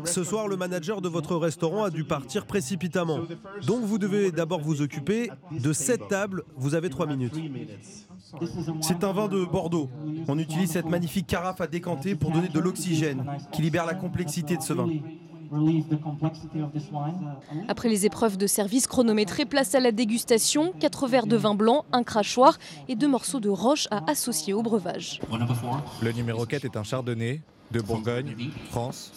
[0.06, 3.20] Ce soir, le manager de votre restaurant a dû partir précipitamment.
[3.66, 6.44] Donc vous devez d'abord vous occuper de cette table.
[6.56, 7.34] Vous avez trois minutes.
[8.80, 9.90] C'est un vin de Bordeaux.
[10.28, 14.56] On utilise cette magnifique carafe à décanter pour donner de l'oxygène qui libère la complexité
[14.56, 14.88] de ce vin.
[17.66, 20.72] Après les épreuves de service chronométrées, place à la dégustation.
[20.78, 22.56] Quatre verres de vin blanc, un crachoir
[22.88, 25.20] et deux morceaux de roche à associer au breuvage.
[26.02, 28.34] Le numéro 4 est un chardonnay de Bourgogne,
[28.70, 29.12] France.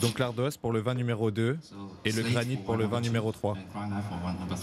[0.00, 1.58] Donc l'ardos pour le vin numéro 2
[2.04, 3.56] et le granit pour le vin numéro 3.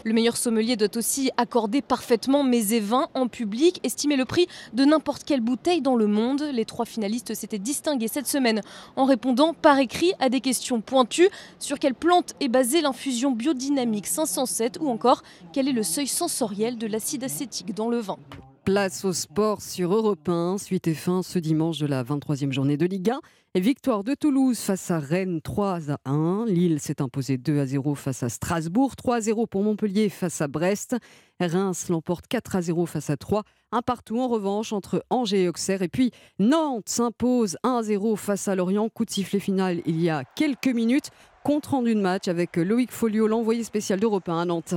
[0.03, 4.47] Le meilleur sommelier doit aussi accorder parfaitement mets et vins en public, estimer le prix
[4.73, 6.43] de n'importe quelle bouteille dans le monde.
[6.53, 8.61] Les trois finalistes s'étaient distingués cette semaine
[8.95, 11.29] en répondant par écrit à des questions pointues
[11.59, 15.23] sur quelle plante est basée l'infusion biodynamique 507 ou encore
[15.53, 18.17] quel est le seuil sensoriel de l'acide acétique dans le vin.
[18.63, 22.77] Place au sport sur Europe 1, suite et fin ce dimanche de la 23e journée
[22.77, 23.19] de Ligue 1.
[23.59, 26.45] Victoire de Toulouse face à Rennes 3 à 1.
[26.45, 28.95] Lille s'est imposée 2 à 0 face à Strasbourg.
[28.95, 30.95] 3 à 0 pour Montpellier face à Brest.
[31.41, 33.43] Reims l'emporte 4 à 0 face à 3.
[33.73, 35.81] Un partout en revanche entre Angers et Auxerre.
[35.81, 38.87] Et puis Nantes s'impose 1 à 0 face à Lorient.
[38.87, 41.09] Coup de sifflet final il y a quelques minutes.
[41.43, 44.75] Compte rendu de match avec Loïc Folio, l'envoyé spécial d'Europe 1 à Nantes.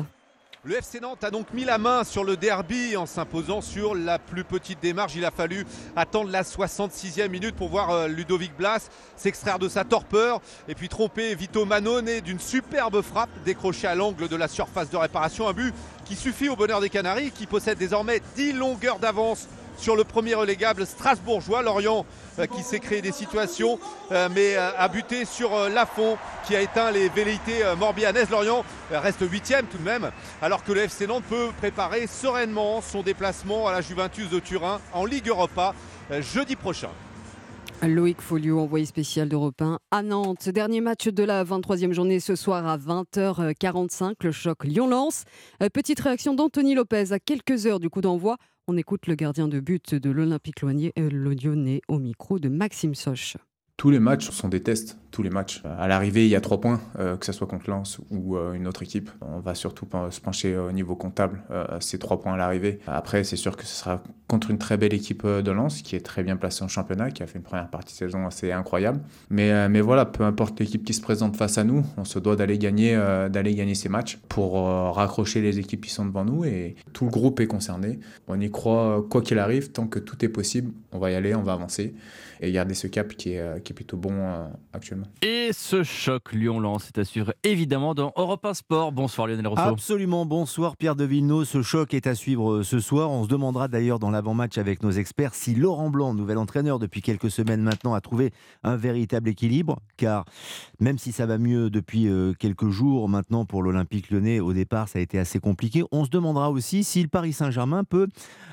[0.66, 4.18] Le FC Nantes a donc mis la main sur le derby en s'imposant sur la
[4.18, 5.14] plus petite démarche.
[5.14, 9.84] Il a fallu attendre la 66e minute pour voir euh, Ludovic Blas s'extraire de sa
[9.84, 14.88] torpeur et puis tromper Vito Manone d'une superbe frappe décrochée à l'angle de la surface
[14.88, 15.46] de réparation.
[15.48, 15.74] Un but
[16.06, 20.34] qui suffit au bonheur des Canaries qui possède désormais 10 longueurs d'avance sur le premier
[20.34, 21.62] relégable strasbourgeois.
[21.62, 22.06] Lorient
[22.38, 23.78] euh, qui s'est créé des situations,
[24.10, 26.16] euh, mais euh, a buté sur Lafont
[26.46, 28.30] qui a éteint les velléités morbihanaises.
[28.30, 30.10] Lorient reste huitième tout de même,
[30.42, 34.80] alors que le FC Nantes peut préparer sereinement son déplacement à la Juventus de Turin
[34.92, 35.74] en Ligue Europa
[36.20, 36.90] jeudi prochain.
[37.82, 40.48] Loïc Folio, envoyé spécial d'Europe 1 à Nantes.
[40.48, 45.24] Dernier match de la 23e journée ce soir à 20h45, le choc Lyon-Lens.
[45.72, 48.36] Petite réaction d'Anthony Lopez à quelques heures du coup d'envoi.
[48.66, 53.36] On écoute le gardien de but de l'Olympique Lyonnais au micro de Maxime Soch.
[53.76, 55.62] Tous les matchs sont des tests tous les matchs.
[55.78, 58.52] À l'arrivée, il y a trois points, euh, que ce soit contre Lens ou euh,
[58.54, 59.10] une autre équipe.
[59.20, 62.80] On va surtout se pencher au niveau comptable, euh, ces trois points à l'arrivée.
[62.88, 66.00] Après, c'est sûr que ce sera contre une très belle équipe de Lens, qui est
[66.00, 69.02] très bien placée en championnat, qui a fait une première partie de saison assez incroyable.
[69.30, 72.34] Mais, mais voilà, peu importe l'équipe qui se présente face à nous, on se doit
[72.34, 72.96] d'aller gagner,
[73.30, 74.54] d'aller gagner ces matchs pour
[74.94, 76.44] raccrocher les équipes qui sont devant nous.
[76.44, 78.00] Et tout le groupe est concerné.
[78.26, 81.34] On y croit, quoi qu'il arrive, tant que tout est possible, on va y aller,
[81.36, 81.94] on va avancer
[82.40, 85.03] et garder ce cap qui est, qui est plutôt bon actuellement.
[85.22, 88.92] Et ce choc Lyon-Lens est assuré évidemment dans Europe 1 Sport.
[88.92, 89.62] Bonsoir Lionel Rousseau.
[89.62, 91.44] Absolument, bonsoir Pierre de Villeneuve.
[91.44, 93.11] Ce choc est à suivre euh, ce soir.
[93.11, 97.02] On se demandera d'ailleurs dans l'avant-match avec nos experts si Laurent Blanc, nouvel entraîneur depuis
[97.02, 98.32] quelques semaines maintenant, a trouvé
[98.62, 99.78] un véritable équilibre.
[99.96, 100.24] Car
[100.80, 104.88] même si ça va mieux depuis euh, quelques jours maintenant pour l'Olympique lyonnais, au départ
[104.88, 105.84] ça a été assez compliqué.
[105.92, 108.09] On se demandera aussi si le Paris Saint-Germain peut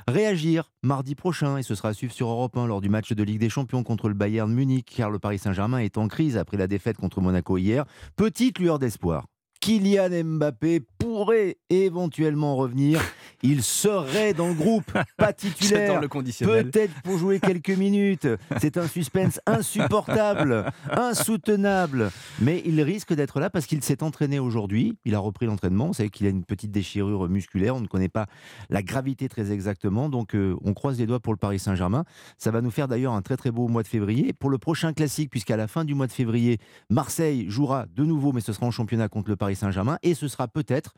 [0.07, 1.57] réagir mardi prochain.
[1.57, 3.83] Et ce sera à suivre sur Europe 1 lors du match de Ligue des Champions
[3.83, 4.91] contre le Bayern Munich.
[4.95, 7.85] Car le Paris Saint-Germain est en crise après la défaite contre Monaco hier.
[8.17, 9.27] Petite lueur d'espoir.
[9.61, 12.99] Kylian Mbappé pourrait éventuellement revenir.
[13.43, 16.01] Il serait dans le groupe, pas titulaire.
[16.01, 18.27] Peut-être pour jouer quelques minutes.
[18.59, 22.11] C'est un suspense insupportable, insoutenable.
[22.39, 24.97] Mais il risque d'être là parce qu'il s'est entraîné aujourd'hui.
[25.05, 25.87] Il a repris l'entraînement.
[25.87, 27.75] Vous savez qu'il a une petite déchirure musculaire.
[27.75, 28.25] On ne connaît pas
[28.69, 30.09] la gravité très exactement.
[30.09, 32.03] Donc euh, on croise les doigts pour le Paris Saint-Germain.
[32.39, 34.33] Ça va nous faire d'ailleurs un très très beau mois de février.
[34.33, 36.57] Pour le prochain classique, puisqu'à la fin du mois de février,
[36.89, 39.97] Marseille jouera de nouveau, mais ce sera en championnat contre le Paris Saint-Germain.
[40.03, 40.93] Et ce sera peut-être,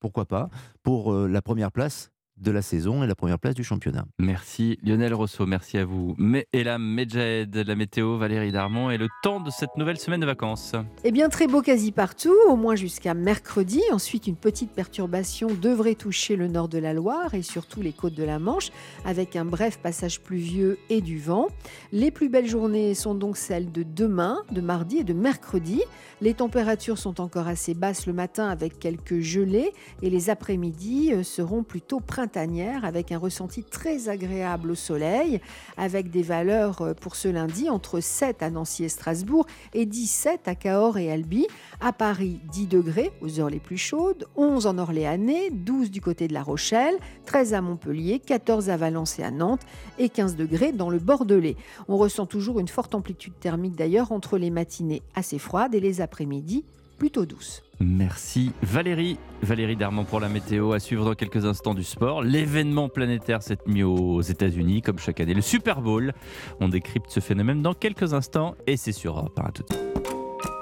[0.00, 0.50] pourquoi pas,
[0.82, 2.10] pour euh, la première place
[2.40, 4.04] de la saison et la première place du championnat.
[4.18, 6.14] Merci Lionel Rousseau, merci à vous.
[6.18, 10.26] Mais Elam Medjed, la météo, Valérie Darmon et le temps de cette nouvelle semaine de
[10.26, 10.74] vacances.
[11.04, 13.80] Eh bien très beau quasi partout, au moins jusqu'à mercredi.
[13.92, 18.14] Ensuite, une petite perturbation devrait toucher le nord de la Loire et surtout les côtes
[18.14, 18.70] de la Manche,
[19.04, 21.48] avec un bref passage pluvieux et du vent.
[21.92, 25.82] Les plus belles journées sont donc celles de demain, de mardi et de mercredi.
[26.20, 31.22] Les températures sont encore assez basses le matin avec quelques gelées et les après-midi euh,
[31.22, 35.40] seront plutôt printanières avec un ressenti très agréable au soleil,
[35.76, 40.46] avec des valeurs euh, pour ce lundi entre 7 à Nancy et Strasbourg et 17
[40.46, 41.46] à Cahors et Albi.
[41.80, 46.28] À Paris, 10 degrés aux heures les plus chaudes, 11 en Orléanais, 12 du côté
[46.28, 46.94] de La Rochelle,
[47.26, 49.62] 13 à Montpellier, 14 à Valence et à Nantes
[49.98, 51.56] et 15 degrés dans le Bordelais.
[51.88, 56.00] On ressent toujours une forte amplitude thermique d'ailleurs entre les matinées assez froides et les
[56.00, 56.64] après-midi
[56.98, 57.62] plutôt douces.
[57.80, 59.18] Merci Valérie.
[59.42, 60.72] Valérie Darmon pour la météo.
[60.72, 62.22] À suivre dans quelques instants du sport.
[62.22, 66.12] L'événement planétaire cette nuit aux États-Unis, comme chaque année, le Super Bowl.
[66.60, 69.64] On décrypte ce phénomène dans quelques instants et c'est sur Europe À tout.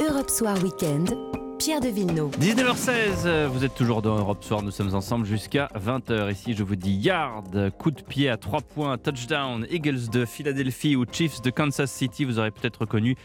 [0.00, 1.16] Europe Soir Weekend.
[1.58, 2.32] Pierre de Villeneuve.
[2.38, 6.30] 19h16, vous êtes toujours dans Europe Soir, nous sommes ensemble jusqu'à 20h.
[6.30, 10.96] Ici, je vous dis yard, coup de pied à 3 points, touchdown, Eagles de Philadelphie
[10.96, 12.26] ou Chiefs de Kansas City.
[12.26, 13.16] Vous aurez peut-être reconnu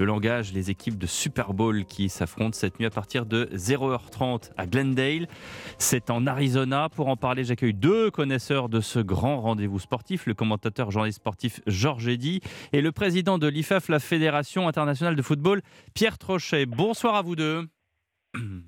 [0.00, 4.50] le langage, les équipes de Super Bowl qui s'affrontent cette nuit à partir de 0h30
[4.56, 5.28] à Glendale.
[5.76, 6.88] C'est en Arizona.
[6.88, 11.60] Pour en parler, j'accueille deux connaisseurs de ce grand rendez-vous sportif, le commentateur journaliste sportif
[11.66, 12.40] Georges Eddy
[12.72, 15.60] et le président de l'IFAF, la Fédération internationale de football,
[15.92, 16.64] Pierre Trochet.
[16.64, 17.68] Bonsoir à vous deux.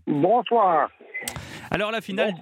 [0.06, 0.90] Bonsoir.
[1.70, 2.34] Alors la finale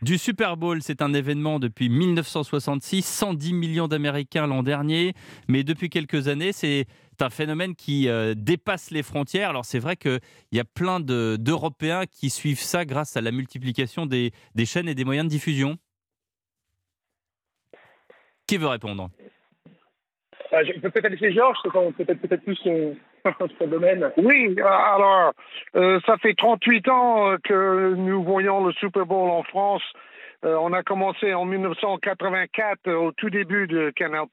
[0.00, 5.12] du Super Bowl, c'est un événement depuis 1966, 110 millions d'Américains l'an dernier,
[5.48, 6.86] mais depuis quelques années, c'est
[7.20, 9.50] un phénomène qui euh, dépasse les frontières.
[9.50, 10.20] Alors c'est vrai qu'il
[10.52, 14.32] y a plein d'Européens qui suivent ça grâce à la multiplication des,
[14.64, 15.76] chaînes et des moyens de diffusion.
[18.46, 19.10] Qui veut répondre?
[20.52, 22.96] Euh, Je peux peut-être laisser Georges, c'est peut-être peut plus son,
[23.66, 24.10] domaine.
[24.16, 25.32] Oui, euh, alors
[25.74, 29.82] ça fait 38 ans que nous voyons le Super Bowl en France.
[30.42, 34.26] on a commencé en 1984 au tout début de Canal+.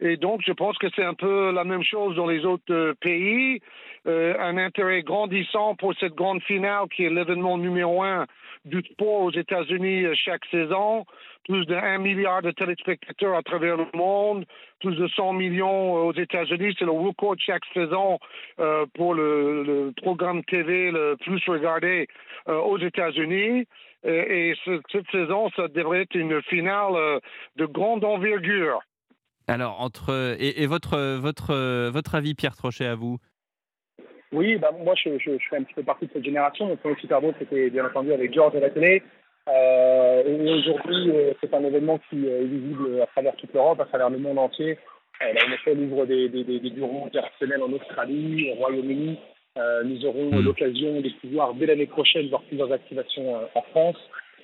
[0.00, 2.94] Et donc, je pense que c'est un peu la même chose dans les autres euh,
[3.00, 3.60] pays.
[4.06, 8.26] Euh, un intérêt grandissant pour cette grande finale qui est l'événement numéro un
[8.64, 11.04] du sport aux États-Unis euh, chaque saison.
[11.44, 14.46] Plus d'un milliard de téléspectateurs à travers le monde,
[14.80, 16.74] plus de 100 millions aux États-Unis.
[16.78, 18.18] C'est le record chaque saison
[18.94, 22.08] pour le, programme TV le plus regardé
[22.46, 23.66] aux États-Unis.
[24.04, 27.20] Et, cette saison, ça devrait être une finale
[27.56, 28.80] de grande envergure.
[29.46, 33.18] Alors, entre et, votre, votre, votre avis, Pierre Trochet, à vous?
[34.32, 36.66] Oui, bah, moi, je, je, fais un petit peu partie de cette génération.
[36.66, 39.02] Mon premier Super Bowl, c'était bien entendu avec George à la télé.
[39.48, 44.10] Euh, Aujourd'hui, euh, c'est un événement qui est visible à travers toute l'Europe, à travers
[44.10, 44.78] le monde entier.
[45.22, 49.18] Euh, en effet, l'ouvre des, des, des, bureaux opérationnels en Australie, au Royaume-Uni.
[49.56, 50.40] Euh, nous aurons hmm.
[50.40, 53.98] l'occasion de pouvoir, dès l'année prochaine, voir plusieurs activations en France.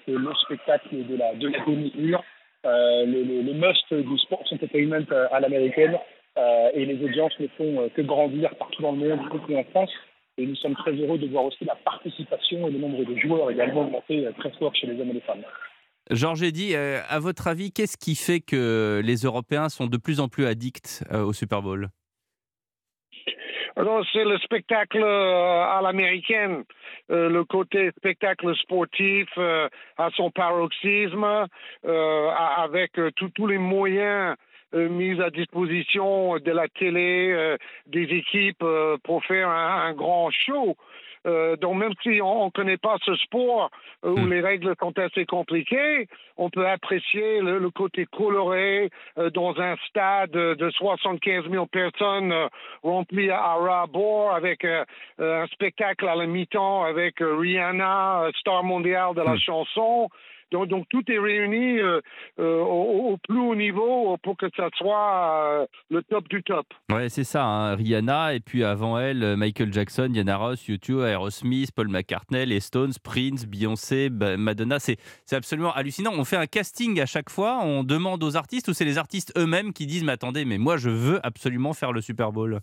[0.06, 2.24] Le spectacle de la, de la demi-heure.
[2.66, 5.96] Euh, le, le, must du sport entertainment euh, à l'américaine.
[6.74, 9.90] et les audiences ne font que grandir partout dans le monde, y compris en France.
[10.38, 13.50] Et nous sommes très heureux de voir aussi la participation et le nombre de joueurs
[13.50, 15.42] également augmenter très fort chez les hommes et les femmes.
[16.10, 20.28] Georges Eddy, à votre avis, qu'est-ce qui fait que les Européens sont de plus en
[20.28, 21.90] plus addicts au Super Bowl?
[24.12, 26.64] C'est le spectacle euh, à l'américaine,
[27.10, 31.46] euh, le côté spectacle sportif euh, à son paroxysme,
[31.84, 34.36] avec tous les moyens
[34.72, 37.56] mis à disposition de la télé,
[37.86, 38.64] des équipes
[39.02, 40.76] pour faire un grand show.
[41.26, 43.70] Euh, donc, même si on ne connaît pas ce sport
[44.04, 44.32] euh, où hmm.
[44.32, 50.30] les règles sont assez compliquées, on peut apprécier le, côté coloré euh, dans un stade
[50.30, 52.34] de 75 000 personnes
[52.82, 59.22] rempli à ras bord avec un spectacle à la mi-temps avec Rihanna, star mondiale de
[59.22, 59.40] la hmm.
[59.40, 60.08] chanson.
[60.52, 62.00] Donc, tout est réuni euh,
[62.38, 66.66] euh, au, plus haut niveau pour que ça soit euh, le top du top.
[66.90, 67.44] Ouais, c'est ça.
[67.44, 67.76] Hein.
[67.76, 72.92] Rihanna, et puis avant elle, Michael Jackson, Diana Ross, YouTube, Aerosmith, Paul McCartney, les Stones,
[73.02, 74.78] Prince, Beyoncé, Madonna.
[74.80, 74.98] C'est
[75.32, 76.12] absolument hallucinant.
[76.14, 79.32] On fait un casting à chaque fois, on demande aux artistes, ou c'est les artistes
[79.38, 82.60] eux-mêmes qui disent Mais attendez, mais moi, je veux absolument faire le Super Bowl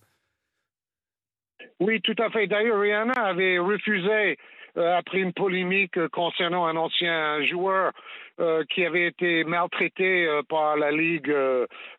[1.80, 2.48] oui, tout à fait.
[2.48, 4.38] D'ailleurs, Rihanna avait refusé
[4.78, 7.91] après une polémique concernant un ancien joueur
[8.40, 11.34] euh, qui avait été maltraité euh, par la Ligue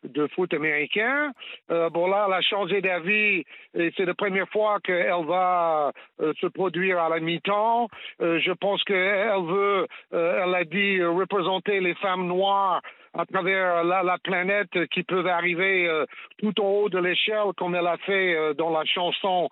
[0.05, 1.33] de foot américain.
[1.67, 3.43] bon, là, elle a changé d'avis
[3.73, 7.89] et c'est la première fois qu'elle va se produire à la mi-temps.
[8.19, 12.81] je pense qu'elle veut, elle a dit, représenter les femmes noires
[13.13, 15.89] à travers la, la, planète qui peuvent arriver
[16.37, 19.49] tout en haut de l'échelle comme elle a fait dans la chanson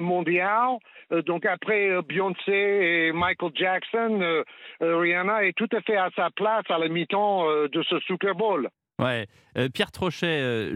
[0.00, 0.78] mondiale.
[1.12, 4.44] Euh, donc après euh, Beyoncé et Michael Jackson, euh,
[4.80, 8.68] Rihanna est tout à fait à sa place à la mi-temps de ce Super Bowl.
[8.98, 9.26] Ouais.
[9.72, 10.72] Pierre Trochet,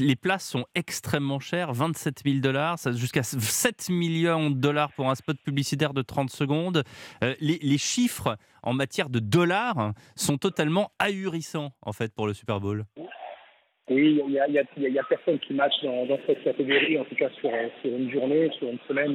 [0.00, 5.14] les places sont extrêmement chères, 27 000 dollars, jusqu'à 7 millions de dollars pour un
[5.14, 6.82] spot publicitaire de 30 secondes.
[7.22, 12.60] les, les, chiffres en matière de dollars sont totalement ahurissants en fait pour le Super
[12.60, 12.84] Bowl.
[13.90, 17.50] Oui, il n'y a, personne qui match dans, dans, cette catégorie, en tout cas sur,
[17.82, 19.14] sur une journée, sur une semaine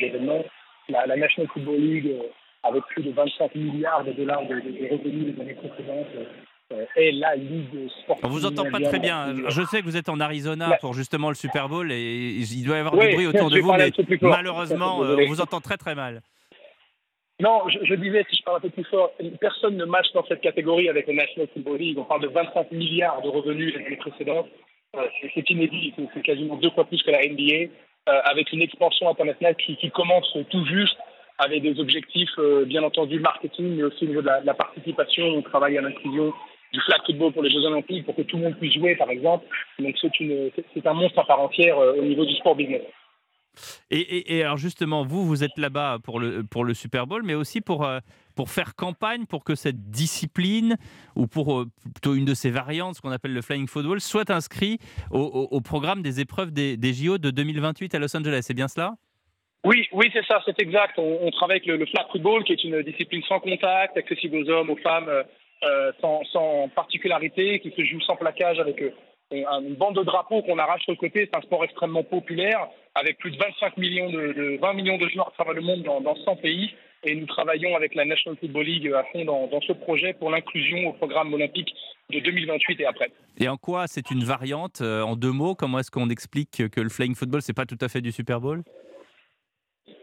[0.00, 0.44] d'événements.
[0.88, 2.22] La, la, National Football League, euh,
[2.62, 6.06] avec plus de 25 milliards de dollars de, de revenus les années précédentes,
[6.72, 8.24] euh, est la ligue sportive.
[8.24, 9.34] On vous entend pas très bien.
[9.48, 12.76] Je sais que vous êtes en Arizona pour justement le Super Bowl et il doit
[12.76, 13.90] y avoir du bruit autour de vous, mais
[14.20, 16.20] malheureusement, euh, on vous entend très très mal.
[17.40, 20.40] Non, je, disais, si je parle un peu plus fort, personne ne matche dans cette
[20.40, 21.98] catégorie avec le National Football League.
[21.98, 24.48] On parle de 25 milliards de revenus l'année précédente.
[24.96, 27.70] Euh, c'est inédit, c'est quasiment deux fois plus que la NBA,
[28.08, 30.98] euh, avec une expansion internationale qui, commence tout juste,
[31.38, 35.24] avec des objectifs, euh, bien entendu, marketing, mais aussi au niveau de la, participation.
[35.26, 36.32] On travaille à l'inclusion
[36.72, 39.10] du flag football pour les Jeux Olympiques, pour que tout le monde puisse jouer, par
[39.10, 39.46] exemple.
[39.78, 42.82] Donc c'est un monstre à part entière au niveau du sport business.
[43.90, 47.60] Et, alors justement, vous, vous êtes là-bas pour le, pour le Super Bowl, mais aussi
[47.60, 48.00] pour, euh,
[48.36, 50.76] pour faire campagne pour que cette discipline,
[51.16, 54.30] ou pour euh, plutôt une de ces variantes, ce qu'on appelle le flying football, soit
[54.30, 54.78] inscrit
[55.10, 58.40] au, programme des épreuves des, JO de 2028 à Los Angeles.
[58.42, 58.94] C'est bien cela?
[59.64, 60.94] Oui, oui, c'est ça, c'est exact.
[60.98, 64.70] On, travaille avec le, flag football, qui est une discipline sans contact, accessible aux hommes,
[64.70, 68.80] aux femmes, euh, sans, sans, particularité, qui se joue sans plaquage avec
[69.32, 71.28] une bande de drapeaux qu'on arrache sur le côté.
[71.28, 72.68] C'est un sport extrêmement populaire
[72.98, 76.00] avec plus de 25 millions de, 20 millions de joueurs à travers le monde dans,
[76.00, 76.74] dans 100 pays.
[77.04, 80.88] Et nous travaillons avec la National Football League à fond dans, ce projet pour l'inclusion
[80.88, 81.72] au programme olympique
[82.10, 83.10] de 2028 et après.
[83.38, 86.80] Et en quoi c'est une variante euh, En deux mots, comment est-ce qu'on explique que
[86.80, 88.62] le flying football, c'est pas tout à fait du Super Bowl?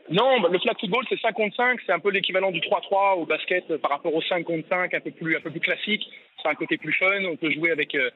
[0.09, 1.79] Non, bah, le flag football, c'est 5 contre 5.
[1.85, 4.93] C'est un peu l'équivalent du 3-3 au basket euh, par rapport au 5 contre 5,
[4.93, 6.07] un peu plus, un peu plus classique.
[6.41, 7.25] C'est un côté plus fun.
[7.25, 8.09] On peut jouer avec euh,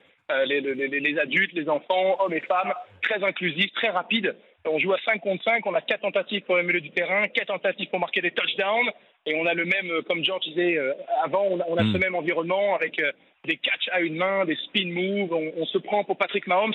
[0.46, 2.74] les, les, les, adultes, les enfants, hommes et femmes.
[3.02, 4.36] Très inclusif, très rapide.
[4.66, 7.28] On joue à 5 contre 5, on a 4 tentatives pour le milieu du terrain,
[7.28, 8.92] 4 tentatives pour marquer des touchdowns,
[9.26, 12.00] et on a le même, euh, comme George disait euh, avant, on a, ce hmm.
[12.00, 13.12] même environnement avec euh,
[13.46, 16.74] des catchs à une main, des spin moves, on, se prend pour Patrick Mahomes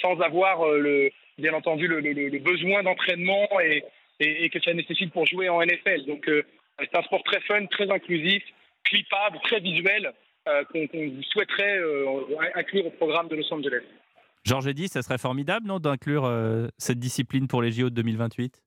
[0.00, 3.84] sans avoir, le, bien entendu, le, besoin d'entraînement et,
[4.18, 6.06] et, que ça nécessite pour jouer en NFL.
[6.06, 6.28] Donc
[6.78, 8.42] c'est un sport très fun, très inclusif,
[8.82, 10.12] clippable, très visuel,
[10.46, 10.88] qu'on
[11.30, 11.78] souhaiterait
[12.54, 13.82] inclure au programme de Los Angeles.
[14.44, 18.60] Georges dit, ça serait formidable, non, d'inclure euh, cette discipline pour les JO de 2028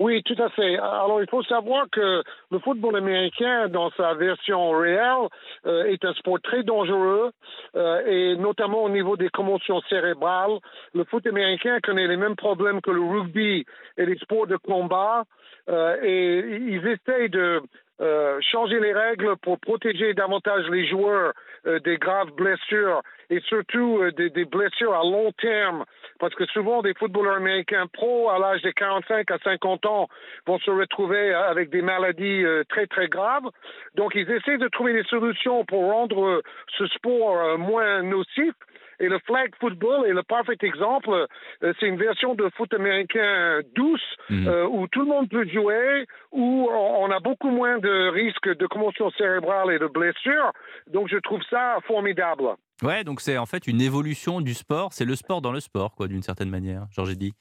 [0.00, 0.76] oui, tout à fait.
[0.76, 5.28] Alors, il faut savoir que le football américain, dans sa version réelle,
[5.66, 7.30] euh, est un sport très dangereux,
[7.76, 10.58] euh, et notamment au niveau des commotions cérébrales.
[10.94, 13.64] Le foot américain connaît les mêmes problèmes que le rugby
[13.96, 15.22] et les sports de combat,
[15.68, 17.62] et ils essayent de
[18.04, 21.32] euh, changer les règles pour protéger davantage les joueurs
[21.66, 25.86] euh, des graves blessures et surtout euh, des, des, blessures à long terme.
[26.18, 30.08] Parce que souvent, des footballeurs américains pro à l'âge de 45 à 50 ans
[30.46, 33.48] vont se retrouver avec des maladies très, très graves.
[33.94, 36.42] Donc, ils essaient de trouver des solutions pour rendre
[36.76, 38.52] ce sport moins nocif.
[39.00, 41.26] Et le flag football est le parfait exemple.
[41.62, 44.00] Euh, c'est une version de foot américain douce
[44.30, 44.48] mhm.
[44.48, 48.66] euh, où tout le monde peut jouer, où on a beaucoup moins de risques de
[48.66, 50.52] commotion cérébrale et de blessures.
[50.90, 52.44] Donc je trouve ça formidable.
[52.82, 54.92] Ouais, donc c'est en fait une évolution du sport.
[54.92, 56.86] C'est le sport dans le sport, quoi, d'une certaine manière.
[56.90, 57.34] Georges dit.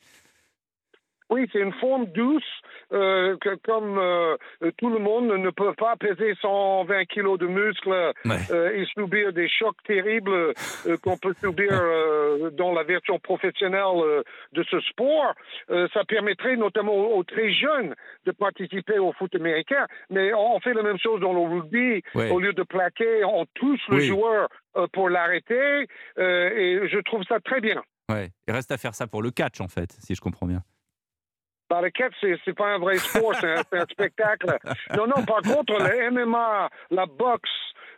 [1.34, 2.44] Oui, c'est une forme douce,
[2.92, 4.38] euh, que comme euh,
[4.78, 8.12] tout le monde ne peut pas peser 120 kilos de muscles
[8.52, 10.54] euh, et subir des chocs terribles
[11.02, 11.72] qu'on peut subir
[12.52, 15.34] dans la version professionnelle de ce sport,
[15.68, 17.96] ça permettrait notamment aux, très jeunes
[18.28, 19.88] de participer au foot américain.
[20.12, 22.04] Mais on fait la même chose dans le rugby.
[22.14, 24.50] Au lieu de plaquer, on touche le joueur
[24.92, 25.88] pour l'arrêter
[26.18, 27.82] et je trouve ça très bien.
[28.12, 28.30] Ouais.
[28.48, 30.64] Il reste à faire ça pour le catch, en fait, si je comprends bien.
[31.82, 32.14] Le catch,
[32.46, 34.58] c'est pas un vrai sport, c'est un, spectacle.
[34.96, 37.50] Non, non, par contre, le MMA, la boxe,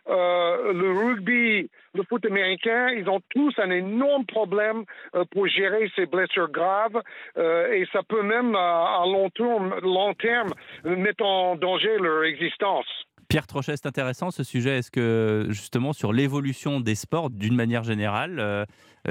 [0.08, 4.84] euh, le rugby, le foot américain, ils ont tous un énorme problème
[5.14, 7.02] euh, pour gérer ces blessures graves
[7.36, 10.54] euh, et ça peut même à long terme,
[10.84, 12.86] mettre en danger leur existence.
[13.28, 14.78] Pierre Trochet, c'est intéressant ce sujet.
[14.78, 18.66] Est-ce que justement sur l'évolution des sports d'une manière générale,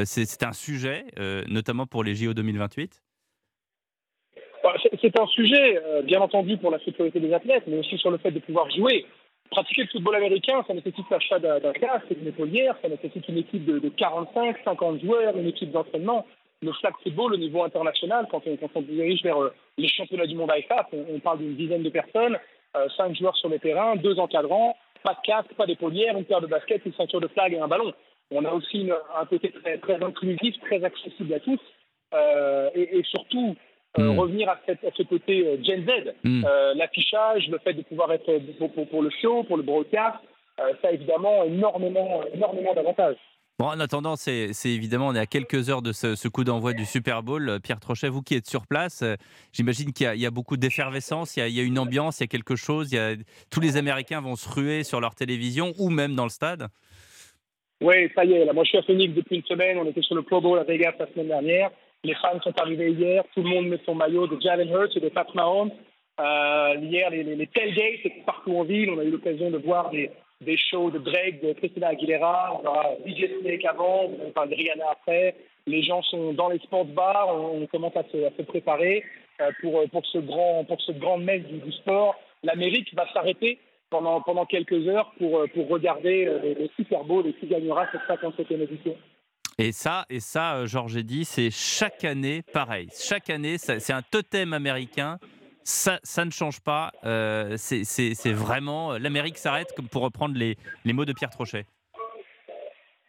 [0.06, 1.04] c'est un sujet,
[1.50, 3.05] notamment pour les JO 2028 bah,
[5.02, 8.18] c'est un sujet, euh, bien entendu, pour la sécurité des athlètes, mais aussi sur le
[8.18, 9.06] fait de pouvoir jouer.
[9.52, 13.66] Pratiquer le football américain, ça nécessite l'achat d'un casque, d'une épaulière, ça nécessite une équipe
[13.66, 16.26] de, 45, 50 joueurs, une équipe d'entraînement.
[16.62, 20.36] Le flag football au niveau international, quand on, quand dirige vers euh, les championnats du
[20.36, 22.38] monde IFAF, on, on parle d'une dizaine de personnes,
[22.76, 26.42] euh, 5 joueurs sur le terrain, deux encadrants, pas de casque, pas d'épaulière, une paire
[26.42, 27.94] de baskets, une ceinture de flag et un ballon.
[28.32, 31.60] On a aussi un côté très, très inclusif, très accessible à tous.
[32.14, 33.56] Euh, et, et, surtout,
[34.00, 34.20] euh, hmm.
[34.20, 36.46] revenir à, cette, à, ce côté euh, Gen Z, hmm.
[36.46, 40.18] euh, l'affichage, le fait de pouvoir être pour, pour, le show, pour le broadcast,
[40.58, 43.18] ça a évidemment énormément, énormément d'avantages.
[43.60, 46.86] Bon, en attendant, c'est évidemment, on est à quelques heures de ce, coup d'envoi du
[46.86, 47.60] Super Bowl.
[47.64, 49.04] Pierre Trochet, vous qui êtes sur place,
[49.54, 52.28] j'imagine qu'il y, a beaucoup d'effervescence, il, il, y a une ambiance, il y a
[52.28, 52.92] quelque chose.
[52.92, 53.16] Il y a,
[53.50, 56.68] tous les Américains vont se ruer sur leur télévision ou même dans le stade.
[57.82, 58.46] Oui, ça y est.
[58.46, 59.78] Là, moi, je suis à Phoenix depuis une semaine.
[59.78, 61.72] On était sur le Pro Bowl à Vegas la semaine dernière.
[62.06, 65.00] Les fans sont arrivés hier, tout le monde met son maillot de Jalen Hurts et
[65.00, 65.72] de Pat Mahomes.
[66.20, 68.92] Euh, hier, les, les, les tailgates partout en ville.
[68.92, 70.12] On a eu l'occasion de voir des,
[70.42, 74.56] des shows de Drake, de Christina Aguilera, on aura DJ Snake avant, on parle de
[74.56, 75.36] Rihanna après.
[75.66, 79.04] Les gens sont dans les sports bars, on, commence à se, préparer
[79.42, 82.16] euh, pour, pour, ce grand, pour ce grand du, sport.
[82.44, 83.58] L'Amérique va s'arrêter
[83.90, 88.02] pendant, pendant quelques heures pour, pour regarder euh, le Super Bowl et qui gagnera cette
[88.02, 88.96] 57e édition.
[89.58, 92.90] Et ça, et ça, euh, Georges dit, c'est chaque année pareil.
[92.94, 95.18] Chaque année, c'est un totem américain.
[95.64, 96.92] Ça, ne change pas.
[97.06, 101.66] Euh, c'est vraiment euh, l'Amérique s'arrête, pour reprendre les, les mots de Pierre Trochet.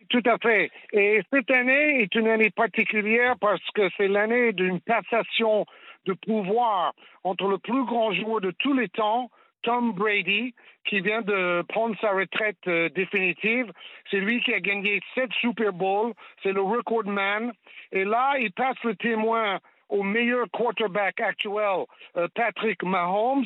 [0.09, 0.70] Tout à fait.
[0.93, 5.66] Et cette année est une année particulière parce que c'est l'année d'une passation
[6.06, 6.94] de pouvoir
[7.24, 9.31] entre le plus grand joueur de tous les temps,
[9.67, 13.73] Tom Brady, qui vient de prendre sa retraite euh, définitive.
[14.09, 16.13] C'est lui qui a gagné sept Super Bowls.
[16.45, 17.53] C'est le record man.
[17.91, 21.85] Et là, il passe le témoin au meilleur quarterback actuel,
[22.17, 23.45] euh, Patrick Mahomes,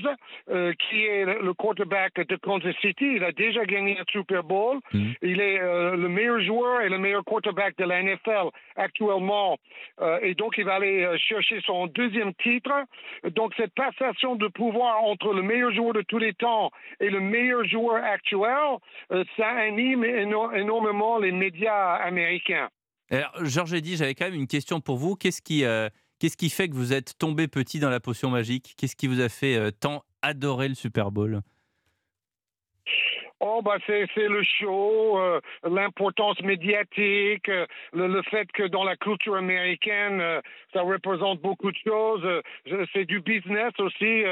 [0.48, 3.14] euh, qui est le quarterback de Kansas City.
[3.16, 4.78] Il a déjà gagné un Super Bowl.
[4.92, 5.10] Mm.
[5.22, 9.58] Il est euh, le meilleur joueur et le meilleur quarterback de la NFL actuellement.
[10.22, 12.72] et donc, il va aller chercher son deuxième titre.
[13.34, 17.20] Donc, cette passation de pouvoir entre le meilleur joueur de tous les temps et le
[17.20, 18.78] meilleur joueur actuel,
[19.36, 22.68] ça anime énormément les médias américains.
[23.10, 25.16] Alors, Georges dit, j'avais quand même une question pour vous.
[25.16, 25.64] Qu'est-ce qui,
[26.20, 28.74] Qu'est-ce qui fait que vous êtes tombé petit dans la potion magique?
[28.76, 31.40] Qu'est-ce qui vous a fait euh, tant adorer le Super Bowl?
[33.42, 37.64] Oh, bah, c'est, le show, euh, l'importance médiatique, euh,
[37.94, 40.22] le, fait que dans la culture américaine,
[40.74, 42.42] ça représente beaucoup de choses.
[42.92, 44.24] c'est du business aussi.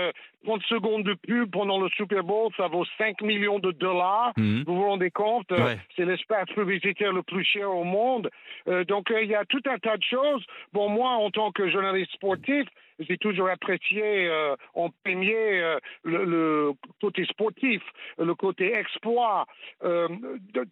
[0.44, 4.32] 30 secondes de pub pendant le Super Bowl, ça vaut 5 millions de dollars.
[4.36, 4.65] Mhm.
[4.66, 5.52] Vous vous rendez compte?
[5.97, 8.31] C'est l'espace publicitaire le plus cher au monde.
[8.86, 10.44] donc, il y a tout un tas de choses.
[10.73, 12.66] Bon, moi, en tant que journaliste sportif,
[12.98, 17.82] j'ai toujours apprécié euh, en premier euh, le, le, côté sportif,
[18.19, 19.47] le côté exploit.
[19.85, 20.09] Euh,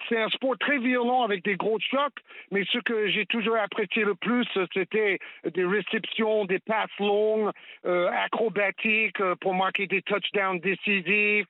[0.08, 2.18] c'est un sport très violent avec des gros chocs,
[2.50, 7.50] mais ce que j'ai toujours apprécié le plus, c'était des réceptions, des passes longues,
[7.84, 11.46] euh, acrobatiques euh, pour marquer des touchdowns décisifs.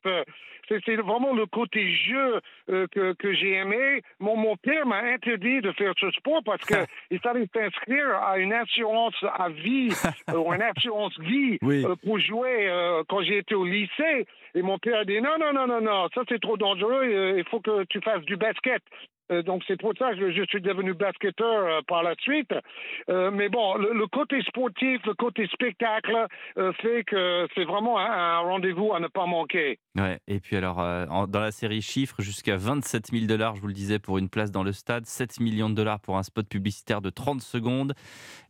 [0.69, 4.03] C'est vraiment le côté jeu euh, que, que j'ai aimé.
[4.19, 8.53] Mon, mon père m'a interdit de faire ce sport parce qu'il fallait s'inscrire à une
[8.53, 9.91] assurance à vie
[10.31, 11.85] euh, ou une assurance vie Oui.
[11.85, 14.27] euh, pour jouer euh, quand j'étais au lycée.
[14.57, 17.39] Et mon père a dit non, non, non, non, non, ça c'est trop dangereux, euh,
[17.39, 18.83] il faut que tu fasses du basket.
[19.33, 22.53] Euh, donc c'est pour ça que je suis devenu basketteur euh, par la suite.
[23.09, 26.27] Euh, mais bon, le, côté sportif, le côté spectacle
[26.81, 29.79] fait que c'est vraiment un, rendez-vous à ne pas manquer.
[29.97, 30.77] Ouais, et puis alors,
[31.29, 34.51] dans la série chiffres, jusqu'à 27 000 dollars, je vous le disais, pour une place
[34.51, 37.95] dans le stade, 7 millions de dollars pour un spot publicitaire de 30 secondes.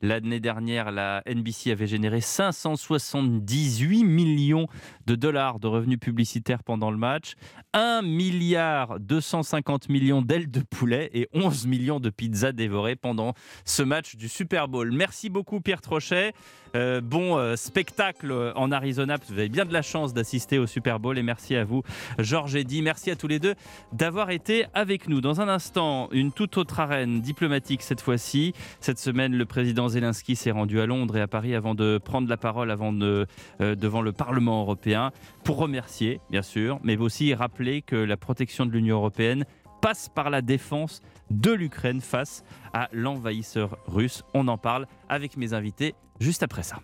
[0.03, 4.67] L'année dernière, la NBC avait généré 578 millions
[5.07, 7.35] de dollars de revenus publicitaires pendant le match,
[7.73, 13.35] 1 milliard 250 millions d'ailes de poulet et 11 millions de pizzas dévorées pendant
[13.65, 14.93] ce match du Super Bowl.
[14.93, 16.33] Merci beaucoup Pierre Trochet.
[16.75, 21.01] Euh, bon euh, spectacle en Arizona, vous avez bien de la chance d'assister au Super
[21.01, 21.83] Bowl et merci à vous
[22.19, 23.55] Georges Eddy, merci à tous les deux
[23.93, 25.21] d'avoir été avec nous.
[25.21, 28.53] Dans un instant, une toute autre arène diplomatique cette fois-ci.
[28.81, 32.29] Cette semaine, le président Zelensky s'est rendu à Londres et à Paris avant de prendre
[32.29, 33.25] la parole euh,
[33.61, 35.13] devant le Parlement européen
[35.45, 39.45] pour remercier, bien sûr, mais aussi rappeler que la protection de l'Union européenne
[39.81, 41.01] passe par la défense
[41.31, 44.23] de l'Ukraine face à l'envahisseur russe.
[44.35, 46.79] On en parle avec mes invités juste après ça.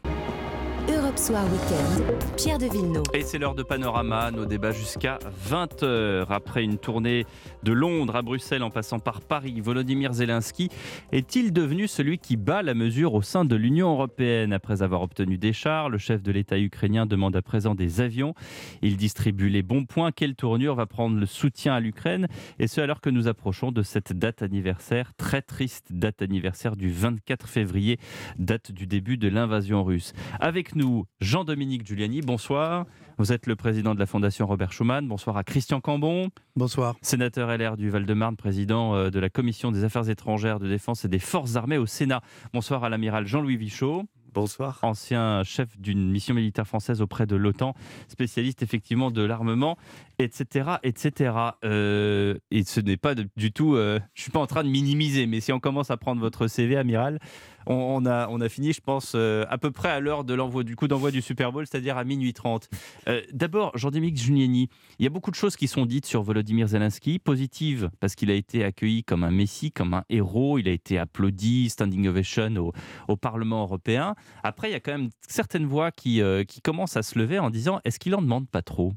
[1.13, 3.03] Europe Soir Weekend, Pierre de Villeneuve.
[3.13, 5.19] Et c'est l'heure de Panorama, nos débats jusqu'à
[5.51, 6.27] 20h.
[6.31, 7.27] Après une tournée
[7.63, 10.71] de Londres à Bruxelles en passant par Paris, Volodymyr Zelensky
[11.11, 15.37] est-il devenu celui qui bat la mesure au sein de l'Union européenne Après avoir obtenu
[15.37, 18.35] des chars, le chef de l'État ukrainien demande à présent des avions.
[18.81, 20.13] Il distribue les bons points.
[20.13, 22.29] Quelle tournure va prendre le soutien à l'Ukraine?
[22.59, 26.91] Et ce alors que nous approchons de cette date anniversaire, très triste date anniversaire du
[26.91, 27.99] 24 février,
[28.39, 30.13] date du début de l'invasion russe.
[30.41, 32.87] Avec nous, Jean-Dominique Giuliani, bonsoir.
[33.19, 35.07] Vous êtes le président de la Fondation Robert Schuman.
[35.07, 36.29] Bonsoir à Christian Cambon.
[36.57, 36.97] Bonsoir.
[37.03, 41.09] Sénateur LR du Val-de-Marne, président euh, de la Commission des Affaires étrangères, de défense et
[41.09, 42.23] des Forces armées au Sénat.
[42.53, 44.05] Bonsoir à l'amiral Jean-Louis Vichot.
[44.35, 44.79] Bonsoir.
[44.81, 47.75] Ancien chef d'une mission militaire française auprès de l'OTAN,
[48.09, 49.77] spécialiste effectivement de l'armement,
[50.19, 50.77] etc.
[50.83, 51.35] etc.
[51.65, 54.65] Euh, et ce n'est pas de- du tout, euh, je ne suis pas en train
[54.65, 57.19] de minimiser, mais si on commence à prendre votre CV, amiral,
[57.67, 60.65] on, a, on a fini, je pense, euh, à peu près à l'heure de l'envoi
[60.65, 62.69] du coup d'envoi du Super Bowl, c'est-à-dire à minuit 30.
[63.09, 64.69] Euh, D'abord, Jean-Dominique Giuliani,
[64.99, 68.31] il y a beaucoup de choses qui sont dites sur Volodymyr Zelensky, positives, parce qu'il
[68.31, 72.55] a été accueilli comme un messie, comme un héros, il a été applaudi, standing ovation
[72.57, 72.73] au,
[73.09, 74.15] au Parlement européen.
[74.43, 77.39] Après, il y a quand même certaines voix qui, euh, qui commencent à se lever
[77.39, 78.93] en disant est-ce qu'il en demande pas trop?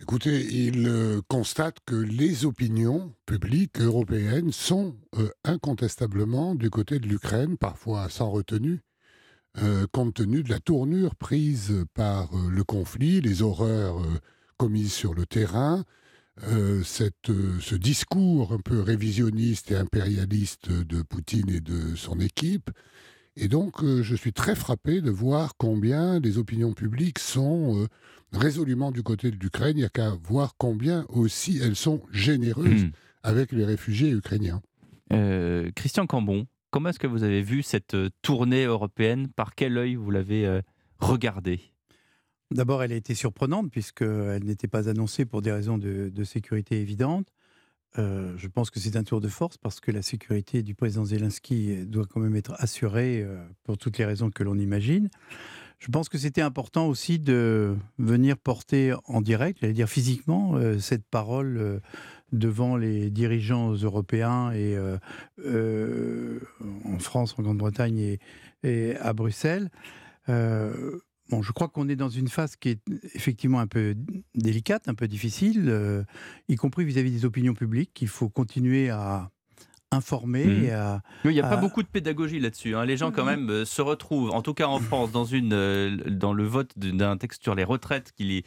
[0.00, 7.08] Écoutez, il euh, constate que les opinions publiques européennes sont euh, incontestablement du côté de
[7.08, 8.80] l'Ukraine, parfois sans retenue,
[9.60, 14.00] euh, compte tenu de la tournure prise par le conflit, les horreurs
[14.56, 15.84] commises sur le terrain,
[16.40, 22.70] ce discours un peu révisionniste et impérialiste de Poutine et de son équipe.
[23.40, 27.86] Et donc, euh, je suis très frappé de voir combien les opinions publiques sont euh,
[28.32, 29.76] résolument du côté de l'Ukraine.
[29.76, 32.90] Il n'y a qu'à voir combien aussi elles sont généreuses Hmm.
[33.22, 34.60] avec les réfugiés ukrainiens.
[35.12, 39.28] Euh, Christian Cambon, comment est-ce que vous avez vu cette tournée européenne?
[39.28, 40.60] Par quel œil vous l'avez euh,
[40.98, 41.60] regardée?
[42.50, 46.80] D'abord, elle a été surprenante puisqu'elle n'était pas annoncée pour des raisons de, de sécurité
[46.80, 47.28] évidentes.
[47.96, 51.84] Je pense que c'est un tour de force parce que la sécurité du président Zelensky
[51.86, 53.26] doit quand même être assurée
[53.64, 55.08] pour toutes les raisons que l'on imagine.
[55.78, 61.04] Je pense que c'était important aussi de venir porter en direct, j'allais dire physiquement, cette
[61.06, 61.80] parole
[62.32, 64.76] devant les dirigeants européens et
[65.46, 68.18] en France, en Grande-Bretagne
[68.62, 69.70] et, à Bruxelles.
[71.30, 72.80] Bon, je crois qu'on est dans une phase qui est
[73.14, 73.94] effectivement un peu
[74.34, 76.02] délicate, un peu difficile, euh,
[76.48, 77.98] y compris vis-à-vis des opinions publiques.
[78.00, 79.30] Il faut continuer à
[79.90, 80.64] informer Mhm.
[80.64, 81.02] et à.
[81.24, 82.74] Il n'y a pas à- beaucoup de pédagogie là-dessus.
[82.76, 82.84] hein.
[82.84, 85.96] Les gens, quand même, euh, se retrouvent, en tout cas en France, dans, une, euh,
[86.10, 88.44] dans le vote d'un texte sur les retraites qui les,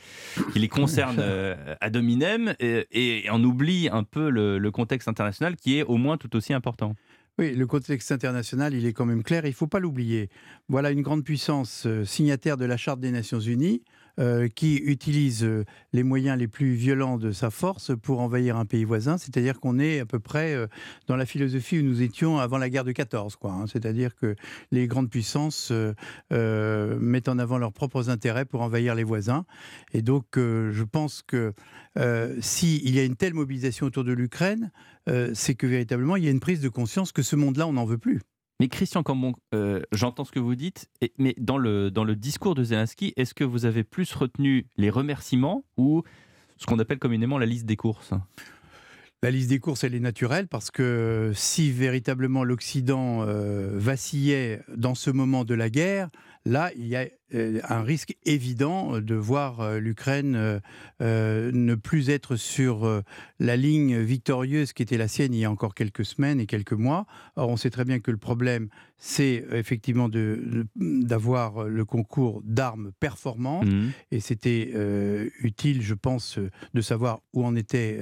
[0.54, 5.08] qui les concerne euh, ad hominem et, et on oublie un peu le, le contexte
[5.08, 6.96] international qui est au moins tout aussi important.
[7.40, 10.30] Oui, le contexte international, il est quand même clair, il ne faut pas l'oublier.
[10.68, 13.84] Voilà une grande puissance euh, signataire de la Charte des Nations Unies,
[14.20, 15.64] euh, qui utilise euh,
[15.94, 19.18] les moyens les plus violents de sa force pour envahir un pays voisin.
[19.18, 20.68] C'est-à-dire qu'on est à peu près euh,
[21.08, 23.38] dans la philosophie où nous étions avant la guerre de 14.
[23.38, 23.68] Quoi, hein.
[23.68, 24.36] C'est-à-dire que
[24.72, 25.72] les grandes puissances
[26.30, 29.46] mettent en avant leurs propres intérêts pour envahir les voisins.
[29.94, 31.54] Et donc, je pense que
[32.42, 34.72] s'il y a une telle mobilisation autour de l'Ukraine,
[35.34, 37.86] c'est que véritablement, il y a une prise de conscience que ce monde-là, on n'en
[37.86, 38.22] veut plus.
[38.62, 43.12] Mais Christian Cambon, euh, j'entends ce que vous dites, mais dans le, discours de Zelensky,
[43.18, 46.04] est-ce que vous avez plus retenu les remerciements ou
[46.58, 48.14] ce qu'on appelle communément la liste des courses?
[49.24, 54.94] La liste des courses, elle est naturelle parce que si véritablement l'Occident euh, vacillait dans
[54.94, 56.12] ce moment de la guerre,
[56.46, 60.62] là, il y a un risque évident de voir euh, l'Ukraine
[61.02, 63.04] euh, ne plus être sur
[63.40, 66.74] la ligne victorieuse qui était la sienne il y a encore quelques semaines et quelques
[66.74, 67.06] mois.
[67.36, 70.10] Or, on sait très bien que le problème, c'est effectivement
[70.76, 73.66] d'avoir le concours d'armes performantes.
[73.66, 73.90] Mmh.
[74.12, 74.72] Et c'était
[75.40, 76.38] utile, je pense,
[76.74, 78.00] de savoir où en était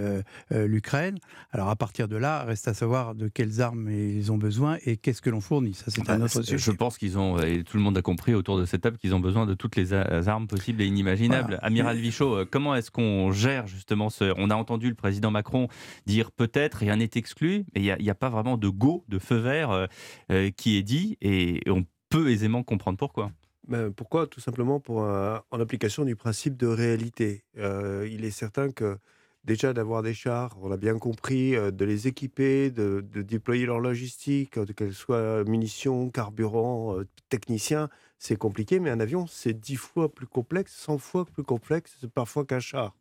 [0.52, 1.18] l'Ukraine.
[1.52, 4.98] Alors, à partir de là, reste à savoir de quelles armes ils ont besoin et
[4.98, 5.74] qu'est-ce que l'on fournit.
[5.74, 6.58] Ça, c'est un bah, autre sujet.
[6.58, 9.16] Je pense qu'ils ont, et tout le monde a compris autour de cette table, qu'ils
[9.16, 11.60] ont besoin de toutes les armes possibles et inimaginables.
[11.62, 14.34] Amiral Vichot, euh, comment est-ce qu'on gère justement ce...
[14.38, 15.68] On a entendu le président Macron
[16.06, 19.38] dire peut-être, rien n'est exclu, mais il n'y a, pas vraiment de go, de feu
[19.38, 19.88] vert euh,
[20.32, 23.32] euh, qui est dit, et on peut aisément comprendre pourquoi.
[23.68, 24.28] Ben, pourquoi?
[24.28, 27.44] Tout simplement pour en application du principe de réalité.
[27.56, 28.98] il est certain que
[29.44, 34.58] déjà d'avoir des chars, on a bien compris, de les équiper, de, déployer leur logistique,
[34.76, 36.98] qu'elles soient munitions, carburant,
[37.30, 37.90] techniciens,
[38.20, 42.46] c'est compliqué, mais un avion, c'est dix fois plus complexe, 100 fois plus complexe parfois
[42.46, 42.96] qu'un char.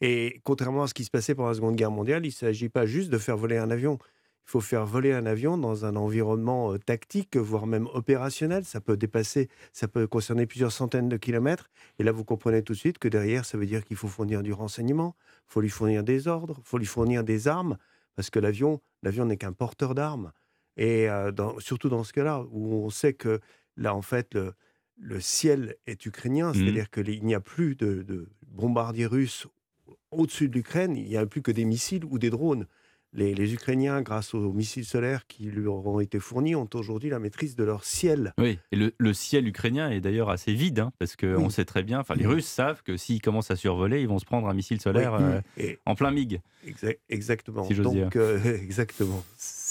[0.00, 2.68] Et contrairement à ce qui se passait pendant la Seconde Guerre mondiale, il ne s'agit
[2.68, 3.98] pas juste de faire voler un avion.
[4.46, 8.64] Il faut faire voler un avion dans un environnement euh, tactique, voire même opérationnel.
[8.64, 11.70] Ça peut dépasser, ça peut concerner plusieurs centaines de kilomètres.
[11.98, 14.42] Et là, vous comprenez tout de suite que derrière, ça veut dire qu'il faut fournir
[14.42, 15.16] du renseignement,
[15.48, 17.78] il faut lui fournir des ordres, il faut lui fournir des armes,
[18.16, 20.32] parce que l'avion, l'avion n'est qu'un porteur d'armes.
[20.76, 23.40] Et euh, surtout dans ce cas-là, où on sait que
[23.76, 24.36] Là, en fait,
[24.96, 26.54] le, ciel est ukrainien, mmh.
[26.54, 29.46] c'est-à-dire qu'il n'y a plus de bombardiers russes
[30.10, 32.66] au-dessus de l'Ukraine, il n'y a plus que des missiles ou des drones
[33.14, 37.56] les, Ukrainiens, grâce aux missiles solaires qui leur ont été fournis, ont aujourd'hui la maîtrise
[37.56, 38.32] de leur ciel.
[38.38, 42.00] Oui, et le, ciel ukrainien est d'ailleurs assez vide, hein, parce qu'on sait très bien,
[42.00, 44.80] enfin les Russes savent que s'ils commencent à survoler, ils vont se prendre un missile
[44.80, 45.40] solaire euh,
[45.84, 46.40] en plein MiG.
[47.08, 47.68] exactement.
[47.68, 49.22] donc, euh, exactement.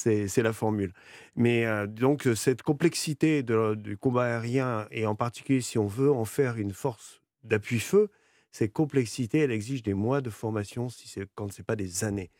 [0.03, 0.93] C'est la formule.
[1.35, 6.25] Mais euh, donc, cette complexité du combat aérien, et en particulier si on veut en
[6.25, 8.09] faire une force d'appui-feu,
[8.51, 12.31] cette complexité, elle exige des mois de formation, si quand ce n'est pas des années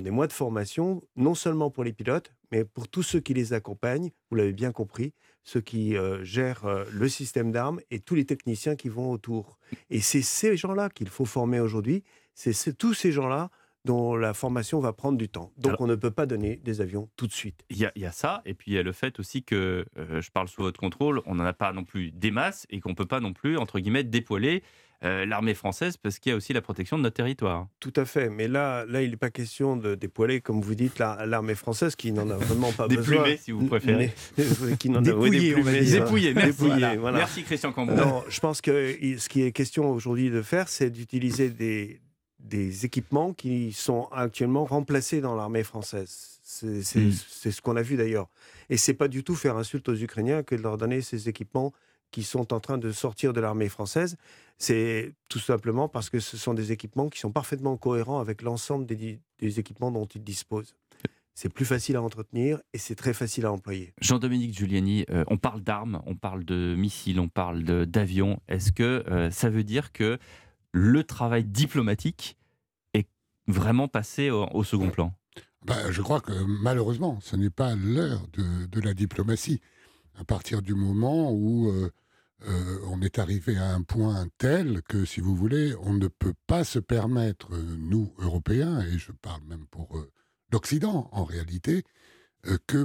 [0.00, 3.52] des mois de formation, non seulement pour les pilotes, mais pour tous ceux qui les
[3.52, 8.14] accompagnent, vous l'avez bien compris, ceux qui euh, gèrent euh, le système d'armes et tous
[8.14, 9.58] les techniciens qui vont autour.
[9.90, 13.50] Et c'est ces gens-là qu'il faut former aujourd'hui, c'est tous ces gens-là
[13.84, 15.52] dont la formation va prendre du temps.
[15.58, 17.64] Donc on ne peut pas donner des avions tout de suite.
[17.70, 20.30] Il y, a ça, et puis il y a le fait aussi que, euh, je
[20.30, 22.94] parle sous votre contrôle, on n'en a pas non plus des masses, et qu'on ne
[22.94, 24.62] peut pas non plus, entre guillemets, dépoiler
[25.02, 27.68] euh, l'armée française parce qu'il y a aussi la protection de notre territoire.
[27.80, 30.98] Tout à fait, mais là, là il n'est pas question de dépouiller, comme vous dites,
[30.98, 33.16] l'armée française qui n'en a vraiment pas besoin.
[33.16, 34.12] Déplumer, si vous préférez.
[34.78, 35.00] qui n'en
[36.34, 36.68] merci.
[37.14, 37.94] merci Christian Cambon.
[37.94, 41.98] Non, je pense que ce qui est question aujourd'hui de faire, c'est d'utiliser des,
[42.44, 46.40] des équipements qui sont actuellement remplacés dans l'armée française.
[46.42, 47.12] C'est hmm.
[47.12, 48.28] ce qu'on a vu d'ailleurs.
[48.70, 51.72] Et c'est pas du tout faire insulte aux Ukrainiens que de leur donner ces équipements
[52.10, 54.16] qui sont en train de sortir de l'armée française.
[54.58, 58.84] C'est tout simplement parce que ce sont des équipements qui sont parfaitement cohérents avec l'ensemble
[58.84, 60.74] des, équipements dont ils disposent.
[61.34, 63.94] C'est plus facile à entretenir et c'est très facile à employer.
[64.00, 68.40] Jean-Dominique Giuliani, euh, on parle d'armes, on parle de missiles, on parle d'avions.
[68.48, 70.18] Est-ce que euh, ça veut dire que
[70.72, 72.36] le travail diplomatique
[72.94, 73.08] est
[73.46, 75.14] vraiment passé au, second plan
[75.64, 79.60] bah, Je crois que malheureusement, ce n'est pas l'heure de, la diplomatie.
[80.18, 81.90] À partir du moment où euh,
[82.46, 86.34] euh, on est arrivé à un point tel que, si vous voulez, on ne peut
[86.46, 90.10] pas se permettre, nous, Européens, et je parle même pour euh,
[90.52, 91.84] l'Occident en réalité,
[92.66, 92.84] que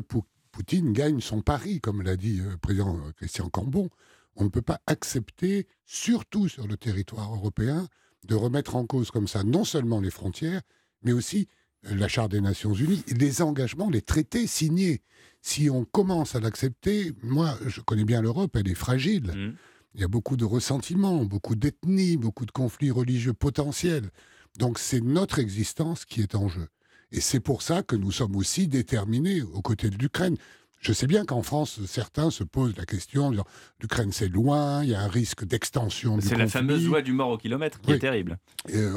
[0.52, 3.90] Poutine gagne son pari, comme l'a dit le président Christian Cambon.
[4.36, 7.88] On ne peut pas accepter, surtout sur le territoire européen,
[8.28, 10.62] de remettre en cause comme ça non seulement les frontières,
[11.04, 11.48] mais aussi
[11.88, 15.02] euh, la Charte des Nations Unies, les engagements, les traités signés.
[15.42, 19.32] Si on commence à l'accepter, moi, je connais bien l'Europe, elle est fragile.
[19.36, 19.56] Mmh.
[19.94, 24.10] Il y a beaucoup de ressentiments, beaucoup d'ethnies, beaucoup de conflits religieux potentiels.
[24.58, 26.68] Donc c'est notre existence qui est en jeu.
[27.12, 30.36] Et c'est pour ça que nous sommes aussi déterminés aux côtés de l'Ukraine.
[30.86, 33.34] Je sais bien qu'en France, certains se posent la question,
[33.82, 37.12] l'Ukraine c'est loin, il y a un risque d'extension du C'est la fameuse loi du
[37.12, 38.38] mort au kilomètre qui est terrible.
[38.70, 38.94] Et, euh,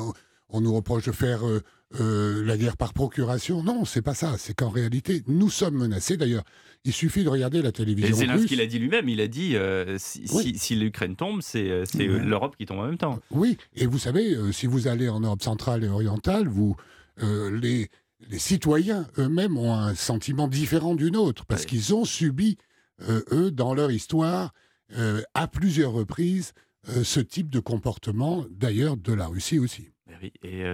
[0.50, 1.62] on nous reproche de faire euh,
[1.98, 3.62] euh, la guerre par procuration.
[3.62, 4.36] Non, c'est pas ça.
[4.36, 6.18] C'est qu'en réalité, nous sommes menacés.
[6.18, 6.44] D'ailleurs,
[6.84, 8.14] il suffit de regarder la télévision.
[8.14, 9.08] Et Zelensky l'a dit lui-même.
[9.08, 9.56] Il a dit
[9.96, 13.18] si, l'Ukraine tombe, c'est l'Europe qui tombe en même temps.
[13.30, 13.56] Oui.
[13.76, 16.76] Et vous savez, si vous allez en Europe centrale et orientale, vous
[17.22, 17.88] les
[18.26, 22.58] les citoyens eux-mêmes ont un sentiment différent du nôtre, parce qu'ils ont subi,
[23.02, 24.52] euh, eux, dans leur histoire,
[24.96, 26.52] euh, à plusieurs reprises,
[26.88, 29.90] euh, ce type de comportement, d'ailleurs de la Russie aussi.
[30.20, 30.64] Oui, et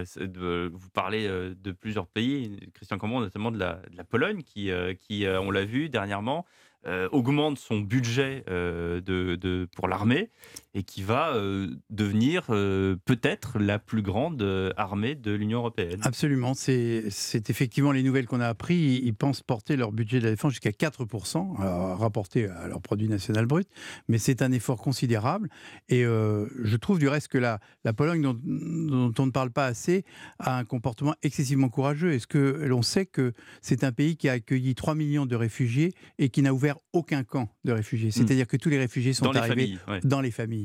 [0.73, 5.25] vous parlez de plusieurs pays, Christian Cambon, notamment de la, de la Pologne, qui, qui
[5.27, 6.45] on l'a vu dernièrement,
[7.11, 10.31] augmente son budget de, de, pour l'armée
[10.75, 16.01] et qui va euh, devenir euh, peut-être la plus grande euh, armée de l'Union européenne.
[16.03, 17.07] Absolument, c'est
[17.49, 19.01] effectivement les nouvelles qu'on a appris.
[19.01, 21.55] Ils, pensent porter leur budget de la défense jusqu'à 4%,
[21.95, 23.69] rapporté à leur produit national brut,
[24.09, 25.49] mais c'est un effort considérable.
[25.87, 29.67] Et je trouve du reste que la, la Pologne, dont, dont, on ne parle pas
[29.67, 30.03] assez,
[30.39, 32.11] a un comportement excessivement courageux.
[32.11, 33.31] Est-ce que l'on sait que
[33.61, 37.23] c'est un pays qui a accueilli 3 millions de réfugiés et qui n'a ouvert aucun
[37.23, 38.09] camp de réfugiés?
[38.09, 38.11] Hmm.
[38.11, 40.64] C'est-à-dire que tous les réfugiés sont arrivés dans les familles.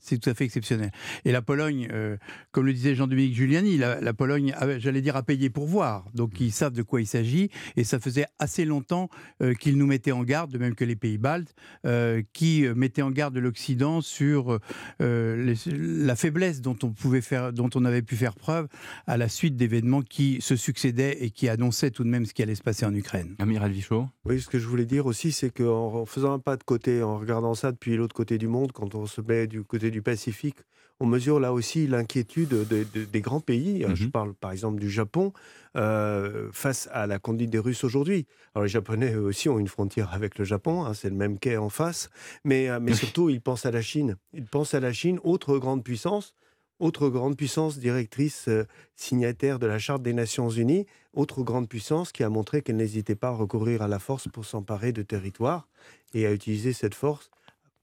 [0.00, 0.90] C'est tout à fait exceptionnel.
[1.24, 2.16] Et la Pologne, euh,
[2.52, 6.06] comme le disait Jean-Dominique Giuliani, la, Pologne, j'allais dire, a payé pour voir.
[6.14, 7.50] Donc ils savent de quoi il s'agit.
[7.76, 9.08] Et ça faisait assez longtemps
[9.42, 11.54] euh, qu'ils nous mettaient en garde, de même que les pays baltes,
[11.86, 14.58] euh, qui mettaient en garde l'Occident sur
[14.98, 18.68] la faiblesse dont on, pouvait faire, dont on avait pu faire preuve
[19.06, 22.42] à la suite d'événements qui se succédaient et qui annonçaient tout de même ce qui
[22.42, 23.34] allait se passer en Ukraine.
[23.38, 26.64] Amiral Vichot Oui, ce que je voulais dire aussi, c'est qu'en faisant un pas de
[26.64, 29.89] côté, en regardant ça depuis l'autre côté du monde, quand on se met du côté
[29.90, 30.56] du Pacifique,
[31.00, 33.84] on mesure là aussi l'inquiétude des grands pays.
[33.94, 34.10] Je mhm.
[34.10, 35.32] parle par exemple du Japon
[35.76, 38.26] euh, face à la conduite des Russes aujourd'hui.
[38.54, 41.38] Alors les Japonais eux aussi ont une frontière avec le Japon, hein, c'est le même
[41.38, 42.10] quai en face,
[42.44, 44.16] mais, euh, mais surtout ils pensent à la Chine.
[44.34, 46.34] Ils pensent à la Chine, autre grande puissance,
[46.80, 52.12] autre grande puissance directrice euh, signataire de la Charte des Nations Unies, autre grande puissance
[52.12, 55.66] qui a montré qu'elle n'hésitait pas à recourir à la force pour s'emparer de territoires
[56.12, 57.30] et à utiliser cette force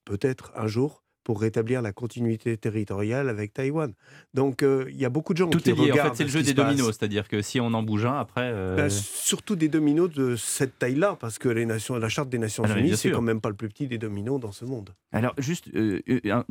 [0.05, 3.91] peut-être un jour pour rétablir la continuité territoriale avec Taïwan.
[4.33, 5.91] Donc euh, il y a beaucoup de gens Tout qui est lié.
[5.91, 5.99] regardent.
[5.99, 8.49] En fait, c'est le jeu des dominos, c'est-à-dire que si on en bouge un, après.
[8.53, 12.37] Euh, ben, surtout des dominos de cette taille-là, parce que les nations, la charte des
[12.37, 14.91] Nations ah Unies, c'est quand même pas le plus petit des dominos dans ce monde.
[15.11, 15.99] Alors juste euh,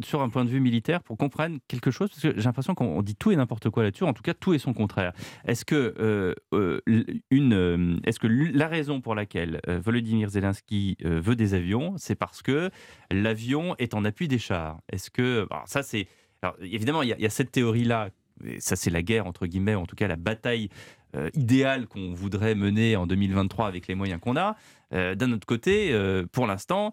[0.05, 3.01] sur un point de vue militaire, pour comprendre quelque chose, parce que j'ai l'impression qu'on
[3.01, 4.05] dit tout et n'importe quoi là-dessus.
[4.05, 5.15] En tout cas, tout et son contraire.
[5.47, 6.35] Est-ce que
[7.31, 12.69] une, est-ce que la raison pour laquelle Volodymyr Zelensky veut des avions, c'est parce que
[13.11, 14.66] l'avion est en appui des chars?
[14.93, 15.47] Est-ce que.
[15.51, 16.07] Alors ça, c'est.
[16.61, 18.11] évidemment, il y, a cette théorie-là.
[18.59, 20.69] Ça, c'est la guerre, entre guillemets, en tout cas la bataille
[21.17, 24.57] euh, idéale qu'on voudrait mener en 2023 avec les moyens qu'on a.
[24.93, 26.93] Euh, d'un autre côté, euh, pour l'instant,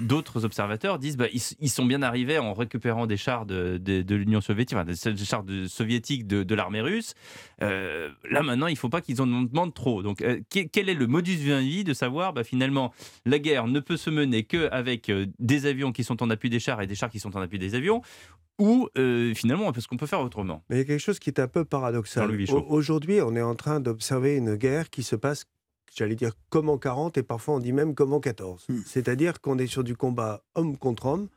[0.00, 4.76] d'autres observateurs disent bah, ils, sont bien arrivés en récupérant des chars de, l'Union soviétique,
[4.84, 7.14] des, chars soviétiques de, l'armée russe.
[7.60, 10.02] là maintenant, il ne faut pas qu'ils en demandent trop.
[10.02, 12.92] Donc, quel est le modus vivendi de savoir bah, finalement
[13.24, 16.82] la guerre ne peut se mener qu'avec des avions qui sont en appui des chars
[16.82, 18.02] et des chars qui sont en appui des avions,
[18.58, 18.88] ou
[19.34, 20.64] finalement parce qu'on peut faire autrement.
[20.68, 22.30] Mais il y a quelque chose qui est un peu paradoxal.
[22.68, 25.46] Aujourd'hui, on est en train d'observer une guerre qui se passe,
[25.94, 28.66] j'allais dire, comme en 40, et parfois on dit même comme en 14.
[28.68, 28.80] Hmm.
[28.84, 31.28] C'est-à-dire qu'on est sur du combat homme contre homme,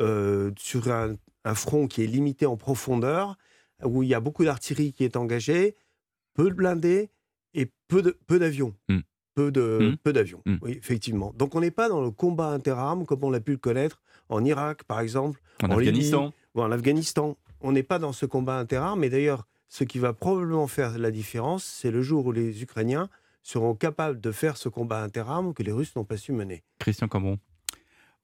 [0.00, 1.16] euh, sur un,
[1.54, 3.36] front qui est limité en profondeur,
[3.84, 5.76] où il y a beaucoup d'artillerie qui est engagée,
[6.34, 7.10] peu de blindés
[7.54, 8.02] et peu
[8.38, 8.74] d'avions.
[9.34, 9.50] Peu, hmm.
[9.50, 9.96] de, hmm.
[9.98, 11.32] peu d'avions, oui, effectivement.
[11.36, 14.44] Donc on n'est pas dans le combat interarmes comme on l'a pu le connaître en
[14.44, 16.32] Irak, par exemple, en, Afghanistan.
[16.54, 17.36] Ou en Afghanistan.
[17.60, 21.10] On n'est pas dans ce combat interarmes, mais d'ailleurs, ce qui va probablement faire la
[21.10, 23.08] différence, c'est le jour où les Ukrainiens
[23.42, 26.62] seront capables de faire ce combat interarmes que les Russes n'ont pas su mener.
[26.78, 27.38] Christian Cambon.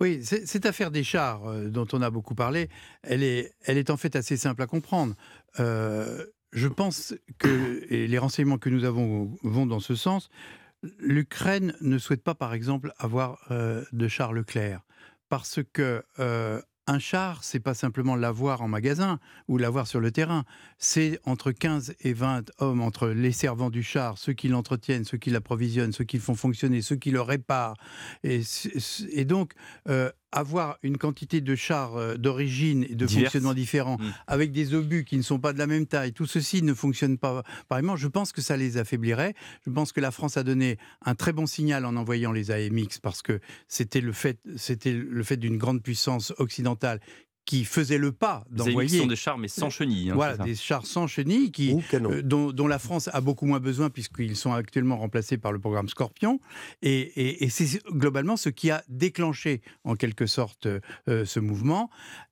[0.01, 2.69] Oui, cette affaire des chars euh, dont on a beaucoup parlé,
[3.03, 5.15] elle est, elle est en fait assez simple à comprendre.
[5.59, 10.29] Euh, je pense que, et les renseignements que nous avons vont dans ce sens,
[10.99, 14.83] l'Ukraine ne souhaite pas, par exemple, avoir euh, de chars Leclerc,
[15.31, 16.03] parce que
[16.87, 19.19] un char, c'est pas simplement l'avoir en magasin
[19.49, 20.45] ou l'avoir sur le terrain.
[20.79, 25.19] C'est entre 15 et 20 hommes, entre les servants du char, ceux qui l'entretiennent, ceux
[25.19, 27.77] qui l'approvisionnent, ceux qui le font fonctionner, ceux qui le réparent.
[28.23, 28.43] Et,
[29.25, 29.55] donc,
[29.89, 34.15] euh, avoir une quantité de chars euh, d'origine et de fonctionnement différents, mmh.
[34.27, 37.17] avec des obus qui ne sont pas de la même taille, tout ceci ne fonctionne
[37.17, 39.35] pas pareillement, je pense que ça les affaiblirait.
[39.67, 42.99] Je pense que la France a donné un très bon signal en envoyant les AMX,
[43.01, 47.01] parce que c'était le fait, c'était le fait d'une grande puissance occidentale
[47.47, 48.99] qui faisaient le pas d'envoyer.
[48.99, 50.11] sont des chars, mais sans chenilles.
[50.11, 51.73] hein, Voilà, des chars sans chenilles qui,
[52.11, 55.59] euh, dont, dont la France a beaucoup moins besoin puisqu'ils sont actuellement remplacés par le
[55.59, 56.41] programme Scorpion.
[56.83, 61.89] Et, et- et c'est globalement ce qui a déclenché en quelque sorte euh, ce mouvement.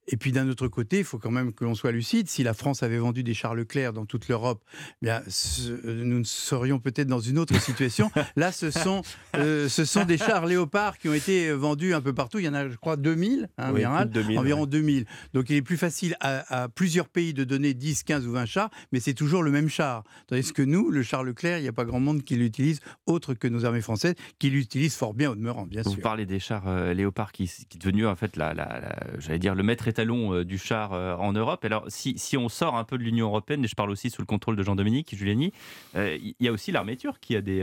[0.09, 2.29] Et puis d'un autre côté, il faut quand même que l'on soit lucide.
[2.29, 4.63] Si la France avait vendu des chars Leclerc dans toute l'Europe,
[5.03, 8.11] eh bien, ce- euh, nous serions peut-être dans une autre situation.
[8.37, 9.03] Là, ce sont,
[9.37, 12.39] euh, ce sont des chars Léopard qui ont été vendus un peu partout.
[12.39, 14.67] Il y en a, je crois, 2000, hein, Oui, Miral, plus de 2000, environ ouais.
[14.67, 15.05] 2000.
[15.33, 18.45] Donc il est plus facile à, à plusieurs pays de donner 10, 15 ou 20
[18.47, 20.05] chars, mais c'est toujours le même char.
[20.27, 23.33] Tandis que nous, le char Leclerc, il n'y a pas grand monde qui l'utilise, autre
[23.35, 26.01] que nos armées françaises, qui l'utilisent fort bien au demeurant, bien Vous sûr.
[26.03, 29.39] parlez des chars euh, Léopard qui, qui est devenu en fait la, la- la- j'allais
[29.39, 31.65] dire le maître étalon euh, du char euh, en Europe.
[31.65, 34.21] Alors si, si on sort un peu de l'Union européenne, et je parle aussi sous
[34.23, 35.53] le contrôle de Jean-Dominique Giuliani,
[35.97, 37.61] euh, il y a aussi l'armée turque qui a des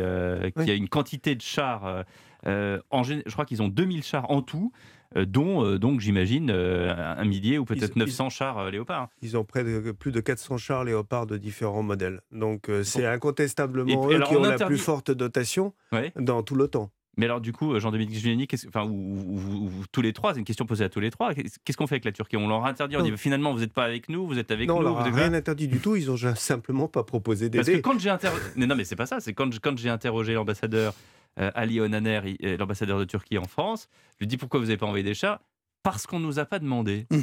[0.63, 2.03] qui a une quantité de chars.
[2.45, 4.71] en je crois qu'ils ont 2000 chars en tout.
[5.15, 9.09] dont euh, donc j'imagine euh, un millier ou peut-être Ils- 900 chars euh, Léopard.
[9.21, 12.21] Ils ont près de, plus de 400 chars léopards de différents modèles.
[12.31, 16.13] Donc c'est Et incontestablement puis, eux qui on ont la plus forte dotation Ouais.
[16.15, 16.89] dans tout l'OTAN.
[17.17, 20.33] Mais alors du coup, euh, Jean-Dominique Giuliani, enfin, ou, ou- ou- ou tous les trois,
[20.33, 21.33] c'est une question posée à tous les trois.
[21.33, 22.37] Qu'est-ce qu'on fait avec la Turquie?
[22.37, 23.05] On leur interdit, on Non.
[23.05, 24.83] dit finalement vous n'êtes pas avec nous, vous êtes avec non, on nous.
[24.85, 25.95] leur a êtes- rien interdit du tout.
[25.97, 27.81] Ils ont simplement pas proposé Parce que d'aider.
[27.81, 28.41] quand j'ai interrogé.
[28.55, 29.19] Non, mais c'est pas ça.
[29.19, 30.93] C'est quand, quand j'ai interrogé l'ambassadeur
[31.39, 34.77] euh, Ali Onaner, euh, l'ambassadeur de Turquie en France, je lui dis pourquoi vous n'avez
[34.77, 35.41] pas envoyé des chats?
[35.83, 37.07] Parce qu'on nous a pas demandé.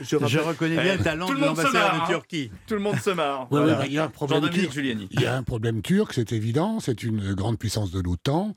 [0.00, 2.16] Je, reconnais bien le talent tout de le monde se l'ambassadeur marre, de hein.
[2.18, 2.50] Turquie.
[2.66, 3.40] Tout le monde se marre.
[3.52, 3.78] Ouais, Voilà.
[3.80, 4.74] ouais, il y a un problème Jean-Dominique turc.
[4.74, 5.08] Giuliani.
[5.10, 6.80] Il y a un problème turc, c'est évident.
[6.80, 8.54] C'est une grande puissance de l'OTAN,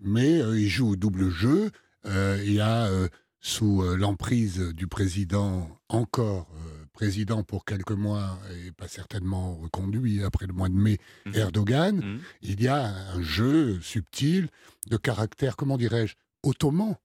[0.00, 1.70] mais euh, il joue au double jeu.
[2.06, 3.08] Euh, il y a, euh,
[3.40, 10.22] sous euh, l'emprise du président, encore euh, président pour quelques mois et pas certainement reconduit
[10.22, 11.34] après le mois de mai, Mhm.
[11.34, 12.84] Erdogan, il y a
[13.14, 14.48] un jeu subtil
[14.88, 16.96] de caractère, comment dirais-je, ottoman,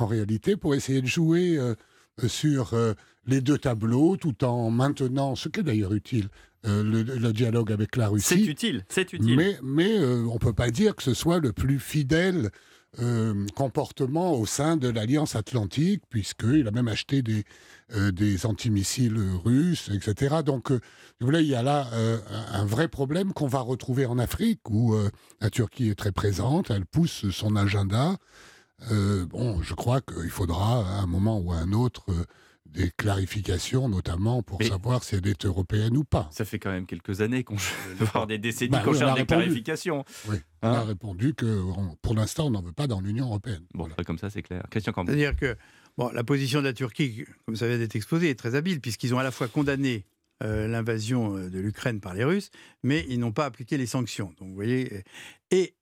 [0.00, 1.74] en réalité, pour essayer de jouer euh,
[2.26, 2.94] sur euh,
[3.26, 6.28] les deux tableaux, tout en maintenant, ce qui est d'ailleurs utile,
[6.66, 8.44] euh, le, le dialogue avec la Russie.
[8.44, 9.36] C'est utile, c'est utile.
[9.36, 12.50] Mais, mais on ne peut pas dire que ce soit le plus fidèle
[13.54, 17.44] comportement au sein de l'Alliance Atlantique, puisqu'il a même acheté des,
[18.10, 20.38] des antimissiles russes, etc.
[20.44, 20.72] Donc,
[21.20, 21.88] il y a là
[22.52, 24.96] un vrai problème qu'on va retrouver en Afrique, où
[25.40, 28.16] la Turquie est très présente, elle pousse son agenda.
[28.90, 32.24] Euh, bon, je crois qu'il faudra à un moment ou à un autre euh,
[32.66, 36.28] des clarifications, notamment pour Mais- savoir si elle est européenne ou pas.
[36.32, 37.56] Ça fait quand même quelques années qu'on
[37.98, 39.42] voire des décennies Bah qu'on oui, cherche des répondu.
[39.44, 40.04] clarifications.
[40.28, 43.26] Oui, on Hein a répondu que on- pour l'instant, on n'en veut pas dans l'Union
[43.26, 43.64] européenne.
[43.74, 44.62] Bon, comme ça, c'est clair.
[44.70, 45.08] Christian Cambon.
[45.12, 45.56] C'est-à-dire que
[45.98, 49.14] bon, la position de la Turquie, comme ça vient d'être exposé, est très habile, puisqu'ils
[49.14, 50.06] ont à la fois condamné
[50.42, 52.50] euh, l'invasion euh, de l'Ukraine par les Russes,
[52.82, 54.32] mais ils n'ont pas appliqué les sanctions.
[54.38, 55.00] Donc, vous voyez, euh,
[55.52, 55.74] et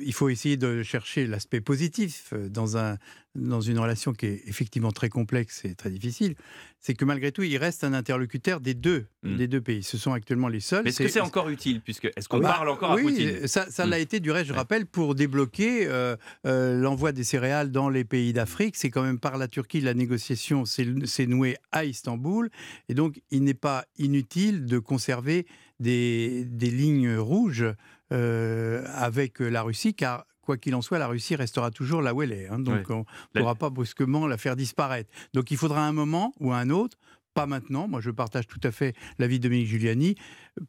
[0.00, 2.98] il faut essayer de chercher l'aspect positif euh, dans, un,
[3.34, 6.34] dans une relation qui est effectivement très complexe et très difficile.
[6.80, 9.82] C'est que malgré tout, il reste un interlocuteur des deux, des deux pays.
[9.82, 10.84] Ce sont actuellement les seuls.
[10.84, 13.46] Mais Est-ce que c'est encore utile puisque Est-ce qu'on Bah, parle encore à oui, Poutine
[13.48, 13.90] ça, ça Hmm.
[13.90, 16.16] l'a été du reste, je rappelle, pour débloquer euh,
[16.46, 18.76] euh, l'envoi des céréales dans les pays d'Afrique.
[18.76, 22.50] C'est quand même par la Turquie, la négociation s'est nouée à Istanbul.
[22.90, 25.46] Et donc, il n'est pas inutile de conserver
[25.80, 27.66] des, des lignes rouges
[28.12, 32.22] euh, avec la Russie, car quoi qu'il en soit, la Russie restera toujours là où
[32.22, 32.48] elle est.
[32.48, 32.58] hein.
[32.58, 35.10] donc, on ne pourra pas brusquement la faire disparaître.
[35.32, 36.98] Donc, il faudra un moment ou un autre
[37.34, 37.88] pas maintenant.
[37.88, 40.14] Moi, je partage tout à fait l'avis de Dominique Giuliani.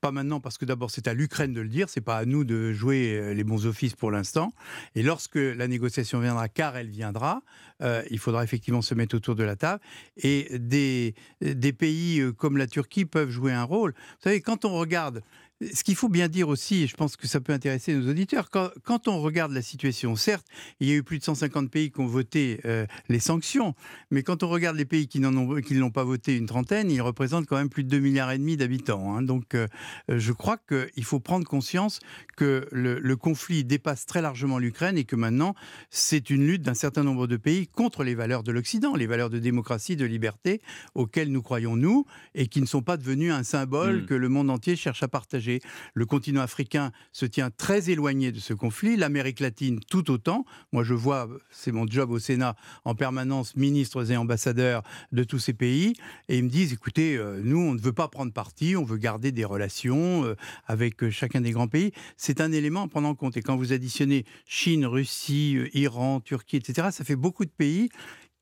[0.02, 1.90] Pas maintenant parce que d'abord, c'est à l'Ukraine de le dire.
[1.90, 4.52] C'est pas à nous de jouer euh, les bons offices pour l'instant.
[4.96, 7.44] Et lorsque la négociation viendra, car elle viendra,
[7.82, 9.82] euh, il faudra effectivement se mettre autour de la table.
[10.18, 13.94] Et des, des pays euh, comme la Turquie peuvent jouer un rôle.
[13.94, 15.22] Vous savez, quand on regarde
[15.62, 18.50] ce qu'il faut bien dire aussi, et je pense que ça peut intéresser nos auditeurs,
[18.50, 20.46] quand, quand on regarde la situation, certes,
[20.80, 23.74] il y a eu plus de 150 pays qui ont voté euh, les sanctions,
[24.12, 26.46] mais quand on regarde les pays qui n'en ont, qui ne l'ont pas voté, une
[26.46, 29.16] trentaine, ils représentent quand même plus de 2 milliards et demi d'habitants.
[29.16, 29.22] hein.
[29.22, 29.68] Donc, euh,
[30.12, 32.00] euh, je crois qu'il faut prendre conscience
[32.36, 35.56] que le, le conflit dépasse très largement l'Ukraine et que maintenant,
[35.90, 39.30] c'est une lutte d'un certain nombre de pays contre les valeurs de l'Occident, les valeurs
[39.30, 40.62] de démocratie, de liberté,
[40.96, 44.06] auxquelles nous croyons nous, et qui ne sont pas devenues un symbole Mm.
[44.06, 45.45] que le monde entier cherche à partager.
[45.94, 50.46] Le continent africain se tient très éloigné de ce conflit, l'Amérique latine tout autant.
[50.72, 55.40] Moi, je vois, c'est mon job au Sénat, en permanence, ministres et ambassadeurs de tous
[55.40, 55.94] ces pays,
[56.30, 58.98] et ils me disent, écoutez, euh, nous, on ne veut pas prendre parti, on veut
[58.98, 60.36] garder des relations euh,
[60.66, 61.92] avec euh, chacun des grands pays.
[62.18, 63.38] C'est un élément à prendre en compte.
[63.38, 67.90] Et quand vous additionnez Chine, Russie, Iran, Turquie, etc., ça fait beaucoup de pays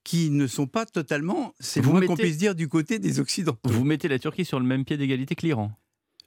[0.04, 3.70] qui ne sont pas totalement, c'est le moins qu'on puisse dire, du côté des Occidentaux.
[3.70, 5.72] Vous mettez la Turquie sur le même pied d'égalité que l'Iran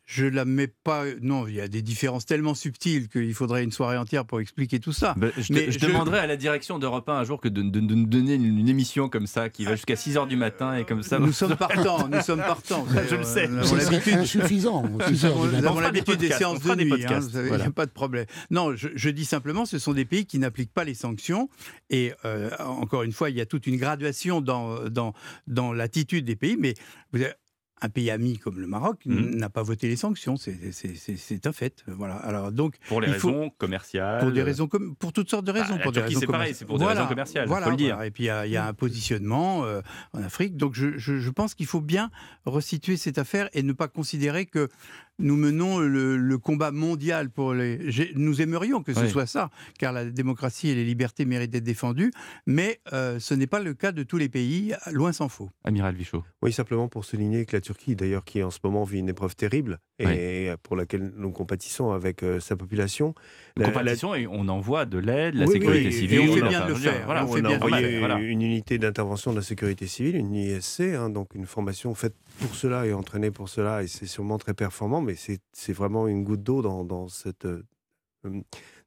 [0.07, 1.05] je la mets pas.
[1.21, 4.79] Non, il y a des différences tellement subtiles qu'il faudrait une soirée entière pour expliquer
[4.79, 5.15] tout ça.
[5.17, 7.81] Ben, je, Mais je demanderai à la direction d'Europe 1 un jour que de, de-
[7.81, 10.77] de nous donner une, une émission comme ça qui va jusqu'à 6 h du matin
[10.77, 11.19] et comme ça.
[11.19, 12.87] Nous sommes partants, nous sommes partants.
[13.11, 13.49] je le sais.
[13.49, 15.47] Nous Ce avons serait l'habitude- insuffisant, Nous avons
[15.77, 17.05] des l'habitude des séances de nuit.
[17.05, 18.27] hein, vous savez, Il n'y a pas de problème.
[18.51, 21.49] Non, je, je dis simplement, ce sont des pays qui n'appliquent pas les sanctions.
[21.91, 25.15] Et euh, encore une fois, il y a toute une graduation dans, dans,
[25.49, 26.57] dans l'attitude des pays.
[26.57, 26.75] Mais
[27.13, 27.35] vous avez-
[27.83, 29.35] un pays ami comme le Maroc Mhm.
[29.37, 30.37] n'a pas voté les sanctions.
[30.37, 31.85] C'est- un fait.
[31.87, 32.15] Voilà.
[32.17, 34.21] Alors, donc, Pour les raisons commerciales.
[34.21, 35.77] pour des raisons comme pour toutes sortes de Bah, raisons.
[35.77, 37.77] la pour des Turquie, raisons c'est pareil, c'est pour des raisons commerciales, Voilà, faut le
[37.77, 37.95] dire.
[37.97, 38.07] voilà.
[38.07, 39.83] Et puis il y a- il y, a un positionnement euh,
[40.15, 40.57] en Afrique.
[40.57, 42.11] Donc je, je- je pense qu'il faut bien
[42.47, 44.69] resituer cette affaire et ne pas considérer que
[45.19, 47.79] nous menons le, le combat mondial pour les.
[48.17, 49.09] Nous aimerions que ce Oui.
[49.11, 52.13] soit ça, car la démocratie et les libertés méritent d'être défendues.
[52.47, 55.49] Mais euh, ce n'est pas le cas de tous les pays, loin s'en faut.
[55.65, 56.23] Amiral Vichot.
[56.43, 59.35] Oui, simplement pour souligner que la Turquie, d'ailleurs, qui en ce moment vit une épreuve
[59.37, 63.15] terrible et pour laquelle nous compatissons avec euh, sa population.
[63.57, 66.21] la- la- Compatition et on envoie de l'aide, la Oui, sécurité oui, et civile.
[66.21, 67.07] on fait bien de le faire.
[67.07, 68.19] Voilà, on fait a bien envoyé voilà.
[68.19, 72.55] une unité d'intervention de la sécurité civile, une ISC, hein, donc une formation faite pour
[72.55, 76.43] cela et entraînée pour cela, et c'est sûrement très performant, mais c'est vraiment une goutte
[76.43, 77.63] d'eau dans, dans cette, euh,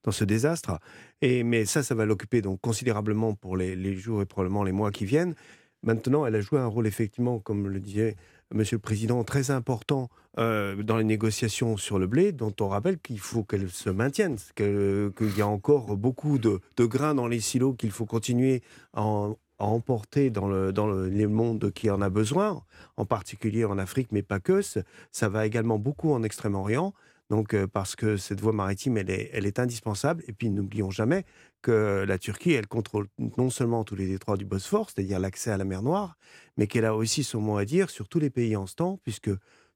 [0.04, 0.80] dans ce désastre.
[1.22, 4.72] Et, mais ça, ça va l'occuper donc considérablement pour les, les jours et probablement les
[4.72, 5.34] mois qui viennent.
[5.82, 8.16] Maintenant, elle a joué un rôle effectivement, comme le disait
[8.54, 13.20] Monsieur le Président, très important dans les négociations sur le blé, dont on rappelle qu'il
[13.20, 17.40] faut qu'elle se maintienne, que- qu'il y a encore beaucoup de, de grains dans les
[17.42, 18.62] silos qu'il faut continuer
[18.94, 22.64] à, en- à emporter dans, le, dans le, les mondes qui en a besoin,
[22.98, 24.62] en particulier en Afrique, mais pas que.
[24.62, 26.94] Ça- va également beaucoup en Extrême-Orient.
[27.30, 30.24] Donc, euh, parce que cette voie maritime, elle est, indispensable.
[30.28, 31.26] Et puis, n'oublions jamais
[31.62, 33.08] que la Turquie, elle contrôle
[33.38, 36.18] non seulement tous les détroits du Bosphore, c'est-à-dire l'accès à la mer Noire,
[36.58, 39.30] mais qu'elle a aussi son mot à dire sur tous les pays en temps, puisque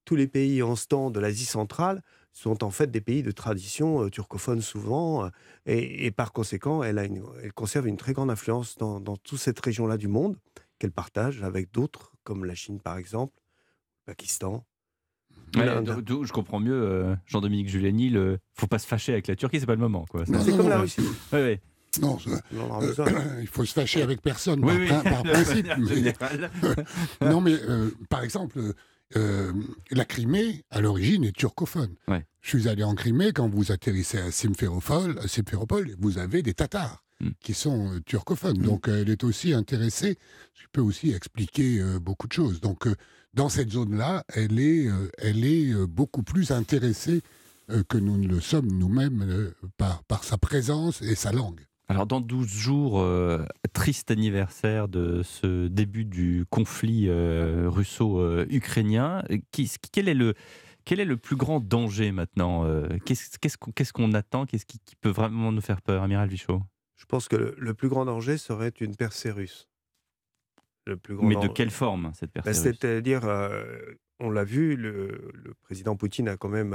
[0.05, 2.01] tous les pays en temps de l'Asie centrale
[2.33, 5.29] sont en fait des pays de tradition euh, turcophone souvent, euh,
[5.67, 9.15] et, et par conséquent, elle, a une- elle conserve une très grande influence dans, dans
[9.17, 10.35] toute cette région-là du monde,
[10.79, 13.33] qu'elle partage avec d'autres, comme la Chine par exemple,
[14.05, 14.65] Pakistan.
[15.55, 15.69] Ouais,
[16.01, 19.59] d'où- je comprends mieux euh, Jean-Dominique Giuliani, le faut pas se fâcher avec la Turquie,
[19.59, 20.05] c'est pas le moment.
[20.09, 20.23] quoi.
[20.27, 21.01] Non, C'est comme non, la Russie.
[21.31, 21.61] Ouais, ouais.
[22.01, 22.41] Non, ça-
[23.05, 25.67] euh, il faut se fâcher avec personne Oui, par, oui, par de principe.
[25.77, 26.13] mais-
[27.29, 28.59] non, mais euh, par exemple,
[29.17, 29.51] euh,
[29.91, 31.95] la Crimée, à l'origine, est turcophone.
[32.07, 32.25] Ouais.
[32.41, 36.53] Je suis allé en Crimée, quand vous atterrissez à Simferopol, à Simferopol, vous avez des
[36.53, 37.29] Tatars Mm.
[37.41, 38.57] qui sont euh, turcophones.
[38.57, 40.17] Donc euh, elle est aussi intéressée,
[40.53, 42.59] ce qui peut aussi expliquer euh, beaucoup de choses.
[42.59, 42.87] Donc
[43.33, 44.87] dans cette zone-là, elle est,
[45.17, 47.21] elle est beaucoup plus intéressée
[47.89, 51.61] que nous ne le sommes nous-mêmes par, par sa présence et sa langue.
[51.89, 59.23] Alors, dans 12 jours, euh, triste anniversaire de ce début du conflit euh, russo-ukrainien,
[59.91, 60.33] quel, est le,
[60.85, 65.09] quel est le plus grand danger maintenant euh, Qu'est-ce qu'on attend Qu'est-ce qui, qui peut
[65.09, 66.61] vraiment nous faire peur, Amiral Vichot?
[66.95, 69.67] Je pense que le, le plus grand danger serait une percée russe.
[70.85, 72.77] Le plus grand Mais de quelle forme, cette percée russe?
[72.79, 73.23] C'est-à-dire,
[74.19, 76.73] on l'a vu, le, le président Poutine a quand même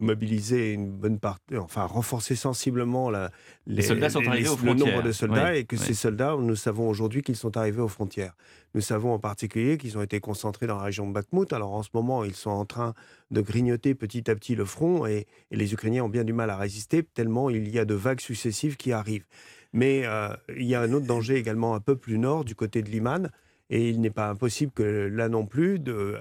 [0.00, 3.30] mobilisé une bonne partie, enfin renforcé sensiblement la,
[3.66, 5.82] Les soldats sont arrivés aux le nombre de soldats Oui, et que oui.
[5.82, 8.34] ces soldats, nous savons aujourd'hui qu'ils sont arrivés aux frontières.
[8.74, 11.52] Nous savons en particulier qu'ils ont été concentrés dans la région de Bakhmut.
[11.52, 12.94] Alors en ce moment, ils sont en train
[13.30, 16.50] de grignoter petit à petit le front et, et les Ukrainiens ont bien du mal
[16.50, 19.26] à résister tellement il y a de vagues successives qui arrivent.
[19.72, 22.82] Mais euh, il y a un autre danger également un peu plus nord, du côté
[22.82, 23.30] de Liman,
[23.68, 26.18] et il n'est pas impossible que là non plus, de,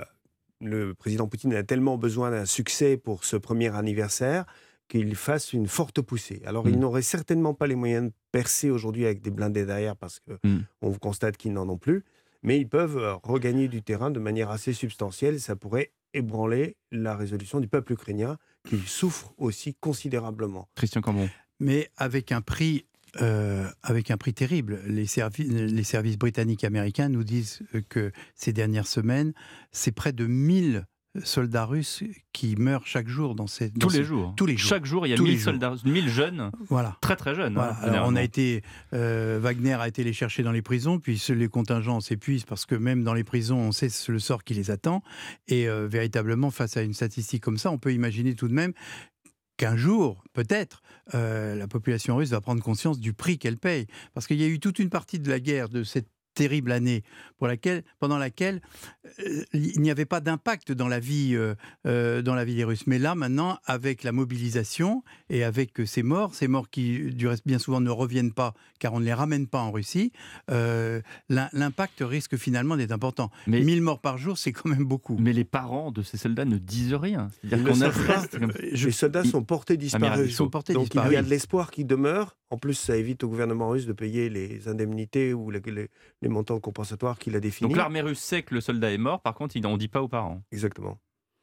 [0.61, 4.45] le président Poutine a tellement besoin d'un succès pour ce premier anniversaire
[4.87, 6.41] qu'il fasse une forte poussée.
[6.45, 6.69] Alors, Mm.
[6.69, 10.31] il n'aurait certainement pas les moyens de percer aujourd'hui avec des blindés derrière parce que
[10.43, 10.59] Mm.
[10.81, 12.03] on constate qu'ils n'en ont plus,
[12.43, 16.75] mais ils peuvent euh, regagner du terrain de manière assez substantielle et ça pourrait ébranler
[16.91, 18.37] la résolution du peuple ukrainien
[18.67, 20.67] qui souffre aussi considérablement.
[20.75, 21.29] Christian Cambon.
[21.59, 22.85] mais avec un prix.
[23.21, 24.81] Euh, avec un prix terrible.
[24.87, 29.33] Les, servi- les services britanniques et américains nous disent que ces dernières semaines,
[29.71, 30.85] c'est près de 1000
[31.23, 32.03] soldats russes
[32.33, 34.33] qui meurent chaque jour dans ces dans Tous les ces- jours.
[34.37, 34.69] Tous les jours.
[34.69, 35.51] Chaque jour, il y a Tous les 1000 jours.
[35.53, 36.97] soldats, 1000 jeunes, Voilà.
[37.01, 37.55] très très jeunes.
[37.55, 37.77] Voilà.
[37.81, 38.61] hein, on a été,
[38.93, 42.75] euh, Wagner a été les chercher dans les prisons, puis les contingents s'épuisent parce que
[42.75, 45.01] même dans les prisons, on sait le sort qui les attend.
[45.47, 48.73] Et euh, véritablement, face à une statistique comme ça, on peut imaginer tout de même
[49.59, 50.81] qu'un jour, peut-être,
[51.13, 53.87] euh, la population russe va prendre conscience du prix qu'elle paye.
[54.13, 56.07] Parce qu'il y a eu toute une partie de la guerre, de cette
[56.39, 57.03] terrible année
[57.37, 58.61] pour laquelle, pendant laquelle
[59.19, 61.53] euh, il n'y avait pas d'impact dans la vie euh,
[61.85, 62.87] euh, dans la vie des Russes.
[62.87, 67.45] Mais là, maintenant, avec la mobilisation et avec ces morts, ces morts qui, du reste,
[67.45, 70.13] bien souvent ne reviennent pas car on ne les ramène pas en Russie,
[70.47, 73.29] l'impact risque finalement d'être important.
[73.45, 75.17] Mais 1000 morts par jour, c'est quand même beaucoup.
[75.19, 77.29] Mais les parents de ces soldats ne disent rien.
[77.41, 80.29] C'est-à-dire qu'on Les soldats sont portés disparus.
[80.29, 82.37] Ils sont portés Donc il y a de l'espoir qui demeure.
[82.51, 85.61] En plus, ça évite au gouvernement russe de payer les indemnités ou les,
[86.21, 87.69] les, montants compensatoires qu'il a définis.
[87.69, 90.01] Donc l'armée russe sait que le soldat est mort, par contre, il n'en dit pas
[90.01, 90.41] aux parents.
[90.51, 90.99] Exactement.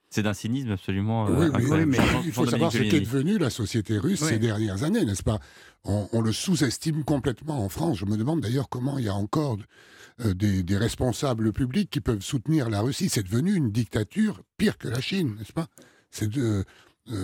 [0.08, 1.28] C'est d'un cynisme absolument.
[1.28, 4.84] Euh, oui, oui, mais il faut savoir ce qu'est devenue la société russe ces dernières
[4.84, 5.40] années, n'est-ce pas?
[5.84, 7.98] On, le sous-estime complètement en France.
[7.98, 9.56] Je me demande d'ailleurs comment il y a encore
[10.24, 13.08] euh, des, responsables publics qui peuvent soutenir la Russie.
[13.08, 15.66] C'est devenu une dictature pire que la Chine, n'est-ce pas?
[16.22, 16.64] Euh,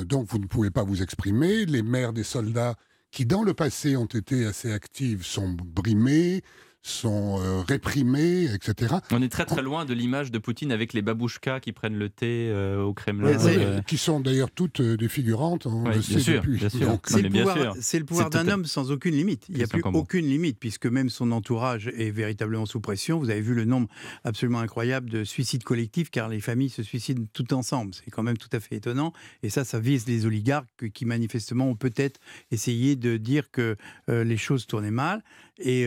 [0.05, 1.67] Donc vous ne pouvez pas vous exprimer.
[1.67, 2.77] Les mères des soldats
[3.13, 6.43] qui dans le passé ont été assez actives sont brimées,
[6.83, 8.97] sont euh, réprimés, etc.
[9.13, 12.09] On est très très loin de l'image de Poutine avec les babouchkas qui prennent le
[12.09, 13.29] thé euh, au Kremlin.
[13.29, 13.81] Euh.
[13.83, 16.61] Qui sont d'ailleurs toutes des figurantes, on le sait depuis.
[17.81, 19.47] C'est le pouvoir, d'un homme sans aucune limite.
[19.49, 23.21] Il n'y a plus aucune limite, puisque même son entourage est véritablement sous pression.
[23.21, 23.89] Vous avez vu le nombre
[24.25, 27.95] absolument incroyable de suicides collectifs, car les familles se suicident tout ensemble.
[27.95, 29.13] C'est quand même tout à fait étonnant.
[29.45, 32.19] Et ça, ça vise les oligarques qui manifestement ont peut-être
[32.51, 33.77] essayé de dire que
[34.09, 35.23] les choses tournaient mal.
[35.59, 35.87] Et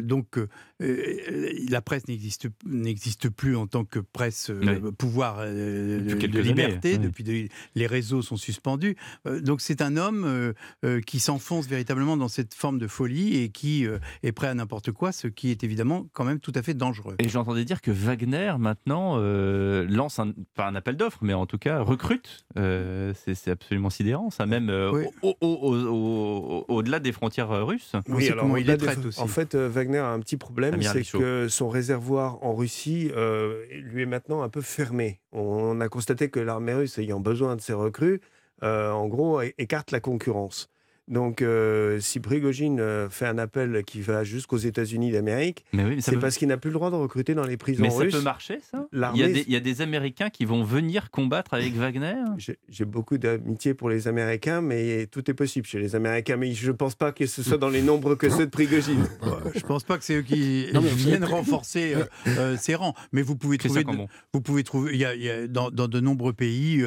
[0.00, 0.38] donc,
[0.80, 6.98] euh, la presse n'existe plus en tant que presse euh, pouvoir euh, de liberté.
[6.98, 8.96] Depuis les réseaux sont suspendus.
[9.42, 10.54] donc, c'est un homme
[11.06, 13.86] qui s'enfonce véritablement dans cette forme de folie et qui
[14.22, 17.16] est prêt à n'importe quoi, ce qui est évidemment quand même tout à fait dangereux.
[17.18, 21.58] Et j'entendais dire que Wagner maintenant lance un, pas un appel d'offres, mais en tout
[21.58, 22.44] cas recrute.
[22.54, 24.70] c'est absolument sidérant, ça même
[25.40, 27.92] au-delà des frontières russes.
[28.08, 29.20] Oui, alors il est aussi.
[29.20, 34.02] En fait, Wagner a un petit problème, c'est que son réservoir en Russie euh, lui
[34.02, 35.20] est maintenant un peu fermé.
[35.32, 38.20] On a constaté que l'armée russe, ayant besoin de ses recrues,
[38.62, 40.70] euh, en gros, écarte la concurrence.
[41.08, 45.64] Donc, euh, si Prigogine euh, fait un appel qui va jusqu'aux États-Unis d'Amérique,
[46.00, 48.04] c'est parce qu'il n'a plus le droit de recruter dans les prisons mais russes.
[48.04, 48.86] Mais ça peut marcher, ça?
[48.92, 52.14] Il y, a des, il y, a des, Américains qui vont venir combattre avec Wagner?
[52.68, 56.36] J'ai beaucoup d'amitié pour les Américains, mais tout est possible chez les Américains.
[56.36, 59.04] Mais je ne pense pas que ce soit dans les nombres que ceux de Prigogine.
[59.54, 60.66] je ne pense pas que c'est eux qui
[60.96, 61.94] viennent renforcer
[62.26, 62.94] euh, ces rangs.
[63.12, 63.84] Mais vous pouvez trouver,
[64.32, 66.84] vous pouvez trouver, il y a, dans, dans, de nombreux pays,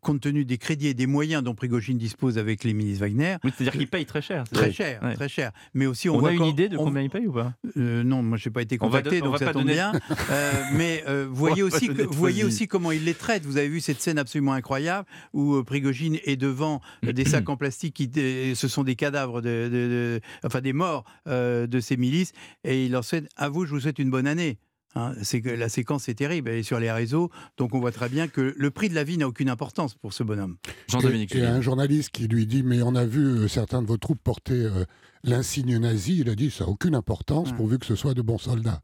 [0.00, 3.72] compte tenu des crédits et des moyens dont Prigogine dispose avec les ministres Wagner, c'est-à-dire
[3.72, 4.44] qu'il paye très cher.
[4.52, 5.52] Très cher, très cher.
[5.74, 7.54] Mais aussi, on, a une idée de combien il paye ou pas?
[7.76, 9.92] Euh, Non, moi, je n'ai pas été contacté, donc ça tombe bien.
[10.30, 13.44] Euh, mais euh, vous voyez, aussi, voyez aussi comment il les traite.
[13.44, 17.94] Vous avez vu cette scène absolument incroyable où Prigogine est devant des sacs en plastique
[17.94, 18.10] qui,
[18.54, 22.32] ce sont des cadavres, de, enfin des morts de ces milices,
[22.64, 24.58] et il leur souhaite, à vous, je vous souhaite une bonne année.
[24.94, 27.92] Hein, c'est que la séquence est terrible, elle est sur les réseaux, donc on voit
[27.92, 30.56] très bien que le prix de la vie n'a aucune importance pour ce bonhomme.
[30.88, 31.32] Jean-Dominique.
[31.34, 33.86] Il y a un journaliste qui lui dit mais on a vu euh, certains de
[33.86, 34.84] vos troupes porter euh,
[35.24, 36.18] l'insigne nazi.
[36.20, 38.82] Il a dit ça n'a aucune importance pourvu que ce soit de bons soldats.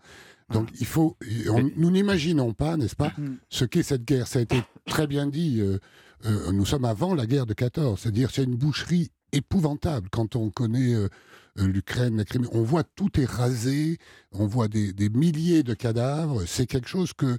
[0.50, 1.18] Donc il faut,
[1.76, 3.36] nous n'imaginons pas, n'est-ce pas, mm.
[3.50, 4.26] ce qu'est cette guerre.
[4.26, 5.62] Ça a été très bien dit.
[6.26, 10.50] Euh, nous sommes avant la guerre de 14, c'est-à-dire c'est une boucherie épouvantable quand on
[10.50, 11.08] connaît euh,
[11.66, 12.48] l'Ukraine, la Crimée.
[12.52, 13.98] On voit tout est rasé,
[14.32, 16.44] on voit des, milliers de cadavres.
[16.46, 17.36] C'est quelque chose que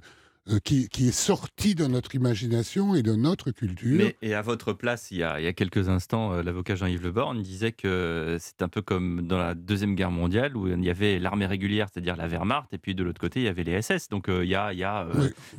[0.48, 4.10] euh, qui, est sorti de notre imagination et de notre culture.
[4.22, 7.72] et à votre place, il y a, quelques instants, euh, l'avocat Jean-Yves Le Borne disait
[7.72, 11.46] que c'est un peu comme dans la Deuxième Guerre mondiale où il y avait l'armée
[11.46, 14.08] régulière, c'est-à-dire la Wehrmacht, et puis de l'autre côté, il y avait les SS.
[14.08, 14.72] Donc il y a...
[14.72, 15.06] Y a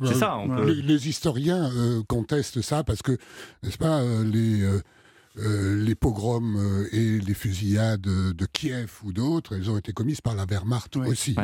[0.04, 0.36] c'est ça.
[0.66, 1.70] les, historiens
[2.08, 3.12] contestent ça parce que,
[3.62, 4.80] n'est-ce pas, les euh,
[5.36, 10.34] les pogroms euh, et les fusillades de Kiev ou d'autres, elles ont été commises par
[10.34, 11.34] la Wehrmacht aussi.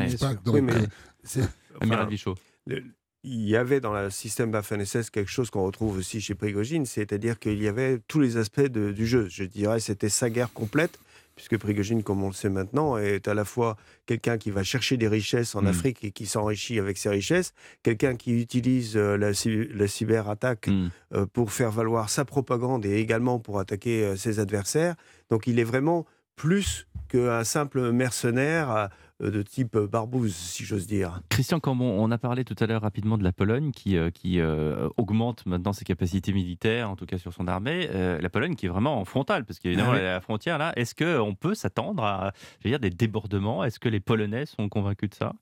[3.24, 7.38] il y avait dans le système Waffen-SS quelque chose qu'on retrouve aussi chez Prigogine, c'est-à-dire
[7.38, 9.28] qu'il y avait tous les aspects du jeu.
[9.28, 10.98] Je dirais c'était sa guerre complète
[11.38, 14.96] puisque Prigogine, comme on le sait maintenant, est à la fois quelqu'un qui va chercher
[14.96, 15.66] des richesses en mm.
[15.68, 17.54] Afrique et qui s'enrichit avec ces richesses,
[17.84, 20.88] quelqu'un qui utilise euh, la, la cyberattaque mm.
[21.14, 24.96] euh, pour faire valoir sa propagande et également pour attaquer euh, ses adversaires.
[25.30, 31.20] Donc il est vraiment plus qu'un simple mercenaire de type barbouze, si j'ose dire.
[31.28, 34.40] Christian Cambon, on a parlé tout à l'heure rapidement de la Pologne qui, euh, qui
[34.40, 37.88] euh, augmente maintenant ses capacités militaires, en tout cas sur son armée.
[37.88, 40.72] la Pologne qui est vraiment en frontale, parce qu'évidemment, ah la frontière là.
[40.76, 42.32] Est-ce qu'on peut s'attendre à
[42.64, 43.64] dire, des débordements?
[43.64, 45.32] Est-ce que les Polonais sont convaincus de ça?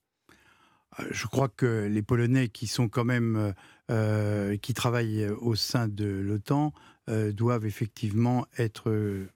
[1.10, 3.52] Je crois que les Polonais qui sont quand même
[4.62, 6.72] qui travaillent au sein de l'OTAN
[7.08, 9.26] doivent effectivement être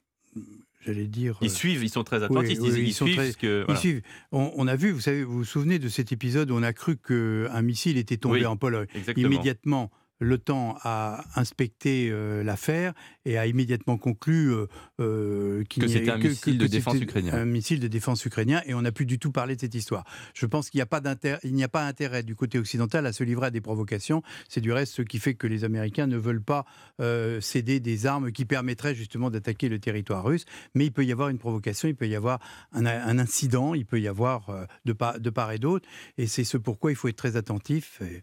[0.81, 1.39] j'allais dire.
[1.41, 2.59] Ils suivent, ils sont très attentifs.
[2.61, 3.37] ils, suivent.
[3.37, 4.03] que, ils suivent.
[4.33, 6.97] On, a vu, vous savez, vous vous souvenez de cet épisode où on a cru
[6.97, 8.87] qu'un missile était tombé en Pologne.
[9.17, 9.91] Immédiatement,
[10.21, 12.93] l'OTAN a inspecté euh, l'affaire
[13.25, 14.67] et a immédiatement conclu euh,
[15.01, 17.33] euh, qu'il que c'était un missile de défense ukrainien.
[17.35, 20.05] Un missile de défense ukrainien et on n'a plus du tout parlé de cette histoire.
[20.35, 21.01] Je pense qu'il n'y a pas
[21.43, 24.23] il n'y a pas intérêt du côté occidental à se livrer à des provocations.
[24.49, 26.67] C'est du reste ce qui fait que les Américains ne veulent pas
[27.41, 30.45] céder des armes qui permettraient justement d'attaquer le territoire russe.
[30.75, 32.39] Mais il peut y avoir une provocation, il peut y avoir
[32.73, 35.89] un, incident, il peut y avoir de, de part et d'autre.
[36.19, 38.03] Et c'est ce pourquoi il faut être très attentif.
[38.03, 38.23] Et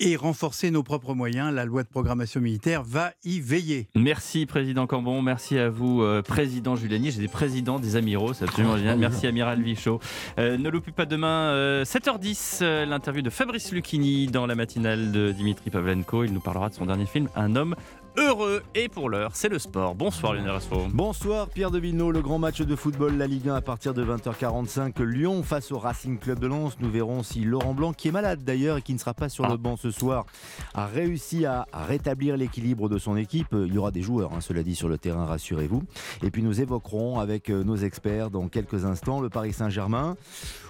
[0.00, 1.52] et renforcer nos propres moyens.
[1.54, 3.88] La loi de programmation militaire va y veiller.
[3.94, 7.10] Merci Président Cambon, merci à vous euh, Président Juliani.
[7.10, 8.98] J'ai des présidents, des amiraux, c'est absolument génial.
[8.98, 10.00] Merci Amiral Vichot.
[10.38, 15.32] Euh, ne loupez pas demain, 7h10, euh, l'interview de Fabrice Lucchini dans la matinale de
[15.32, 16.24] Dimitri Pavlenko.
[16.24, 17.76] Il nous parlera de son dernier film, Un homme
[18.16, 18.62] heureux.
[18.74, 19.94] Et pour l'heure, c'est le sport.
[19.94, 20.86] Bonsoir Lionel Raspo.
[20.92, 22.12] Bonsoir Pierre de Villeneuve.
[22.12, 25.02] Le grand match de football, la Ligue 1 à partir de 20h45.
[25.02, 26.76] Lyon face au Racing Club de Lens.
[26.80, 29.46] Nous verrons si Laurent Blanc, qui est malade d'ailleurs et qui ne sera pas sur
[29.46, 29.56] le ah.
[29.56, 30.26] banc ce soir,
[30.74, 33.48] a réussi à rétablir l'équilibre de son équipe.
[33.52, 35.82] Il y aura des joueurs, hein, cela dit, sur le terrain, rassurez-vous.
[36.22, 40.16] Et puis nous évoquerons avec euh, nos experts dans quelques instants le Paris Saint-Germain,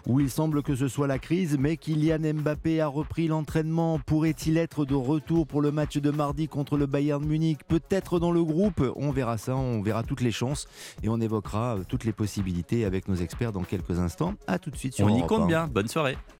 [0.06, 3.98] où il semble que ce soit la crise, mais Kylian Mbappé a repris l'entraînement.
[4.04, 8.32] Pourrait-il être de retour pour le match de mardi contre le Bayern Munich Peut-être dans
[8.32, 10.66] le groupe On verra ça, on verra toutes les chances
[11.02, 14.34] et on évoquera euh, toutes les possibilités avec nos experts dans quelques instants.
[14.46, 15.66] A tout de suite sur On y compte bien.
[15.66, 16.16] Bonne soirée.